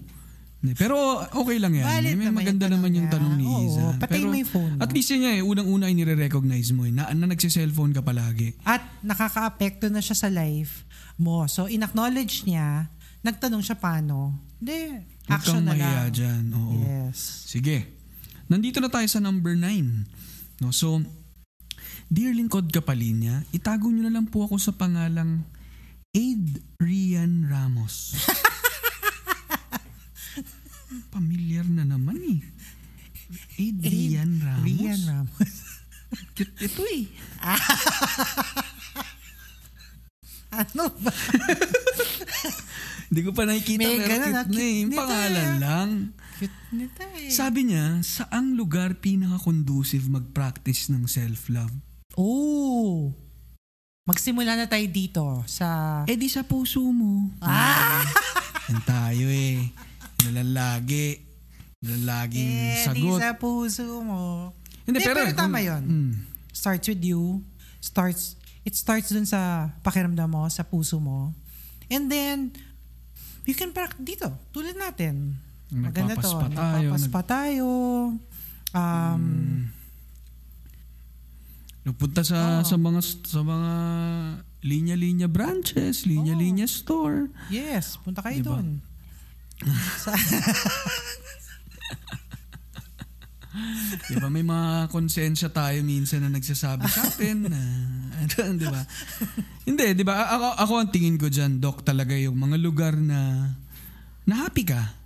Pero 0.78 0.94
okay 1.34 1.58
lang 1.58 1.74
yan. 1.74 1.82
Valid 1.82 2.14
May 2.14 2.30
naman 2.30 2.38
maganda 2.38 2.70
yung 2.70 2.70
tanong 2.70 2.78
naman 2.78 2.90
yung 2.94 3.06
niya. 3.10 3.14
tanong 3.18 3.34
ni 3.34 3.44
Oo, 3.50 3.62
Iza. 3.66 3.82
patayin 3.98 4.28
mo 4.30 4.36
yung 4.38 4.52
phone 4.54 4.72
At 4.78 4.90
least 4.94 5.10
yun 5.10 5.20
niya 5.26 5.32
eh, 5.34 5.42
unang-una 5.42 5.84
ay 5.90 5.94
nire-recognize 5.98 6.70
mo 6.70 6.86
eh, 6.86 6.94
na, 6.94 7.10
na 7.10 7.26
nagsiselfone 7.26 7.90
ka 7.90 8.02
palagi. 8.06 8.54
At 8.62 8.86
nakaka-apekto 9.02 9.90
na 9.90 9.98
siya 9.98 10.14
sa 10.14 10.30
life 10.30 10.86
mo. 11.18 11.50
So, 11.50 11.66
in-acknowledge 11.66 12.46
niya, 12.46 12.86
nagtanong 13.26 13.66
siya 13.66 13.74
paano. 13.74 14.38
Hindi, 14.62 15.02
action 15.26 15.66
na 15.66 15.74
lang. 15.74 16.14
dyan. 16.14 16.54
Oo. 16.54 16.78
Yes. 17.10 17.50
Sige. 17.50 17.98
Nandito 18.46 18.78
na 18.78 18.86
tayo 18.86 19.06
sa 19.10 19.18
number 19.18 19.58
9. 19.58 20.62
No, 20.62 20.70
so, 20.70 21.02
Dear 22.06 22.36
Lingkod 22.38 22.70
Kapalinya, 22.70 23.42
itago 23.50 23.90
nyo 23.90 24.06
na 24.06 24.14
lang 24.14 24.30
po 24.30 24.46
ako 24.46 24.60
sa 24.60 24.70
pangalang 24.70 25.42
Adrian 26.14 27.48
Ramos. 27.50 28.14
Familiar 31.12 31.68
na 31.68 31.84
naman 31.84 32.16
eh. 32.20 32.40
Adrian 33.56 34.40
Ramos. 34.40 34.64
Rian 34.64 35.00
Ramos. 35.08 35.52
Cute 36.36 36.68
ito 36.68 36.82
eh. 36.92 37.08
ano 40.60 40.84
ba? 41.00 41.12
Hindi 43.08 43.20
ko 43.24 43.32
pa 43.32 43.48
nakikita 43.48 43.80
May 43.80 43.96
pero 43.96 44.08
ganun, 44.08 44.32
cute 44.32 44.36
ah. 44.36 44.48
na 44.48 44.60
eh. 44.60 44.74
Yung 44.84 44.92
pangalan 44.92 45.48
nito, 45.48 45.64
lang. 45.64 45.90
Cute 46.36 46.60
nito 46.76 47.02
eh. 47.16 47.30
Sabi 47.32 47.60
niya, 47.72 48.04
saang 48.04 48.52
lugar 48.56 49.00
pinaka-conducive 49.00 50.04
mag-practice 50.12 50.92
ng 50.92 51.08
self-love? 51.08 51.72
Oh! 52.20 53.16
Magsimula 54.04 54.58
na 54.58 54.66
tayo 54.68 54.84
dito 54.90 55.24
sa... 55.48 56.02
Eh 56.04 56.18
di 56.20 56.28
sa 56.28 56.44
puso 56.44 56.84
mo. 56.84 57.32
Ah! 57.40 58.04
Yan 58.68 58.82
tayo 58.84 59.32
eh. 59.32 59.72
Nalalagi. 60.24 61.18
Nalalaging 61.82 62.46
Eh, 62.46 62.84
sagot. 62.86 63.18
sa 63.18 63.34
puso 63.34 63.82
mo. 64.00 64.54
Hindi, 64.86 64.98
Hindi, 64.98 65.06
pero, 65.06 65.20
tama 65.34 65.58
yun. 65.58 65.82
Mm. 65.82 66.12
Starts 66.50 66.86
with 66.86 67.02
you. 67.02 67.42
Starts, 67.78 68.38
it 68.62 68.74
starts 68.74 69.10
dun 69.10 69.26
sa 69.26 69.72
pakiramdam 69.82 70.30
mo, 70.30 70.46
sa 70.46 70.62
puso 70.62 71.02
mo. 71.02 71.34
And 71.90 72.06
then, 72.06 72.54
you 73.42 73.54
can 73.54 73.74
practice 73.74 73.98
dito. 73.98 74.30
Tulad 74.50 74.78
natin. 74.78 75.38
Maganda 75.68 76.14
to. 76.14 76.22
Nagpapaspa 76.22 76.48
tayo, 76.52 76.88
Nagpapaspa 76.88 77.20
tayo. 77.24 77.68
Um, 78.72 79.24
Nagpunta 81.82 82.22
sa 82.22 82.62
Oo. 82.62 82.64
sa 82.64 82.76
mga 82.78 83.00
sa 83.26 83.40
mga 83.42 83.72
linya-linya 84.62 85.26
branches, 85.26 86.06
linya-linya 86.06 86.62
store. 86.62 87.26
Yes, 87.50 87.98
punta 87.98 88.22
kayo 88.22 88.38
Diba? 88.38 88.46
doon. 88.54 88.68
Di 94.08 94.16
ba 94.16 94.32
may 94.32 94.40
mga 94.40 94.88
konsensya 94.88 95.52
tayo 95.52 95.84
minsan 95.84 96.24
na 96.24 96.32
nagsasabi 96.32 96.88
sa 96.88 97.04
atin 97.04 97.52
na 97.52 97.60
ano, 98.16 98.56
di 98.56 98.64
ba? 98.64 98.80
Hindi, 99.68 99.86
di 99.92 100.04
ba? 100.08 100.24
Ako, 100.32 100.48
ako 100.56 100.72
ang 100.80 100.88
tingin 100.88 101.20
ko 101.20 101.28
diyan, 101.28 101.60
doc, 101.60 101.84
talaga 101.84 102.16
yung 102.16 102.40
mga 102.40 102.56
lugar 102.56 102.96
na 102.96 103.52
na 104.24 104.46
happy 104.46 104.64
ka. 104.64 104.96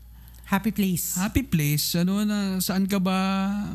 happy 0.46 0.70
place. 0.70 1.18
Happy 1.18 1.42
place, 1.42 1.98
ano 1.98 2.22
na 2.22 2.62
saan 2.62 2.86
ka 2.86 3.02
ba 3.02 3.18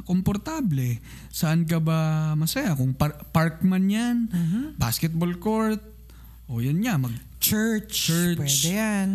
komportable? 0.07 1.03
Saan 1.27 1.67
ka 1.67 1.84
ba 1.84 2.32
masaya? 2.39 2.71
Kung 2.79 2.95
par- 2.95 3.19
park 3.36 3.59
man 3.67 3.91
'yan, 3.91 4.32
basketball 4.79 5.36
court, 5.36 5.84
o 6.47 6.63
yan 6.63 6.79
nga, 6.79 6.95
mag 6.95 7.11
Church. 7.41 8.07
Church. 8.07 8.38
Pwede 8.39 8.71
yan. 8.71 9.07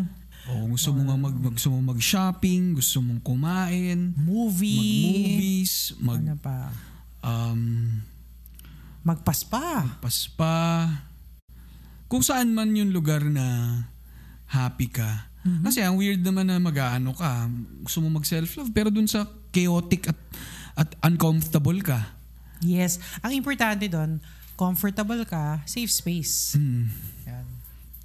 O 0.46 0.70
gusto 0.70 0.94
mo 0.94 1.02
nga 1.04 1.16
mag, 1.18 1.34
mag 1.34 1.54
gusto 1.54 1.68
mo 1.68 1.82
mag-shopping, 1.90 2.74
gusto 2.74 2.98
mong 2.98 3.18
kumain, 3.20 4.14
Movie. 4.14 4.78
mag-movies, 4.78 5.72
mag 5.98 6.20
Ano 6.22 6.34
pa? 6.38 6.58
um, 7.22 7.62
Magpaspa. 9.02 9.98
paspa. 10.02 10.54
Kung 12.06 12.22
saan 12.22 12.50
man 12.50 12.74
yung 12.74 12.90
lugar 12.90 13.22
na 13.22 13.46
happy 14.46 14.86
ka. 14.86 15.30
Kasi 15.62 15.78
ang 15.78 15.94
weird 15.94 16.26
naman 16.26 16.42
na 16.42 16.58
mag-ano 16.58 17.14
ka, 17.14 17.46
gusto 17.80 18.02
mo 18.02 18.18
mag-self-love, 18.18 18.74
pero 18.74 18.90
dun 18.90 19.06
sa 19.06 19.30
chaotic 19.54 20.10
at, 20.10 20.18
at 20.74 20.90
uncomfortable 21.06 21.78
ka. 21.80 22.02
Yes. 22.58 22.98
Ang 23.22 23.38
importante 23.38 23.86
doon, 23.86 24.18
comfortable 24.58 25.22
ka, 25.22 25.62
safe 25.62 25.86
space. 25.86 26.58
Hmm. 26.58 26.90
Yan. 27.30 27.46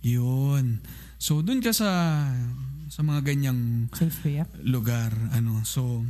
Yun. 0.06 0.66
So, 1.22 1.46
dun 1.46 1.62
ka 1.62 1.70
sa 1.70 2.26
sa 2.90 3.06
mga 3.06 3.22
ganyang 3.22 3.86
up. 4.42 4.50
lugar. 4.66 5.14
Ano, 5.38 5.62
so, 5.62 6.02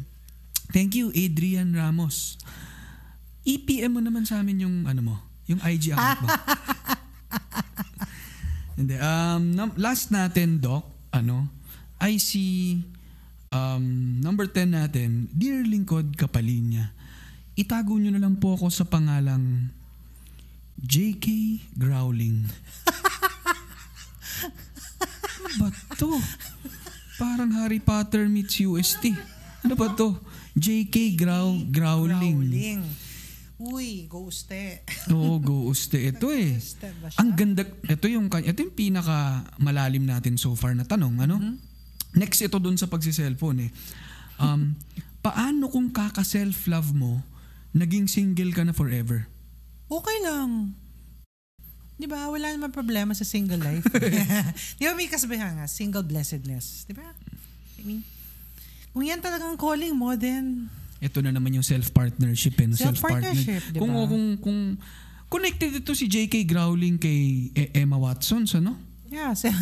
thank 0.72 0.95
you, 0.95 1.12
Adrian 1.12 1.76
Ramos. 1.76 2.39
EPM 3.43 3.91
mo 3.91 3.99
naman 3.99 4.24
sa 4.24 4.39
amin 4.39 4.64
yung, 4.64 4.88
ano 4.88 5.01
mo, 5.03 5.16
yung 5.51 5.59
IG 5.59 5.91
account 5.91 6.24
mo. 6.24 6.30
Hindi. 8.80 8.95
Um, 9.03 9.51
last 9.76 10.16
natin, 10.16 10.64
Doc, 10.64 10.88
ano, 11.12 11.43
I 11.99 12.16
see 12.16 12.80
um, 13.51 14.16
number 14.24 14.47
10 14.47 14.80
natin, 14.80 15.28
Dear 15.36 15.68
Lingkod 15.68 16.16
Kapalinya, 16.16 16.95
itago 17.59 17.99
nyo 17.99 18.16
na 18.16 18.24
lang 18.24 18.39
po 18.39 18.55
ako 18.55 18.72
sa 18.72 18.88
pangalang 18.88 19.76
JK 20.80 21.28
Growling. 21.76 22.47
ba 25.60 25.68
to? 25.97 26.16
Parang 27.20 27.52
Harry 27.60 27.80
Potter 27.82 28.28
meets 28.28 28.60
UST. 28.62 29.12
Ano 29.66 29.76
ba 29.78 29.93
to? 29.93 30.18
JK 30.58 31.16
Grow 31.16 31.56
Growling. 31.70 32.38
Growling. 32.49 32.82
Uy, 33.62 34.10
ghoste. 34.10 34.82
Oo, 35.14 35.38
ghost 35.38 35.93
ito 35.93 36.34
eh. 36.34 36.58
Ghoste? 36.58 36.89
Ang 37.22 37.38
ganda, 37.38 37.62
ito 37.86 38.10
yung, 38.10 38.26
ito 38.26 38.58
yung 38.58 38.74
pinaka 38.74 39.45
malalim 39.62 40.02
natin 40.02 40.34
so 40.34 40.58
far 40.58 40.74
na 40.74 40.82
tanong, 40.82 41.22
ano? 41.22 41.38
Next 42.18 42.41
ito 42.41 42.58
dun 42.58 42.74
sa 42.82 42.89
pagsi-cellphone 42.89 43.70
eh. 43.70 43.72
Um, 44.41 44.74
paano 45.22 45.70
kung 45.70 45.93
kaka-self-love 45.93 46.89
mo, 46.97 47.22
naging 47.78 48.10
single 48.10 48.49
ka 48.49 48.66
na 48.66 48.74
forever? 48.74 49.30
Okay 49.86 50.18
lang. 50.26 50.74
Di 52.02 52.10
ba? 52.10 52.26
Wala 52.28 52.49
naman 52.49 52.70
problema 52.70 53.14
sa 53.14 53.22
single 53.22 53.62
life. 53.62 53.86
Di 54.82 54.84
ba 54.84 54.91
may 54.97 55.06
kasabihan 55.06 55.54
nga, 55.54 55.70
single 55.70 56.02
blessedness. 56.02 56.84
Di 56.84 56.91
ba? 56.91 57.06
I 57.78 57.82
mean, 57.86 58.02
kung 58.89 59.04
yan 59.04 59.22
talagang 59.22 59.54
calling 59.54 59.93
mo, 59.93 60.14
then 60.14 60.66
Ito 60.97 61.22
na 61.22 61.30
naman 61.30 61.52
yung 61.52 61.64
self-partnership 61.64 62.58
eh. 62.58 62.66
no? 62.66 62.74
Self-partnership, 62.74 63.62
di 63.70 63.78
ba? 63.78 63.82
Kung, 63.82 63.93
kung, 64.06 64.26
kung, 64.38 64.60
connected 65.30 65.76
ito 65.76 65.93
si 65.93 66.06
J.K. 66.06 66.43
Growling 66.43 66.97
kay 66.97 67.49
E- 67.54 67.72
Emma 67.72 67.95
Watson, 67.95 68.43
ano? 68.52 68.76
yeah. 69.08 69.32
So, 69.34 69.47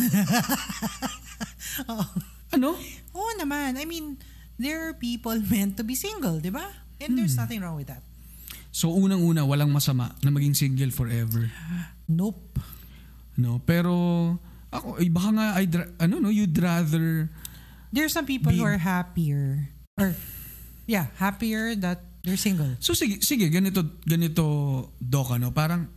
Oo. 1.90 2.04
Ano? 2.52 2.76
Oo 3.14 3.30
naman. 3.38 3.76
I 3.76 3.84
mean, 3.84 4.18
there 4.58 4.82
are 4.82 4.94
people 4.94 5.38
meant 5.48 5.78
to 5.78 5.84
be 5.84 5.94
single, 5.94 6.40
di 6.40 6.50
ba? 6.50 6.66
And 7.00 7.16
there's 7.16 7.36
Hmm. 7.36 7.46
nothing 7.46 7.60
wrong 7.62 7.76
with 7.76 7.88
that. 7.88 8.02
So 8.70 8.92
unang-una, 8.92 9.44
walang 9.44 9.70
masama 9.70 10.14
na 10.20 10.30
maging 10.30 10.54
single 10.54 10.90
forever. 10.90 11.48
Nope. 12.10 12.58
No, 13.38 13.62
pero 13.64 13.94
ako, 14.74 14.98
eh, 14.98 15.08
baka 15.08 15.30
nga, 15.32 15.48
I'd, 15.62 15.74
ano 16.02 16.20
no, 16.20 16.34
you'd 16.34 16.58
rather 16.58 17.30
There's 17.90 18.14
some 18.14 18.26
people 18.26 18.54
who 18.54 18.62
Be- 18.62 18.70
are 18.70 18.82
happier. 18.82 19.70
Or, 19.98 20.14
yeah, 20.86 21.10
happier 21.18 21.74
that 21.82 22.06
they're 22.22 22.38
single. 22.38 22.78
So 22.80 22.94
sige, 22.94 23.22
sige 23.26 23.50
ganito 23.50 23.82
ganito 24.06 24.46
doc 25.02 25.34
ano, 25.34 25.50
parang 25.50 25.90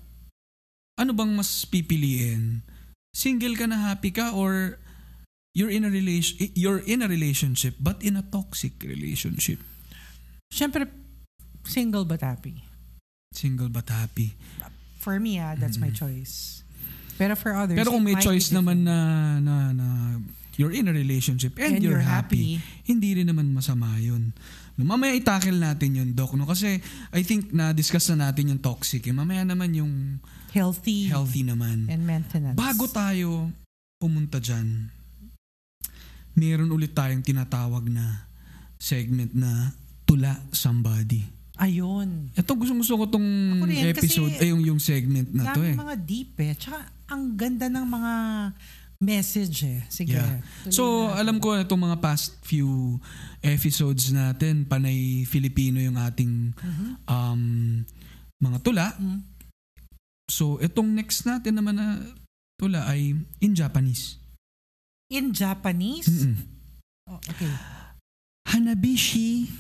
ano 0.97 1.11
bang 1.13 1.33
mas 1.37 1.69
pipiliin? 1.69 2.65
Single 3.13 3.61
ka 3.61 3.69
na 3.69 3.93
happy 3.93 4.09
ka 4.09 4.33
or 4.33 4.81
you're 5.53 5.69
in 5.69 5.85
a 5.85 5.93
relation 5.93 6.49
you're 6.57 6.81
in 6.81 7.05
a 7.05 7.09
relationship 7.09 7.77
but 7.77 8.01
in 8.01 8.17
a 8.17 8.25
toxic 8.25 8.81
relationship. 8.81 9.61
Siyempre, 10.49 10.89
single 11.69 12.09
but 12.09 12.25
happy. 12.25 12.65
Single 13.37 13.69
but 13.69 13.89
happy. 13.89 14.33
For 15.03 15.19
me, 15.19 15.43
ah, 15.43 15.59
that's 15.59 15.83
my 15.83 15.91
choice. 15.91 16.63
Pero 17.19 17.35
for 17.35 17.51
others, 17.59 17.75
Pero 17.75 17.91
kung 17.91 18.07
may 18.07 18.15
choice 18.23 18.55
naman 18.55 18.87
na, 18.87 18.99
na 19.43 19.75
na 19.75 19.87
you're 20.55 20.71
in 20.71 20.87
a 20.87 20.95
relationship 20.95 21.59
and, 21.59 21.77
And 21.77 21.83
you're, 21.83 21.99
you're 21.99 22.07
happy, 22.07 22.63
hindi 22.87 23.19
rin 23.19 23.27
naman 23.27 23.51
masama 23.51 23.99
yun. 23.99 24.31
No, 24.79 24.87
mamaya 24.87 25.13
itackle 25.19 25.59
natin 25.59 25.99
yun, 25.99 26.09
Doc. 26.15 26.33
No? 26.39 26.47
Kasi 26.47 26.79
I 27.11 27.21
think 27.27 27.51
na-discuss 27.51 28.15
na 28.15 28.31
natin 28.31 28.55
yung 28.57 28.61
toxic. 28.63 29.05
Eh. 29.05 29.13
Mamaya 29.13 29.43
naman 29.43 29.75
yung 29.75 30.23
healthy, 30.55 31.11
healthy 31.11 31.43
naman. 31.43 31.91
and 31.91 32.07
maintenance. 32.07 32.57
Bago 32.57 32.87
tayo 32.89 33.51
pumunta 33.99 34.39
dyan, 34.39 34.89
meron 36.39 36.71
ulit 36.73 36.95
tayong 36.97 37.27
tinatawag 37.27 37.91
na 37.91 38.31
segment 38.79 39.35
na 39.35 39.75
Tula 40.09 40.41
Somebody. 40.55 41.42
Ayun. 41.61 42.33
Ito 42.33 42.57
gusto 42.57 42.73
gusto 42.73 42.95
ko 42.97 43.05
tong 43.13 43.29
rin, 43.69 43.93
episode, 43.93 44.33
ay 44.41 44.49
yung, 44.53 44.63
yung 44.65 44.81
segment 44.81 45.29
na 45.37 45.53
to 45.53 45.61
eh. 45.61 45.77
mga 45.77 45.97
deep 46.01 46.33
eh. 46.41 46.57
Tsaka, 46.57 46.81
ang 47.13 47.37
ganda 47.37 47.69
ng 47.69 47.85
mga 47.85 48.13
message 49.03 49.67
eh. 49.67 49.81
Sige. 49.91 50.17
Yeah. 50.17 50.41
So, 50.73 51.11
natin. 51.11 51.19
alam 51.21 51.37
ko 51.43 51.59
na 51.59 51.67
itong 51.67 51.83
mga 51.83 51.99
past 52.01 52.39
few 52.47 52.97
episodes 53.43 54.15
natin, 54.15 54.65
panay 54.65 55.27
Filipino 55.29 55.83
yung 55.83 55.99
ating 55.99 56.55
um, 57.11 57.43
mga 58.41 58.59
tula. 58.63 58.87
Mhm. 58.97 59.21
So, 60.33 60.57
itong 60.63 60.89
next 60.97 61.29
natin 61.29 61.59
naman 61.61 61.77
na 61.77 62.01
tula 62.57 62.89
ay 62.89 63.13
in 63.43 63.53
Japanese. 63.53 64.17
In 65.13 65.35
Japanese? 65.37 66.09
Oh, 67.11 67.21
okay. 67.29 67.53
Hanabishi. 68.49 69.51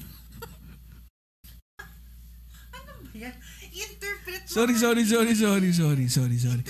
Interpret 3.72 4.42
mo. 4.44 4.52
Sorry, 4.52 4.76
sorry, 4.76 5.02
sorry, 5.08 5.34
sorry, 5.34 5.70
sorry, 5.72 6.06
sorry, 6.08 6.38
sorry. 6.38 6.64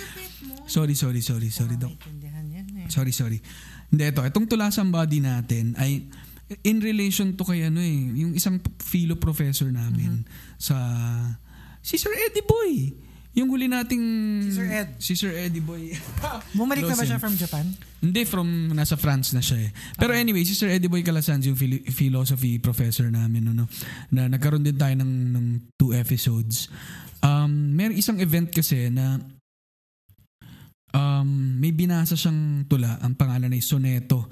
Sorry, 0.71 0.95
sorry, 0.95 1.21
sorry, 1.21 1.49
sorry, 1.51 1.77
Doc. 1.77 1.93
Eh. 1.93 2.89
Sorry, 2.89 3.13
sorry. 3.13 3.39
Hindi, 3.91 4.03
ito. 4.09 4.23
Itong 4.23 4.47
tulasan 4.47 4.95
body 4.95 5.21
natin 5.21 5.75
ay 5.77 6.07
in 6.63 6.81
relation 6.85 7.33
to 7.37 7.43
kay 7.45 7.65
ano 7.65 7.81
eh, 7.81 8.13
yung 8.13 8.37
isang 8.37 8.61
philo 8.81 9.17
professor 9.17 9.73
namin 9.73 10.29
sa 10.61 10.77
si 11.81 11.97
Sir 11.97 12.13
Eddie 12.13 12.45
Boy. 12.45 12.93
Yung 13.33 13.49
huli 13.49 13.65
nating 13.65 14.05
Si 14.45 14.53
Sir 14.53 14.69
Ed. 14.69 14.89
Si 15.01 15.13
Sir 15.17 15.33
Eddie 15.33 15.65
Boy. 15.65 15.97
Bumalik 16.59 16.85
na 16.85 16.93
ba 16.93 17.05
siya 17.09 17.17
from 17.17 17.33
Japan? 17.33 17.65
Hindi, 18.05 18.29
from 18.29 18.77
nasa 18.77 19.01
France 19.01 19.33
na 19.33 19.41
siya 19.41 19.69
eh. 19.69 19.71
Pero 19.97 20.13
anyway, 20.13 20.45
si 20.45 20.53
Sir 20.53 20.69
Eddie 20.69 20.93
Boy 20.93 21.01
Calasanz, 21.01 21.49
yung 21.49 21.57
philo- 21.57 21.81
philosophy 21.89 22.61
professor 22.61 23.09
namin, 23.09 23.57
ano, 23.57 23.65
na 24.13 24.29
nagkaroon 24.29 24.61
din 24.61 24.77
tayo 24.77 24.93
ng, 25.01 25.13
ng 25.33 25.47
two 25.81 25.97
episodes. 25.97 26.69
Um, 27.25 27.73
may 27.73 27.89
isang 27.97 28.21
event 28.21 28.53
kasi 28.53 28.93
na 28.93 29.17
um, 30.93 31.57
may 31.57 31.73
binasa 31.73 32.13
siyang 32.13 32.69
tula, 32.69 33.01
ang 33.01 33.17
pangalan 33.17 33.49
ay 33.49 33.65
Soneto, 33.65 34.29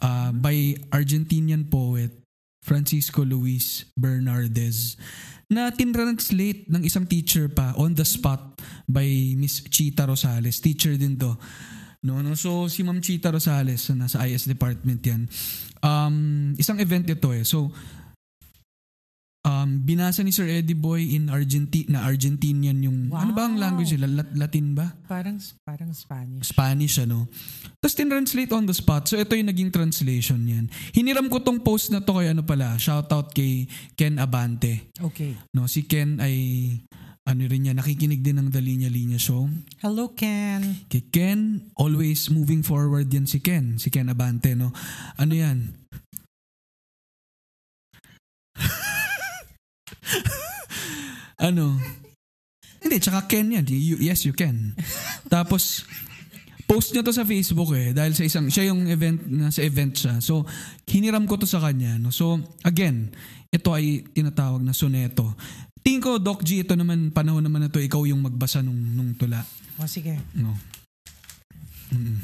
uh, 0.00 0.32
by 0.32 0.72
Argentinian 0.92 1.68
poet 1.68 2.25
Francisco 2.66 3.22
Luis 3.22 3.86
Bernardez 3.94 4.98
na 5.46 5.70
tinranslate 5.70 6.66
ng 6.66 6.82
isang 6.82 7.06
teacher 7.06 7.46
pa 7.46 7.70
on 7.78 7.94
the 7.94 8.02
spot 8.02 8.58
by 8.90 9.06
Miss 9.38 9.62
Chita 9.70 10.02
Rosales. 10.02 10.58
Teacher 10.58 10.98
din 10.98 11.14
to. 11.14 11.38
No, 12.02 12.18
no. 12.18 12.34
So, 12.34 12.66
si 12.66 12.82
Ma'am 12.82 12.98
Chita 12.98 13.30
Rosales, 13.30 13.86
na 13.94 14.10
nasa 14.10 14.26
IS 14.26 14.50
department 14.50 15.02
yan, 15.06 15.30
um, 15.82 16.50
isang 16.58 16.82
event 16.82 17.06
ito 17.06 17.30
eh. 17.30 17.46
So, 17.46 17.70
um, 19.46 19.78
binasa 19.78 20.26
ni 20.26 20.34
Sir 20.34 20.50
Eddie 20.50 20.74
Boy 20.74 21.14
in 21.14 21.30
Argentina, 21.30 22.02
na 22.02 22.10
Argentinian 22.10 22.82
yung, 22.82 23.14
ano 23.14 23.30
ba 23.30 23.46
ang 23.46 23.54
Wow. 23.54 23.62
language 23.62 23.94
nila? 23.94 24.20
Lat- 24.20 24.34
Latin 24.34 24.74
ba? 24.74 24.90
Parang, 25.06 25.38
parang 25.62 25.94
Spanish. 25.94 26.50
Spanish 26.50 26.98
ano. 26.98 27.30
Tapos 27.78 27.94
tinranslate 27.94 28.50
on 28.50 28.66
the 28.66 28.74
spot. 28.74 29.06
So 29.06 29.14
ito 29.14 29.38
yung 29.38 29.46
naging 29.46 29.70
translation 29.70 30.42
yan. 30.42 30.66
Hiniram 30.90 31.30
ko 31.30 31.38
tong 31.38 31.62
post 31.62 31.94
na 31.94 32.02
to 32.02 32.18
kay 32.18 32.34
ano 32.34 32.42
pala, 32.42 32.74
shoutout 32.74 33.30
kay 33.30 33.70
Ken 33.94 34.18
Abante. 34.18 34.90
Okay. 34.98 35.38
No, 35.54 35.70
si 35.70 35.86
Ken 35.86 36.18
ay 36.18 36.34
ano 37.26 37.42
rin 37.42 37.66
niya, 37.66 37.74
nakikinig 37.74 38.22
din 38.22 38.38
ng 38.38 38.54
The 38.54 38.62
Linya 38.62 38.86
Linya 38.86 39.18
Show. 39.18 39.50
Hello, 39.82 40.14
Ken. 40.14 40.86
Kay 40.86 41.10
Ken, 41.10 41.58
always 41.74 42.30
moving 42.30 42.62
forward 42.62 43.10
yan 43.10 43.26
si 43.26 43.42
Ken. 43.42 43.82
Si 43.82 43.90
Ken 43.90 44.06
Abante, 44.06 44.54
no? 44.54 44.70
Ano 45.18 45.34
yan? 45.34 45.74
ano? 51.48 51.76
Hindi, 52.82 52.96
tsaka 53.02 53.26
Ken 53.26 53.50
yan. 53.50 53.66
You- 53.66 54.02
yes, 54.02 54.22
you 54.24 54.32
can. 54.32 54.78
Tapos, 55.26 55.86
post 56.66 56.90
niya 56.90 57.06
to 57.06 57.14
sa 57.14 57.22
Facebook 57.22 57.70
eh 57.78 57.94
dahil 57.94 58.12
sa 58.12 58.26
isang 58.26 58.50
siya 58.50 58.74
yung 58.74 58.90
event 58.90 59.22
na 59.30 59.54
sa 59.54 59.62
event 59.62 59.94
siya. 59.94 60.18
So 60.18 60.42
hiniram 60.90 61.24
ko 61.24 61.38
to 61.38 61.46
sa 61.46 61.62
kanya 61.62 61.94
no. 61.96 62.10
So 62.10 62.42
again, 62.66 63.14
ito 63.54 63.70
ay 63.70 64.02
tinatawag 64.10 64.60
na 64.60 64.74
soneto. 64.74 65.30
Tingin 65.86 66.02
ko 66.02 66.18
Doc 66.18 66.42
G 66.42 66.66
ito 66.66 66.74
naman 66.74 67.14
panahon 67.14 67.46
naman 67.46 67.62
na 67.62 67.70
to 67.70 67.78
ikaw 67.78 68.02
yung 68.02 68.26
magbasa 68.26 68.66
nung 68.66 68.76
nung 68.98 69.14
tula. 69.14 69.46
O 69.78 69.86
sige. 69.86 70.18
No. 70.34 70.58
Mm. 71.94 72.18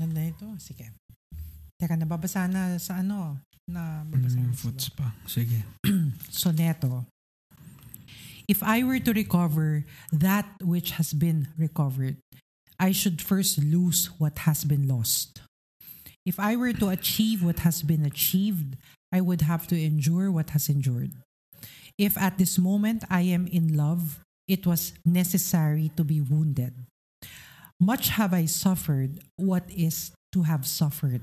Ano 0.00 0.04
na 0.08 0.24
ito? 0.24 0.48
Sige. 0.56 0.88
Teka, 1.76 2.00
nababasa 2.00 2.48
na 2.48 2.80
sa 2.80 3.04
ano? 3.04 3.36
Na 3.68 4.02
babasa 4.08 4.40
Mm, 4.40 4.54
foots 4.56 4.88
pa. 4.88 5.12
Sige. 5.26 5.62
Soneto. 6.32 7.04
if 8.48 8.62
I 8.62 8.82
were 8.82 8.98
to 8.98 9.12
recover 9.12 9.84
that 10.10 10.48
which 10.64 10.92
has 10.96 11.12
been 11.12 11.48
recovered, 11.58 12.16
I 12.80 12.92
should 12.92 13.20
first 13.20 13.58
lose 13.60 14.08
what 14.16 14.48
has 14.48 14.64
been 14.64 14.88
lost. 14.88 15.42
If 16.24 16.40
I 16.40 16.56
were 16.56 16.72
to 16.72 16.88
achieve 16.88 17.44
what 17.44 17.60
has 17.60 17.82
been 17.82 18.04
achieved, 18.06 18.76
I 19.12 19.20
would 19.20 19.42
have 19.42 19.66
to 19.68 19.76
endure 19.76 20.32
what 20.32 20.50
has 20.56 20.68
endured. 20.68 21.12
If 21.98 22.16
at 22.16 22.38
this 22.38 22.56
moment 22.58 23.04
I 23.10 23.22
am 23.28 23.46
in 23.48 23.76
love, 23.76 24.20
it 24.46 24.64
was 24.66 24.92
necessary 25.04 25.90
to 25.96 26.04
be 26.04 26.20
wounded. 26.20 26.72
Much 27.80 28.08
have 28.16 28.32
I 28.32 28.46
suffered 28.46 29.20
what 29.36 29.64
is 29.68 30.12
to 30.32 30.42
have 30.48 30.66
suffered. 30.66 31.20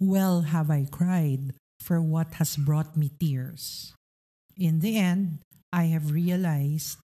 Well 0.00 0.42
have 0.42 0.70
I 0.70 0.86
cried 0.90 1.54
for 1.80 2.00
what 2.00 2.34
has 2.34 2.56
brought 2.56 2.96
me 2.96 3.10
tears. 3.18 3.94
In 4.56 4.80
the 4.80 4.96
end, 4.96 5.38
I 5.72 5.84
have 5.94 6.12
realized 6.12 6.98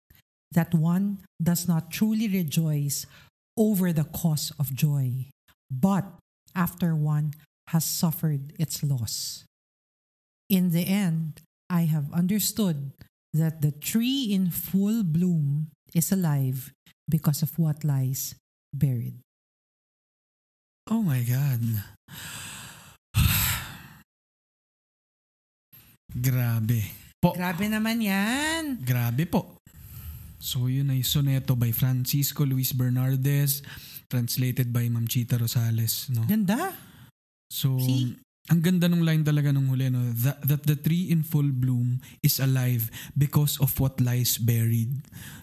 that 0.53 0.75
one 0.75 1.19
does 1.43 1.67
not 1.67 1.91
truly 1.91 2.29
rejoice 2.29 3.07
over 3.57 3.93
the 3.93 4.05
cause 4.05 4.53
of 4.59 4.75
joy, 4.75 5.27
but 5.71 6.05
after 6.55 6.95
one 6.95 7.35
has 7.69 7.85
suffered 7.85 8.53
its 8.59 8.83
loss. 8.83 9.45
In 10.49 10.71
the 10.71 10.87
end, 10.87 11.41
I 11.71 11.83
have 11.83 12.13
understood 12.13 12.93
that 13.33 13.63
the 13.63 13.73
tree 13.73 14.31
in 14.31 14.51
full 14.51 15.03
bloom 15.03 15.71
is 15.95 16.13
alive 16.13 16.73
because 17.09 17.43
of 17.43 17.59
what 17.59 17.83
lies 17.83 18.35
buried. 18.73 19.19
Oh 20.91 21.03
my 21.03 21.23
God. 21.23 21.83
Grabe. 26.15 26.81
Po. 27.19 27.35
Grabe 27.35 27.67
naman 27.67 27.99
yan. 27.99 28.79
Grabe 28.87 29.27
po. 29.27 29.59
So 30.39 30.71
yun 30.71 30.93
ay 30.95 31.03
soneto 31.03 31.59
by 31.59 31.75
Francisco 31.75 32.47
Luis 32.47 32.71
Bernardez, 32.77 33.65
translated 34.07 34.71
by 34.71 34.87
Ma'am 34.87 35.09
Chita 35.11 35.41
Rosales. 35.41 36.13
No? 36.13 36.23
Ganda. 36.29 36.71
So, 37.49 37.81
See? 37.81 38.13
ang 38.53 38.61
ganda 38.61 38.93
nung 38.93 39.01
line 39.01 39.25
talaga 39.25 39.49
nung 39.55 39.73
huli, 39.73 39.89
no? 39.89 40.05
That, 40.21 40.43
that 40.45 40.63
the 40.69 40.77
tree 40.77 41.09
in 41.09 41.25
full 41.25 41.49
bloom 41.49 42.05
is 42.21 42.37
alive 42.45 42.93
because 43.17 43.57
of 43.57 43.73
what 43.81 43.97
lies 44.05 44.37
buried. 44.37 44.93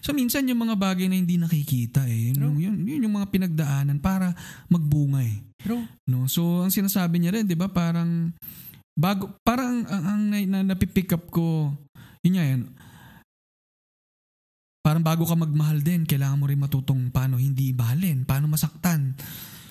So, 0.06 0.14
minsan 0.14 0.46
yung 0.46 0.62
mga 0.62 0.78
bagay 0.78 1.10
na 1.10 1.18
hindi 1.18 1.34
nakikita 1.34 2.06
eh. 2.06 2.30
Yun, 2.30 2.62
yun, 2.62 2.76
yun 2.86 3.02
yung 3.02 3.16
mga 3.18 3.32
pinagdaanan 3.34 3.98
para 3.98 4.30
magbunga 4.70 5.26
eh. 5.26 5.42
True. 5.66 5.82
No? 6.06 6.30
So, 6.30 6.62
ang 6.62 6.70
sinasabi 6.70 7.18
niya 7.18 7.34
rin, 7.34 7.50
di 7.50 7.58
ba, 7.58 7.66
parang, 7.66 8.30
bago, 8.92 9.32
parang 9.42 9.84
ang, 9.88 10.04
ang 10.04 10.20
na, 10.28 10.38
na, 10.44 10.58
napipick 10.74 11.12
up 11.12 11.28
ko, 11.32 11.72
yun 12.22 12.38
yan, 12.38 12.60
parang 14.82 15.02
bago 15.02 15.22
ka 15.24 15.38
magmahal 15.38 15.78
din, 15.80 16.02
kailangan 16.02 16.38
mo 16.38 16.46
rin 16.50 16.58
matutong 16.58 17.08
paano 17.08 17.38
hindi 17.38 17.70
mahalin, 17.70 18.26
paano 18.26 18.50
masaktan. 18.50 19.14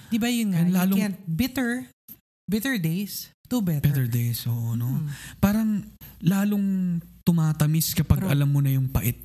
Di 0.07 0.17
ba 0.19 0.27
yun 0.31 0.55
nga? 0.55 0.59
And 0.63 0.71
you 0.71 0.75
lalong- 0.75 0.99
can't, 0.99 1.19
bitter, 1.27 1.71
bitter 2.47 2.75
days, 2.79 3.31
too 3.51 3.59
better. 3.59 3.83
Better 3.83 4.07
days, 4.07 4.47
oo, 4.47 4.75
no? 4.79 4.87
Hmm. 4.87 5.07
Parang 5.43 5.83
lalong 6.23 6.99
tumatamis 7.27 7.91
kapag 7.91 8.23
True. 8.23 8.31
alam 8.31 8.47
mo 8.47 8.63
na 8.63 8.71
yung 8.71 8.87
pait. 8.87 9.19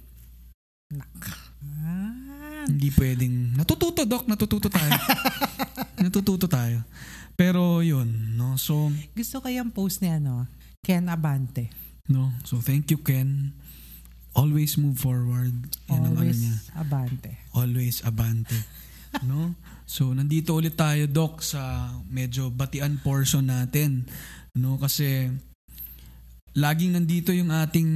Ah, 1.86 2.66
Hindi 2.66 2.90
pwedeng, 2.99 3.55
natututo, 3.55 4.03
Doc, 4.03 4.26
natututo 4.26 4.66
tayo. 4.66 4.90
natututo 6.03 6.51
tayo. 6.51 6.82
Pero 7.37 7.84
yun, 7.84 8.34
no? 8.34 8.57
So, 8.57 8.89
gusto 9.12 9.45
ko 9.45 9.49
yung 9.53 9.68
post 9.70 10.01
ni 10.01 10.09
ano, 10.09 10.49
Ken 10.80 11.07
Abante. 11.12 11.68
no? 12.09 12.32
So, 12.49 12.64
thank 12.64 12.89
you, 12.89 12.99
Ken. 12.99 13.53
Always 14.32 14.76
move 14.76 14.97
forward. 14.97 15.53
Yan 15.89 16.01
ang 16.01 16.16
ano 16.16 16.24
Always 16.24 16.41
niya. 16.41 16.57
Abante. 16.76 17.30
Always 17.53 17.97
abante. 18.05 18.57
no? 19.28 19.53
So, 19.84 20.16
nandito 20.16 20.57
ulit 20.57 20.76
tayo, 20.76 21.05
Doc, 21.07 21.45
sa 21.45 21.93
medyo 22.09 22.49
batian 22.49 23.01
portion 23.05 23.49
natin. 23.49 24.09
No? 24.57 24.80
Kasi, 24.80 25.28
laging 26.57 26.97
nandito 26.97 27.37
yung 27.37 27.53
ating 27.53 27.91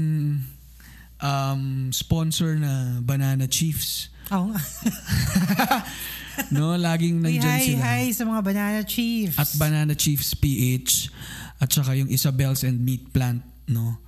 um, 1.20 1.88
sponsor 1.93 2.61
na 2.61 3.01
Banana 3.01 3.49
Chiefs. 3.49 4.12
Oo 4.33 4.47
nga. 4.51 4.61
No? 6.49 6.72
Laging 6.72 7.20
nandyan 7.20 7.45
hi, 7.53 7.66
sila. 7.76 7.85
hi 7.85 8.05
sa 8.16 8.24
mga 8.24 8.41
Banana 8.41 8.81
Chiefs. 8.81 9.37
At 9.37 9.51
Banana 9.61 9.93
Chiefs 9.93 10.33
PH 10.33 11.12
at 11.61 11.68
saka 11.68 11.93
yung 11.93 12.09
Isabel's 12.09 12.64
and 12.64 12.81
Meat 12.81 13.12
Plant, 13.12 13.45
no? 13.68 14.01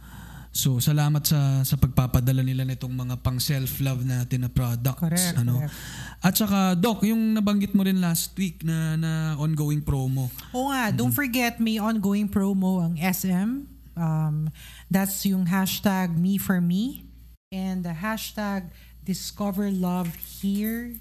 So, 0.48 0.80
salamat 0.80 1.24
sa 1.24 1.60
sa 1.60 1.76
pagpapadala 1.76 2.40
nila 2.40 2.64
nitong 2.64 2.92
mga 2.92 3.20
pang 3.20 3.36
self-love 3.36 4.04
natin 4.04 4.44
na 4.44 4.50
products, 4.52 5.00
Correct, 5.00 5.36
ano. 5.36 5.60
correct. 5.60 5.76
At 6.20 6.34
saka 6.36 6.58
Doc, 6.72 7.04
yung 7.04 7.32
nabanggit 7.32 7.72
mo 7.72 7.84
rin 7.84 8.00
last 8.00 8.32
week 8.36 8.60
na 8.60 8.96
na 8.96 9.10
ongoing 9.36 9.80
promo. 9.80 10.28
Oo 10.52 10.68
nga, 10.68 10.88
Mm-hmm. 10.88 10.96
don't 10.96 11.12
forget 11.12 11.56
may 11.56 11.76
ongoing 11.76 12.28
promo 12.28 12.80
ang 12.80 12.96
SM. 12.96 13.64
Um, 13.92 14.48
that's 14.88 15.20
yung 15.24 15.44
hashtag 15.44 16.16
me 16.16 16.40
for 16.40 16.60
me 16.60 17.04
and 17.48 17.84
the 17.84 17.92
hashtag 17.92 18.72
discover 19.02 19.68
love 19.68 20.14
here 20.40 20.96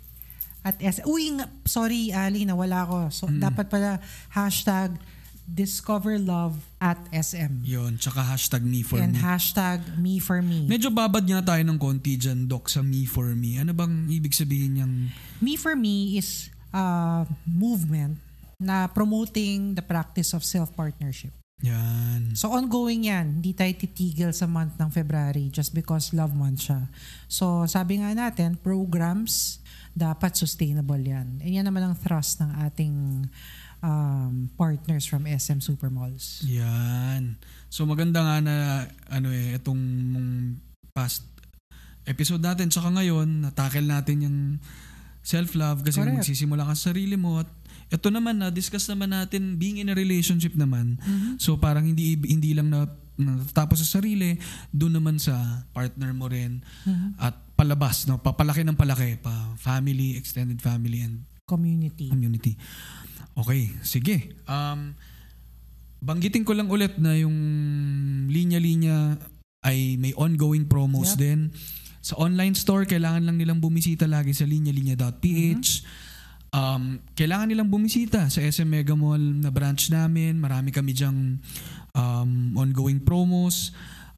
at 0.62 0.78
SM. 0.78 1.06
Uy, 1.06 1.34
nga- 1.34 1.49
sorry 1.66 2.14
Ali, 2.14 2.45
nawala 2.45 2.86
ko. 2.86 2.97
So, 3.10 3.26
Mm. 3.26 3.41
dapat 3.41 3.66
pala 3.68 3.97
hashtag 4.30 4.97
discover 5.43 6.16
love 6.16 6.64
at 6.80 7.02
SM. 7.12 7.66
Yon, 7.66 7.97
tsaka 7.97 8.24
hashtag 8.24 8.64
me 8.64 8.86
for 8.86 9.02
and 9.02 9.18
me. 9.18 9.20
hashtag 9.20 9.84
me 9.97 10.16
for 10.16 10.39
me. 10.39 10.64
Medyo 10.64 10.88
babad 10.88 11.26
nga 11.26 11.43
tayo 11.43 11.62
ng 11.66 11.76
konti 11.76 12.16
dyan, 12.16 12.47
Doc, 12.47 12.70
sa 12.70 12.80
me 12.80 13.04
for 13.04 13.34
me. 13.36 13.58
Ano 13.58 13.74
bang 13.74 14.08
ibig 14.08 14.32
sabihin 14.32 14.80
niyang 14.80 14.95
Me 15.41 15.58
for 15.58 15.76
me 15.76 16.16
is 16.16 16.47
a 16.72 17.26
movement 17.43 18.16
na 18.56 18.86
promoting 18.88 19.74
the 19.74 19.84
practice 19.84 20.32
of 20.32 20.45
self-partnership. 20.45 21.34
Yan? 21.62 22.34
So 22.34 22.49
ongoing 22.53 23.05
yan. 23.05 23.41
Hindi 23.41 23.53
tayo 23.53 23.70
titigil 23.78 24.34
sa 24.34 24.49
month 24.49 24.82
ng 24.82 24.89
February 24.89 25.53
just 25.53 25.78
because 25.78 26.09
love 26.12 26.34
month 26.34 26.70
siya. 26.70 26.89
So 27.30 27.70
sabi 27.70 28.01
nga 28.01 28.12
natin, 28.18 28.57
programs 28.57 29.62
dapat 29.93 30.34
sustainable 30.34 30.99
yan. 30.99 31.41
And 31.43 31.51
yan 31.51 31.66
naman 31.70 31.86
ang 31.86 31.95
thrust 31.97 32.41
ng 32.41 32.51
ating 32.66 32.95
um, 33.84 34.49
partners 34.55 35.05
from 35.05 35.30
SM 35.30 35.59
Supermalls. 35.62 36.41
Yan. 36.49 37.38
So 37.70 37.86
maganda 37.86 38.24
nga 38.24 38.38
na 38.41 38.55
ano 39.12 39.30
eh 39.30 39.57
itong 39.57 39.82
past 40.95 41.26
episode 42.09 42.41
natin 42.41 42.74
tsaka 42.74 42.89
ngayon 42.89 43.45
natakil 43.45 43.86
natin 43.86 44.18
yung 44.26 44.38
self-love 45.22 45.86
kasi 45.86 46.01
Correct. 46.01 46.26
magsisimula 46.26 46.66
ka 46.66 46.74
sa 46.74 46.91
sarili 46.91 47.14
mo 47.14 47.38
at 47.38 47.49
ito 47.92 48.08
naman 48.08 48.39
na 48.39 48.48
discuss 48.48 48.88
naman 48.88 49.12
natin 49.12 49.60
being 49.60 49.78
in 49.78 49.92
a 49.92 49.96
relationship 49.96 50.56
naman. 50.56 50.96
So 51.38 51.56
parang 51.56 51.84
hindi 51.86 52.16
hindi 52.16 52.56
lang 52.56 52.72
na 52.72 52.88
tapos 53.52 53.84
sa 53.84 54.00
sarili, 54.00 54.39
doon 54.72 54.98
naman 54.98 55.20
sa 55.20 55.36
partner 55.70 56.10
mo 56.10 56.26
rin 56.26 56.64
at 57.20 57.36
palabas 57.54 58.08
no, 58.08 58.18
papalaki 58.18 58.64
ng 58.64 58.74
palaki 58.74 59.20
pa 59.20 59.30
family, 59.56 60.16
extended 60.16 60.58
family 60.58 61.04
and 61.04 61.22
Community. 61.44 62.08
community. 62.08 62.56
Okay, 63.36 63.76
sige. 63.84 64.39
Um, 64.48 64.96
banggitin 66.00 66.48
ko 66.48 66.56
lang 66.56 66.72
ulit 66.72 66.96
na 66.96 67.12
yung 67.14 67.36
linya-linya 68.32 69.20
ay 69.62 70.00
may 70.00 70.16
ongoing 70.16 70.64
promos 70.66 71.14
Yep. 71.14 71.20
din. 71.20 71.39
Sa 72.02 72.16
online 72.18 72.56
store, 72.56 72.88
kailangan 72.88 73.28
lang 73.28 73.38
nilang 73.38 73.60
bumisita 73.60 74.08
lagi 74.08 74.32
sa 74.32 74.48
linya-linya.ph. 74.48 75.70
Um, 76.52 76.99
kailangan 77.16 77.47
nilang 77.47 77.72
bumisita 77.72 78.28
sa 78.28 78.43
SM 78.43 78.68
Mega 78.68 78.91
Mall 78.91 79.20
na 79.39 79.47
branch 79.52 79.88
namin. 79.88 80.36
Marami 80.36 80.76
kami 80.76 80.91
dyang 80.91 81.39
um, 81.95 82.32
ongoing 82.60 82.99
promos 82.99 83.72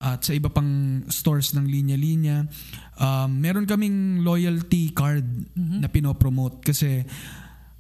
at 0.04 0.20
sa 0.20 0.36
iba 0.36 0.50
pang 0.50 1.06
stores 1.08 1.54
ng 1.54 1.64
linya-linya. 1.64 2.50
Um, 2.98 3.38
meron 3.38 3.70
kaming 3.70 4.26
loyalty 4.26 4.92
card 4.92 5.24
na 5.56 5.88
pinopromote 5.88 6.60
kasi 6.60 7.06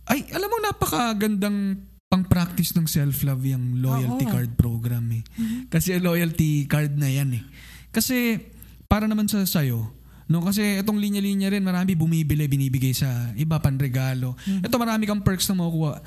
ay, 0.04 0.28
alam 0.36 0.52
mo, 0.52 0.58
napakagandang 0.60 1.80
pang-practice 2.12 2.76
ng 2.76 2.86
self-love 2.86 3.42
yung 3.48 3.82
loyalty 3.82 4.28
Oo. 4.28 4.34
card 4.36 4.52
program 4.60 5.08
eh. 5.16 5.24
Kasi 5.72 5.98
loyalty 5.98 6.68
card 6.68 6.94
na 7.00 7.10
yan 7.10 7.40
eh. 7.40 7.44
Kasi 7.90 8.38
para 8.86 9.08
naman 9.08 9.32
sa 9.32 9.48
sayo, 9.48 9.96
no? 10.28 10.44
Kasi 10.44 10.80
itong 10.84 11.00
linya-linya 11.00 11.52
rin, 11.52 11.64
marami 11.64 11.96
bumibili, 11.96 12.48
binibigay 12.48 12.96
sa 12.96 13.32
iba 13.36 13.60
pang 13.60 13.76
regalo. 13.80 14.36
Ito 14.64 14.76
marami 14.78 15.08
kang 15.08 15.24
perks 15.24 15.50
na 15.52 15.60
makukuha 15.60 16.00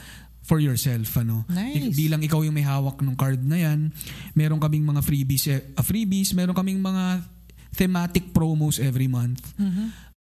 for 0.46 0.62
yourself, 0.62 1.10
ano. 1.18 1.42
Nice. 1.50 1.90
Bilang 1.98 2.22
ikaw 2.22 2.46
yung 2.46 2.54
may 2.54 2.62
hawak 2.62 3.02
ng 3.02 3.18
card 3.18 3.42
na 3.42 3.58
yan, 3.58 3.90
meron 4.38 4.62
kaming 4.62 4.86
mga 4.86 5.02
freebies, 5.02 5.50
ah, 5.50 5.82
freebies, 5.82 6.30
meron 6.38 6.54
kaming 6.54 6.78
mga 6.78 7.26
thematic 7.74 8.30
promos 8.30 8.78
every 8.78 9.10
month. 9.10 9.42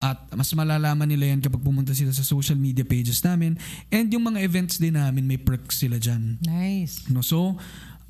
At 0.01 0.27
mas 0.35 0.51
malalaman 0.51 1.07
nila 1.07 1.31
yan 1.31 1.39
kapag 1.45 1.61
pumunta 1.63 1.95
sila 1.95 2.11
sa 2.11 2.25
social 2.25 2.59
media 2.59 2.83
pages 2.83 3.21
namin. 3.23 3.55
And 3.93 4.11
yung 4.11 4.27
mga 4.27 4.43
events 4.43 4.81
din 4.81 4.97
namin, 4.99 5.23
may 5.29 5.39
perks 5.39 5.81
sila 5.81 6.01
dyan. 6.01 6.41
Nice. 6.43 7.07
No, 7.07 7.21
so, 7.21 7.55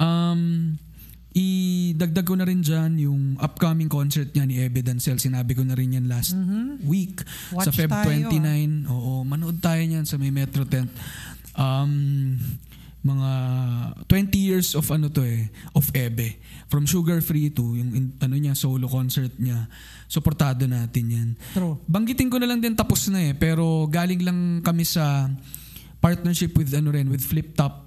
um, 0.01 0.75
idagdag 1.35 2.23
ko 2.23 2.39
na 2.39 2.47
rin 2.47 2.63
dyan 2.63 2.95
yung 2.95 3.35
upcoming 3.43 3.91
concert 3.91 4.31
niya 4.31 4.47
ni 4.47 4.55
Ebe 4.55 4.79
Dancel. 4.79 5.19
Sinabi 5.19 5.51
ko 5.51 5.67
na 5.67 5.75
rin 5.75 5.99
yan 5.99 6.07
last 6.07 6.31
week 6.81 7.19
Mm-hmm. 7.27 7.55
Watch 7.59 7.67
sa 7.67 7.71
Feb 7.75 7.91
tayo, 7.91 8.07
ah. 8.07 8.31
29. 8.31 8.87
Oo, 8.87 9.13
manood 9.27 9.59
tayo 9.59 9.83
niyan 9.83 10.07
sa 10.07 10.15
may 10.15 10.31
Metro 10.31 10.63
Tent. 10.63 10.87
Um, 11.55 12.39
mga 13.05 13.29
20 14.09 14.33
years 14.33 14.73
of 14.73 14.89
ano 14.89 15.13
to 15.13 15.21
eh, 15.21 15.45
of 15.77 15.85
Ebe. 15.93 16.41
From 16.71 16.89
Sugar 16.89 17.21
Free 17.21 17.53
to 17.53 17.77
yung 17.77 17.91
in- 17.93 18.15
ano 18.17 18.33
niya, 18.33 18.57
solo 18.57 18.89
concert 18.89 19.35
niya. 19.37 19.69
Suportado 20.09 20.65
natin 20.65 21.05
yan. 21.11 21.29
True. 21.53 21.77
Banggitin 21.85 22.31
ko 22.33 22.41
na 22.41 22.49
lang 22.49 22.63
din 22.63 22.73
tapos 22.73 23.05
na 23.11 23.21
eh, 23.21 23.37
pero 23.37 23.85
galing 23.85 24.25
lang 24.25 24.39
kami 24.65 24.81
sa 24.81 25.29
partnership 26.01 26.57
with 26.57 26.73
ano 26.73 26.89
rin, 26.89 27.05
with 27.11 27.21
Flip 27.21 27.53
Top 27.53 27.84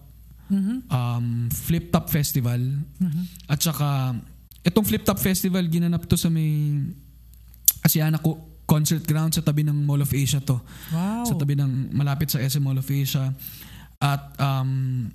Mhm. 0.48 0.76
um, 0.88 1.26
Flip 1.48 1.88
Top 1.88 2.08
Festival. 2.08 2.58
Mhm. 2.98 3.22
At 3.46 3.60
saka, 3.60 4.16
itong 4.60 4.84
Flip 4.84 5.04
Top 5.04 5.18
Festival, 5.18 5.62
ginanap 5.64 6.04
to 6.04 6.16
sa 6.16 6.28
may 6.28 6.80
Asiana 7.80 8.18
Co- 8.18 8.58
Concert 8.64 9.00
Ground 9.02 9.32
sa 9.32 9.40
tabi 9.40 9.64
ng 9.64 9.72
Mall 9.72 10.00
of 10.00 10.12
Asia 10.12 10.40
to. 10.40 10.60
Wow. 10.92 11.24
Sa 11.24 11.34
tabi 11.34 11.56
ng, 11.56 11.88
malapit 11.90 12.28
sa 12.28 12.38
SM 12.38 12.60
Mall 12.60 12.76
of 12.76 12.84
Asia. 12.84 13.32
At 13.96 14.36
um, 14.36 15.08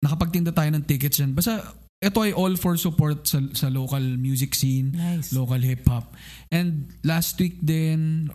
nakapagtinda 0.00 0.50
tayo 0.50 0.70
ng 0.72 0.82
tickets 0.82 1.20
dyan. 1.20 1.36
Basta, 1.36 1.60
ito 2.00 2.18
ay 2.24 2.32
all 2.32 2.56
for 2.56 2.74
support 2.74 3.28
sa, 3.28 3.38
sa 3.52 3.68
local 3.68 4.00
music 4.16 4.56
scene 4.56 4.90
Nice. 4.90 5.30
local 5.30 5.60
hip-hop. 5.60 6.16
And 6.50 6.88
last 7.04 7.38
week 7.38 7.60
din, 7.60 8.32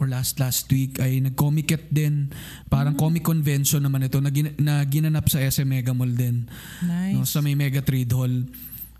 or 0.00 0.08
last 0.08 0.36
last 0.36 0.64
week, 0.66 0.96
ay 0.96 1.20
nag-comiket 1.20 1.86
din. 1.88 2.32
Parang 2.66 2.96
Mm. 2.96 2.98
comic 2.98 3.22
convention 3.22 3.78
naman 3.78 4.02
ito 4.02 4.16
na, 4.16 4.28
gin- 4.28 4.56
na 4.56 4.80
ginanap 4.82 5.28
sa 5.28 5.38
SM 5.38 5.68
Mega 5.68 5.92
Mall 5.92 6.10
din. 6.10 6.48
Nice. 6.80 7.14
No, 7.14 7.22
sa 7.22 7.38
may 7.38 7.52
Mega 7.52 7.78
Trade 7.78 8.10
Hall. 8.10 8.48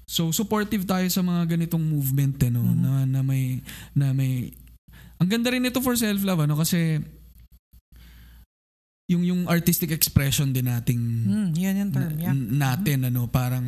So 0.04 0.28
supportive 0.28 0.84
tayo 0.84 1.06
sa 1.06 1.20
mga 1.20 1.56
ganitong 1.56 1.80
movement 1.80 2.36
eh, 2.38 2.50
no? 2.50 2.60
Mm-hmm. 2.60 2.78
na, 2.78 2.90
na 3.08 3.20
may 3.20 3.62
na 3.92 4.10
may 4.10 4.52
ang 5.16 5.28
ganda 5.28 5.48
rin 5.48 5.62
ito 5.62 5.78
for 5.78 5.94
self-love 5.94 6.44
ano 6.44 6.54
kasi 6.54 6.98
yung 9.06 9.22
yung 9.22 9.40
artistic 9.46 9.90
expression 9.90 10.50
din 10.50 10.66
nating 10.66 10.98
Mm, 10.98 11.48
yan 11.52 11.74
yung 11.78 11.90
term. 11.90 12.10
na- 12.10 12.18
Yeah. 12.20 12.34
natin 12.34 12.98
ano 13.04 13.26
parang 13.26 13.66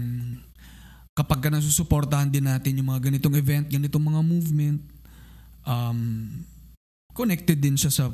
kapag 1.13 1.39
ka 1.41 1.49
nasusuportahan 1.49 2.27
din 2.27 2.43
natin 2.43 2.75
yung 2.75 2.89
mga 2.89 3.07
ganitong 3.07 3.37
event, 3.37 3.67
ganitong 3.69 4.03
mga 4.03 4.23
movement 4.23 4.81
um 5.63 6.27
connected 7.13 7.61
din 7.61 7.77
siya 7.77 7.93
sa 7.93 8.05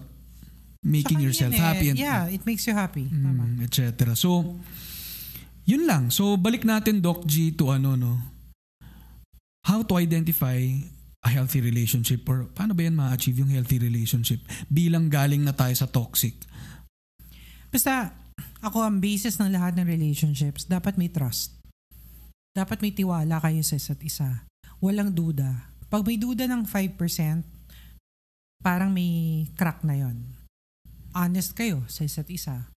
making 0.83 1.19
Tsaka 1.19 1.27
yourself 1.27 1.55
eh, 1.55 1.63
happy 1.63 1.87
and 1.91 1.99
Yeah, 1.99 2.31
it 2.31 2.43
makes 2.47 2.67
you 2.67 2.75
happy. 2.75 3.11
Tama. 3.11 3.45
mm, 3.59 3.67
etc. 3.67 4.15
So 4.15 4.59
yun 5.67 5.87
lang. 5.87 6.15
So 6.15 6.39
balik 6.39 6.63
natin 6.63 7.03
Doc 7.03 7.27
G 7.27 7.51
to 7.59 7.75
ano 7.75 7.99
no. 7.99 8.15
How 9.67 9.83
to 9.85 9.99
identify 9.99 10.57
a 11.19 11.29
healthy 11.29 11.59
relationship 11.59 12.23
or 12.31 12.47
paano 12.55 12.73
ba 12.73 12.87
yan 12.87 12.95
ma-achieve 12.95 13.43
yung 13.43 13.51
healthy 13.51 13.83
relationship 13.83 14.39
bilang 14.71 15.11
galing 15.11 15.43
na 15.43 15.53
tayo 15.53 15.75
sa 15.75 15.91
toxic. 15.91 16.39
Basta, 17.69 18.17
ako 18.65 18.81
ang 18.81 19.03
basis 19.03 19.37
ng 19.37 19.53
lahat 19.53 19.77
ng 19.77 19.85
relationships, 19.85 20.65
dapat 20.65 20.97
may 20.97 21.13
trust. 21.13 21.53
Dapat 22.57 22.81
may 22.81 22.97
tiwala 22.97 23.43
kayo 23.45 23.61
sa 23.61 23.77
isa't 23.77 24.01
isa. 24.01 24.49
Walang 24.81 25.13
duda. 25.13 25.69
Pag 25.93 26.07
may 26.07 26.17
duda 26.17 26.49
ng 26.49 26.65
5%, 26.65 27.58
parang 28.63 28.93
may 28.95 29.47
crack 29.55 29.83
na 29.83 29.95
yon. 29.95 30.35
Honest 31.15 31.55
kayo 31.55 31.87
sa 31.89 32.05
isa't 32.05 32.31
isa. 32.31 32.71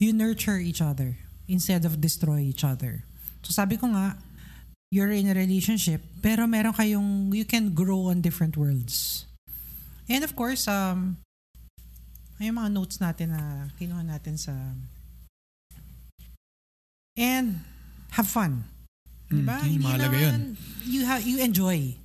You 0.00 0.12
nurture 0.12 0.60
each 0.60 0.84
other 0.84 1.16
instead 1.48 1.84
of 1.86 2.02
destroy 2.02 2.44
each 2.44 2.64
other. 2.66 3.06
So 3.46 3.54
sabi 3.54 3.78
ko 3.78 3.88
nga, 3.94 4.18
you're 4.90 5.12
in 5.14 5.30
a 5.30 5.34
relationship, 5.34 6.02
pero 6.22 6.46
meron 6.46 6.74
kayong, 6.74 7.32
you 7.34 7.44
can 7.44 7.72
grow 7.72 8.10
on 8.12 8.20
different 8.20 8.56
worlds. 8.56 9.24
And 10.08 10.22
of 10.22 10.36
course, 10.36 10.68
um, 10.68 11.18
may 12.38 12.52
mga 12.52 12.70
notes 12.70 12.98
natin 12.98 13.32
na 13.34 13.72
kinuha 13.80 14.04
natin 14.04 14.36
sa 14.36 14.52
and 17.16 17.64
have 18.12 18.28
fun. 18.28 18.68
Mm, 19.32 19.42
Diba? 19.42 19.56
yun, 19.64 19.80
mahalaga 19.82 20.18
yun. 20.20 20.42
You 20.84 21.02
have 21.08 21.22
you 21.24 21.40
enjoy. 21.40 21.96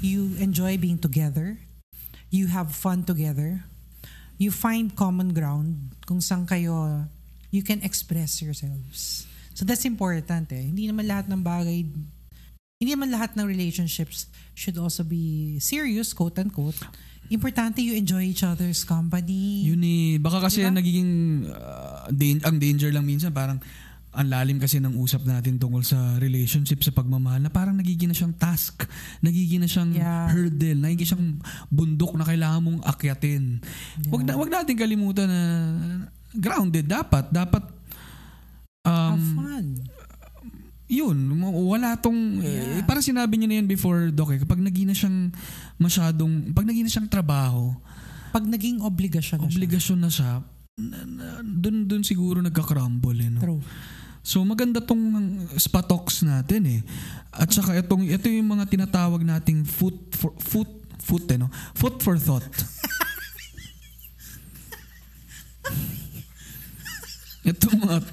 You 0.00 0.36
enjoy 0.38 0.76
being 0.76 1.00
together. 1.00 1.58
You 2.30 2.46
have 2.50 2.72
fun 2.72 3.02
together. 3.04 3.66
You 4.40 4.54
find 4.54 4.94
common 4.94 5.34
ground 5.36 5.94
kung 6.06 6.22
saan 6.22 6.46
kayo 6.48 7.06
you 7.50 7.66
can 7.66 7.82
express 7.82 8.40
yourselves. 8.40 9.26
So 9.52 9.66
that's 9.66 9.84
important 9.84 10.48
eh. 10.54 10.70
Hindi 10.70 10.88
naman 10.88 11.10
lahat 11.10 11.28
ng 11.28 11.42
bagay 11.42 11.84
hindi 12.80 12.96
naman 12.96 13.12
lahat 13.12 13.36
ng 13.36 13.44
relationships 13.44 14.24
should 14.56 14.80
also 14.80 15.04
be 15.04 15.60
serious, 15.60 16.16
quote 16.16 16.40
unquote. 16.40 16.80
Importante 17.28 17.84
you 17.84 17.92
enjoy 17.92 18.24
each 18.24 18.40
other's 18.40 18.88
company. 18.88 19.68
Yun 19.68 19.84
eh, 19.84 20.16
baka 20.16 20.48
kasi 20.48 20.64
Diba? 20.64 20.80
nagiging 20.80 21.12
uh, 21.44 22.08
dan- 22.08 22.40
ang 22.40 22.56
danger 22.56 22.88
lang 22.88 23.04
minsan 23.04 23.36
parang 23.36 23.60
ang 24.10 24.26
lalim 24.26 24.58
kasi 24.58 24.82
ng 24.82 24.98
usap 24.98 25.22
natin 25.22 25.54
tungkol 25.54 25.86
sa 25.86 26.18
relationship, 26.18 26.82
sa 26.82 26.90
pagmamahal 26.90 27.38
na 27.38 27.46
parang 27.46 27.78
nagiging 27.78 28.10
na 28.10 28.16
siyang 28.16 28.34
task, 28.34 28.82
nagiging 29.22 29.62
na 29.62 29.70
siyang 29.70 29.94
Yeah. 29.94 30.26
hurdle, 30.26 30.82
nagiging 30.82 31.08
siyang 31.14 31.26
bundok 31.70 32.18
na 32.18 32.26
kailangan 32.26 32.58
mong 32.58 32.80
akyatin. 32.82 33.62
Wag 34.10 34.26
na 34.26 34.34
wag 34.34 34.50
natin 34.50 34.74
kalimutan 34.74 35.30
na 35.30 35.42
grounded 36.34 36.90
dapat, 36.90 37.30
dapat 37.30 37.62
have 38.82 39.14
um, 39.14 39.38
fun. 39.38 39.66
yun, 40.90 41.14
wala 41.70 41.94
tong, 41.94 42.42
eh, 42.42 42.82
Yeah. 42.82 42.86
parang 42.86 43.06
sinabi 43.06 43.38
niyo 43.38 43.46
na 43.46 43.56
yan 43.62 43.70
before, 43.70 44.10
Doc, 44.10 44.34
eh, 44.34 44.42
kapag 44.42 44.58
naging 44.58 44.90
na 44.90 44.96
siyang 44.96 45.30
masyadong, 45.78 46.50
pag 46.50 46.66
naging 46.66 46.82
na 46.82 46.90
siyang 46.90 47.06
trabaho, 47.06 47.78
Pag 48.30 48.42
naging 48.42 48.82
obligasyon 48.82 49.38
na 49.38 49.46
siya. 49.46 49.54
obligasyon 49.54 49.98
na 50.02 50.10
siya, 50.10 50.30
na, 50.80 50.98
na, 51.04 51.24
dun, 51.42 51.86
dun 51.86 52.02
siguro 52.02 52.38
nagka-crumble. 52.40 53.18
Eh, 53.20 53.30
no? 53.30 53.38
True. 53.38 53.62
So 54.30 54.46
maganda 54.46 54.78
tong 54.78 55.02
spatox 55.58 56.22
natin 56.22 56.62
eh. 56.78 56.86
At 57.34 57.50
saka 57.50 57.74
itong, 57.82 58.06
ito 58.06 58.30
yung 58.30 58.46
mga 58.54 58.70
tinatawag 58.70 59.26
nating 59.26 59.66
food 59.66 59.98
for, 60.14 60.30
food, 60.38 60.70
food 61.02 61.26
eh, 61.34 61.38
no? 61.42 61.50
Food 61.74 61.98
for 61.98 62.14
thought. 62.14 62.46
ito 67.50 67.74
mga 67.74 68.06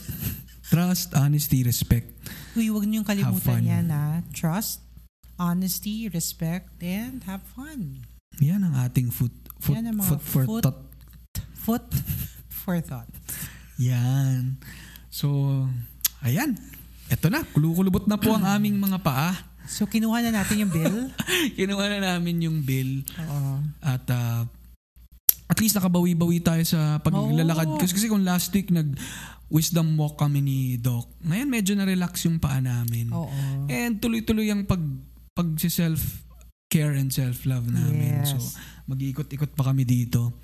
trust, 0.73 1.13
honesty, 1.13 1.61
respect. 1.61 2.09
Uy, 2.57 2.73
huwag 2.73 2.89
niyong 2.89 3.05
kalimutan 3.05 3.61
yan 3.61 3.85
na 3.85 4.25
trust, 4.33 4.81
honesty, 5.37 6.09
respect, 6.09 6.73
and 6.81 7.21
have 7.29 7.45
fun. 7.53 8.01
Yan 8.41 8.65
ang 8.65 8.73
ating 8.89 9.13
food, 9.13 9.37
food, 9.61 9.77
Yan 9.77 9.93
ang 9.93 10.01
food 10.01 10.17
for 10.25 10.49
food- 10.49 10.65
thought. 10.65 10.81
Foot 11.61 11.85
for 12.49 12.81
thought. 12.81 13.05
Yan. 13.77 14.57
So, 15.13 15.69
ayan. 16.23 16.57
Ito 17.07 17.31
na, 17.31 17.43
kulukulubot 17.43 18.05
na 18.05 18.19
po 18.19 18.35
ang 18.35 18.45
aming 18.57 18.79
mga 18.79 18.99
paa. 18.99 19.31
So, 19.67 19.83
kinuha 19.83 20.23
na 20.23 20.31
natin 20.31 20.63
yung 20.63 20.71
bill. 20.71 21.11
Kinuha 21.59 21.85
na 21.91 21.99
namin 21.99 22.39
yung 22.47 22.63
bill. 22.63 23.03
Oo. 23.19 23.59
At 23.83 24.07
uh, 24.07 24.47
at 25.47 25.57
least 25.59 25.75
nakabawi-bawi 25.75 26.39
tayo 26.39 26.63
sa 26.63 27.03
paglalakad. 27.03 27.75
Oo. 27.75 27.79
Kasi, 27.79 27.91
kasi 27.91 28.07
kung 28.07 28.23
last 28.23 28.47
week 28.55 28.71
nag 28.71 28.95
wisdom 29.47 29.95
walk 29.95 30.19
kami 30.19 30.43
ni 30.43 30.59
Doc, 30.75 31.07
ngayon 31.23 31.47
medyo 31.51 31.75
na-relax 31.75 32.27
yung 32.27 32.39
paa 32.39 32.59
namin. 32.63 33.11
Oo. 33.11 33.67
And 33.67 33.99
tuloy-tuloy 33.99 34.51
ang 34.51 34.63
pag, 34.63 34.83
pag 35.35 35.47
self 35.59 36.27
care 36.67 36.95
and 36.99 37.11
self-love 37.11 37.67
namin. 37.67 38.23
Yes. 38.23 38.35
So, 38.35 38.39
mag-ikot-ikot 38.87 39.55
pa 39.55 39.71
kami 39.71 39.83
dito. 39.83 40.35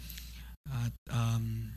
At 0.67 0.95
um, 1.11 1.67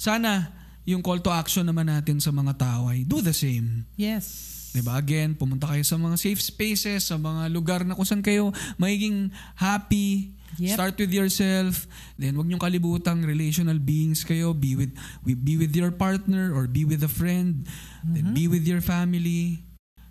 sana 0.00 0.48
yung 0.90 1.02
call 1.04 1.22
to 1.22 1.30
action 1.30 1.62
naman 1.62 1.86
natin 1.86 2.18
sa 2.18 2.34
mga 2.34 2.58
tao 2.58 2.90
ay 2.90 3.06
do 3.06 3.22
the 3.22 3.34
same. 3.34 3.86
Yes. 3.94 4.50
'Di 4.70 4.82
ba? 4.86 4.98
Again, 4.98 5.34
pumunta 5.34 5.66
kayo 5.66 5.82
sa 5.82 5.98
mga 5.98 6.16
safe 6.18 6.38
spaces, 6.42 7.10
sa 7.10 7.18
mga 7.18 7.50
lugar 7.50 7.82
na 7.82 7.98
kung 7.98 8.06
saan 8.06 8.22
kayo 8.22 8.54
magiging 8.78 9.34
happy. 9.58 10.34
Yep. 10.58 10.74
Start 10.74 10.94
with 10.98 11.12
yourself. 11.14 11.86
Then 12.18 12.34
wag 12.34 12.46
niyong 12.50 12.62
kalibutang 12.62 13.22
relational 13.22 13.78
beings 13.78 14.26
kayo. 14.26 14.50
Be 14.50 14.74
with 14.74 14.90
be 15.22 15.54
with 15.54 15.70
your 15.74 15.94
partner 15.94 16.50
or 16.50 16.66
be 16.66 16.82
with 16.82 17.02
a 17.06 17.10
friend. 17.10 17.66
Then 18.02 18.34
be 18.34 18.50
with 18.50 18.66
your 18.66 18.82
family. 18.82 19.62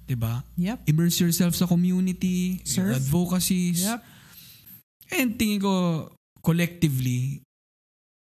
'Di 0.07 0.15
ba? 0.15 0.43
Yep. 0.55 0.87
Immerse 0.87 1.19
yourself 1.19 1.55
sa 1.59 1.67
community, 1.67 2.63
your 2.63 2.95
Serve. 2.95 2.97
advocacies. 2.99 3.83
Yep. 3.83 3.99
And 5.19 5.29
tingin 5.35 5.59
ko 5.59 5.73
collectively 6.39 7.43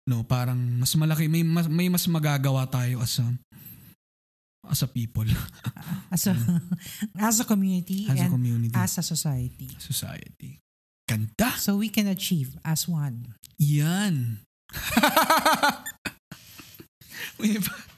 no, 0.07 0.23
parang 0.25 0.59
mas 0.79 0.95
malaki 0.95 1.29
may 1.29 1.43
mas, 1.43 1.67
may 1.67 1.89
mas 1.89 2.07
magagawa 2.07 2.67
tayo 2.67 3.01
as 3.01 3.19
a 3.21 3.27
as 4.63 4.79
a 4.83 4.87
people, 4.87 5.27
As 6.15 6.29
a, 6.31 6.37
as 7.19 7.41
a 7.43 7.45
community 7.45 8.07
as 8.07 8.21
a 8.21 8.29
community, 8.31 8.71
as 8.79 8.95
a 8.99 9.03
society. 9.03 9.67
society. 9.81 10.61
Ganda. 11.09 11.51
So 11.59 11.77
we 11.83 11.89
can 11.91 12.07
achieve 12.07 12.55
as 12.63 12.87
one. 12.87 13.35
Yan. 13.59 14.39
may, 17.43 17.59
ba- 17.59 17.91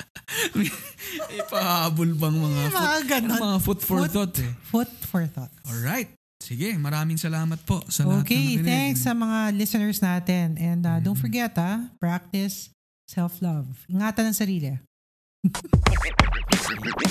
May 0.56 0.70
ipahabol 1.38 2.10
bang 2.16 2.36
mga 2.38 2.58
May 2.58 2.70
food, 2.70 2.80
mga 2.80 3.02
ganon. 3.12 3.38
mga 3.38 3.58
food 3.60 3.80
for 3.84 3.98
Food- 4.02 4.10
thought 4.10 4.34
eh. 4.40 4.52
Food 4.66 4.90
for 5.04 5.22
thought. 5.28 5.52
Alright. 5.68 6.10
Sige, 6.44 6.76
maraming 6.76 7.16
salamat 7.16 7.56
po 7.64 7.80
sa 7.88 8.04
lahat 8.04 8.28
Okay, 8.28 8.36
ng 8.36 8.60
nakinig. 8.60 8.68
thanks 8.68 9.00
sa 9.00 9.16
mga 9.16 9.56
listeners 9.56 9.96
natin. 9.98 10.60
And 10.60 10.84
uh, 10.84 11.00
don't 11.00 11.16
forget, 11.16 11.56
ah, 11.56 11.88
practice 11.96 12.68
self-love. 13.08 13.64
Ingatan 13.88 14.28
ang 14.28 14.36
sarili. 14.36 14.76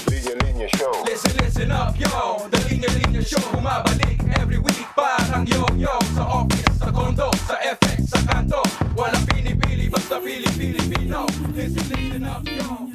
Linya 0.06 0.34
Linya 0.46 0.70
Show. 0.78 0.94
Listen, 1.10 1.34
listen 1.42 1.70
up, 1.70 1.98
yo 1.98 2.46
The 2.50 2.62
Linya 2.70 2.90
Linya 2.94 3.22
Show 3.22 3.42
Bumabalik 3.54 4.22
every 4.42 4.58
week 4.58 4.86
Parang 4.94 5.46
yo-yo 5.46 5.94
Sa 6.18 6.42
office, 6.42 6.74
sa 6.78 6.90
condo, 6.90 7.30
sa 7.46 7.58
FX, 7.62 8.10
sa 8.10 8.20
kanto 8.26 8.62
Walang 8.98 9.22
pinipili, 9.30 9.86
basta 9.90 10.18
pili-Pilipino 10.18 11.30
Listen, 11.54 11.86
listen 11.94 12.26
up, 12.26 12.42
yo 12.46 12.90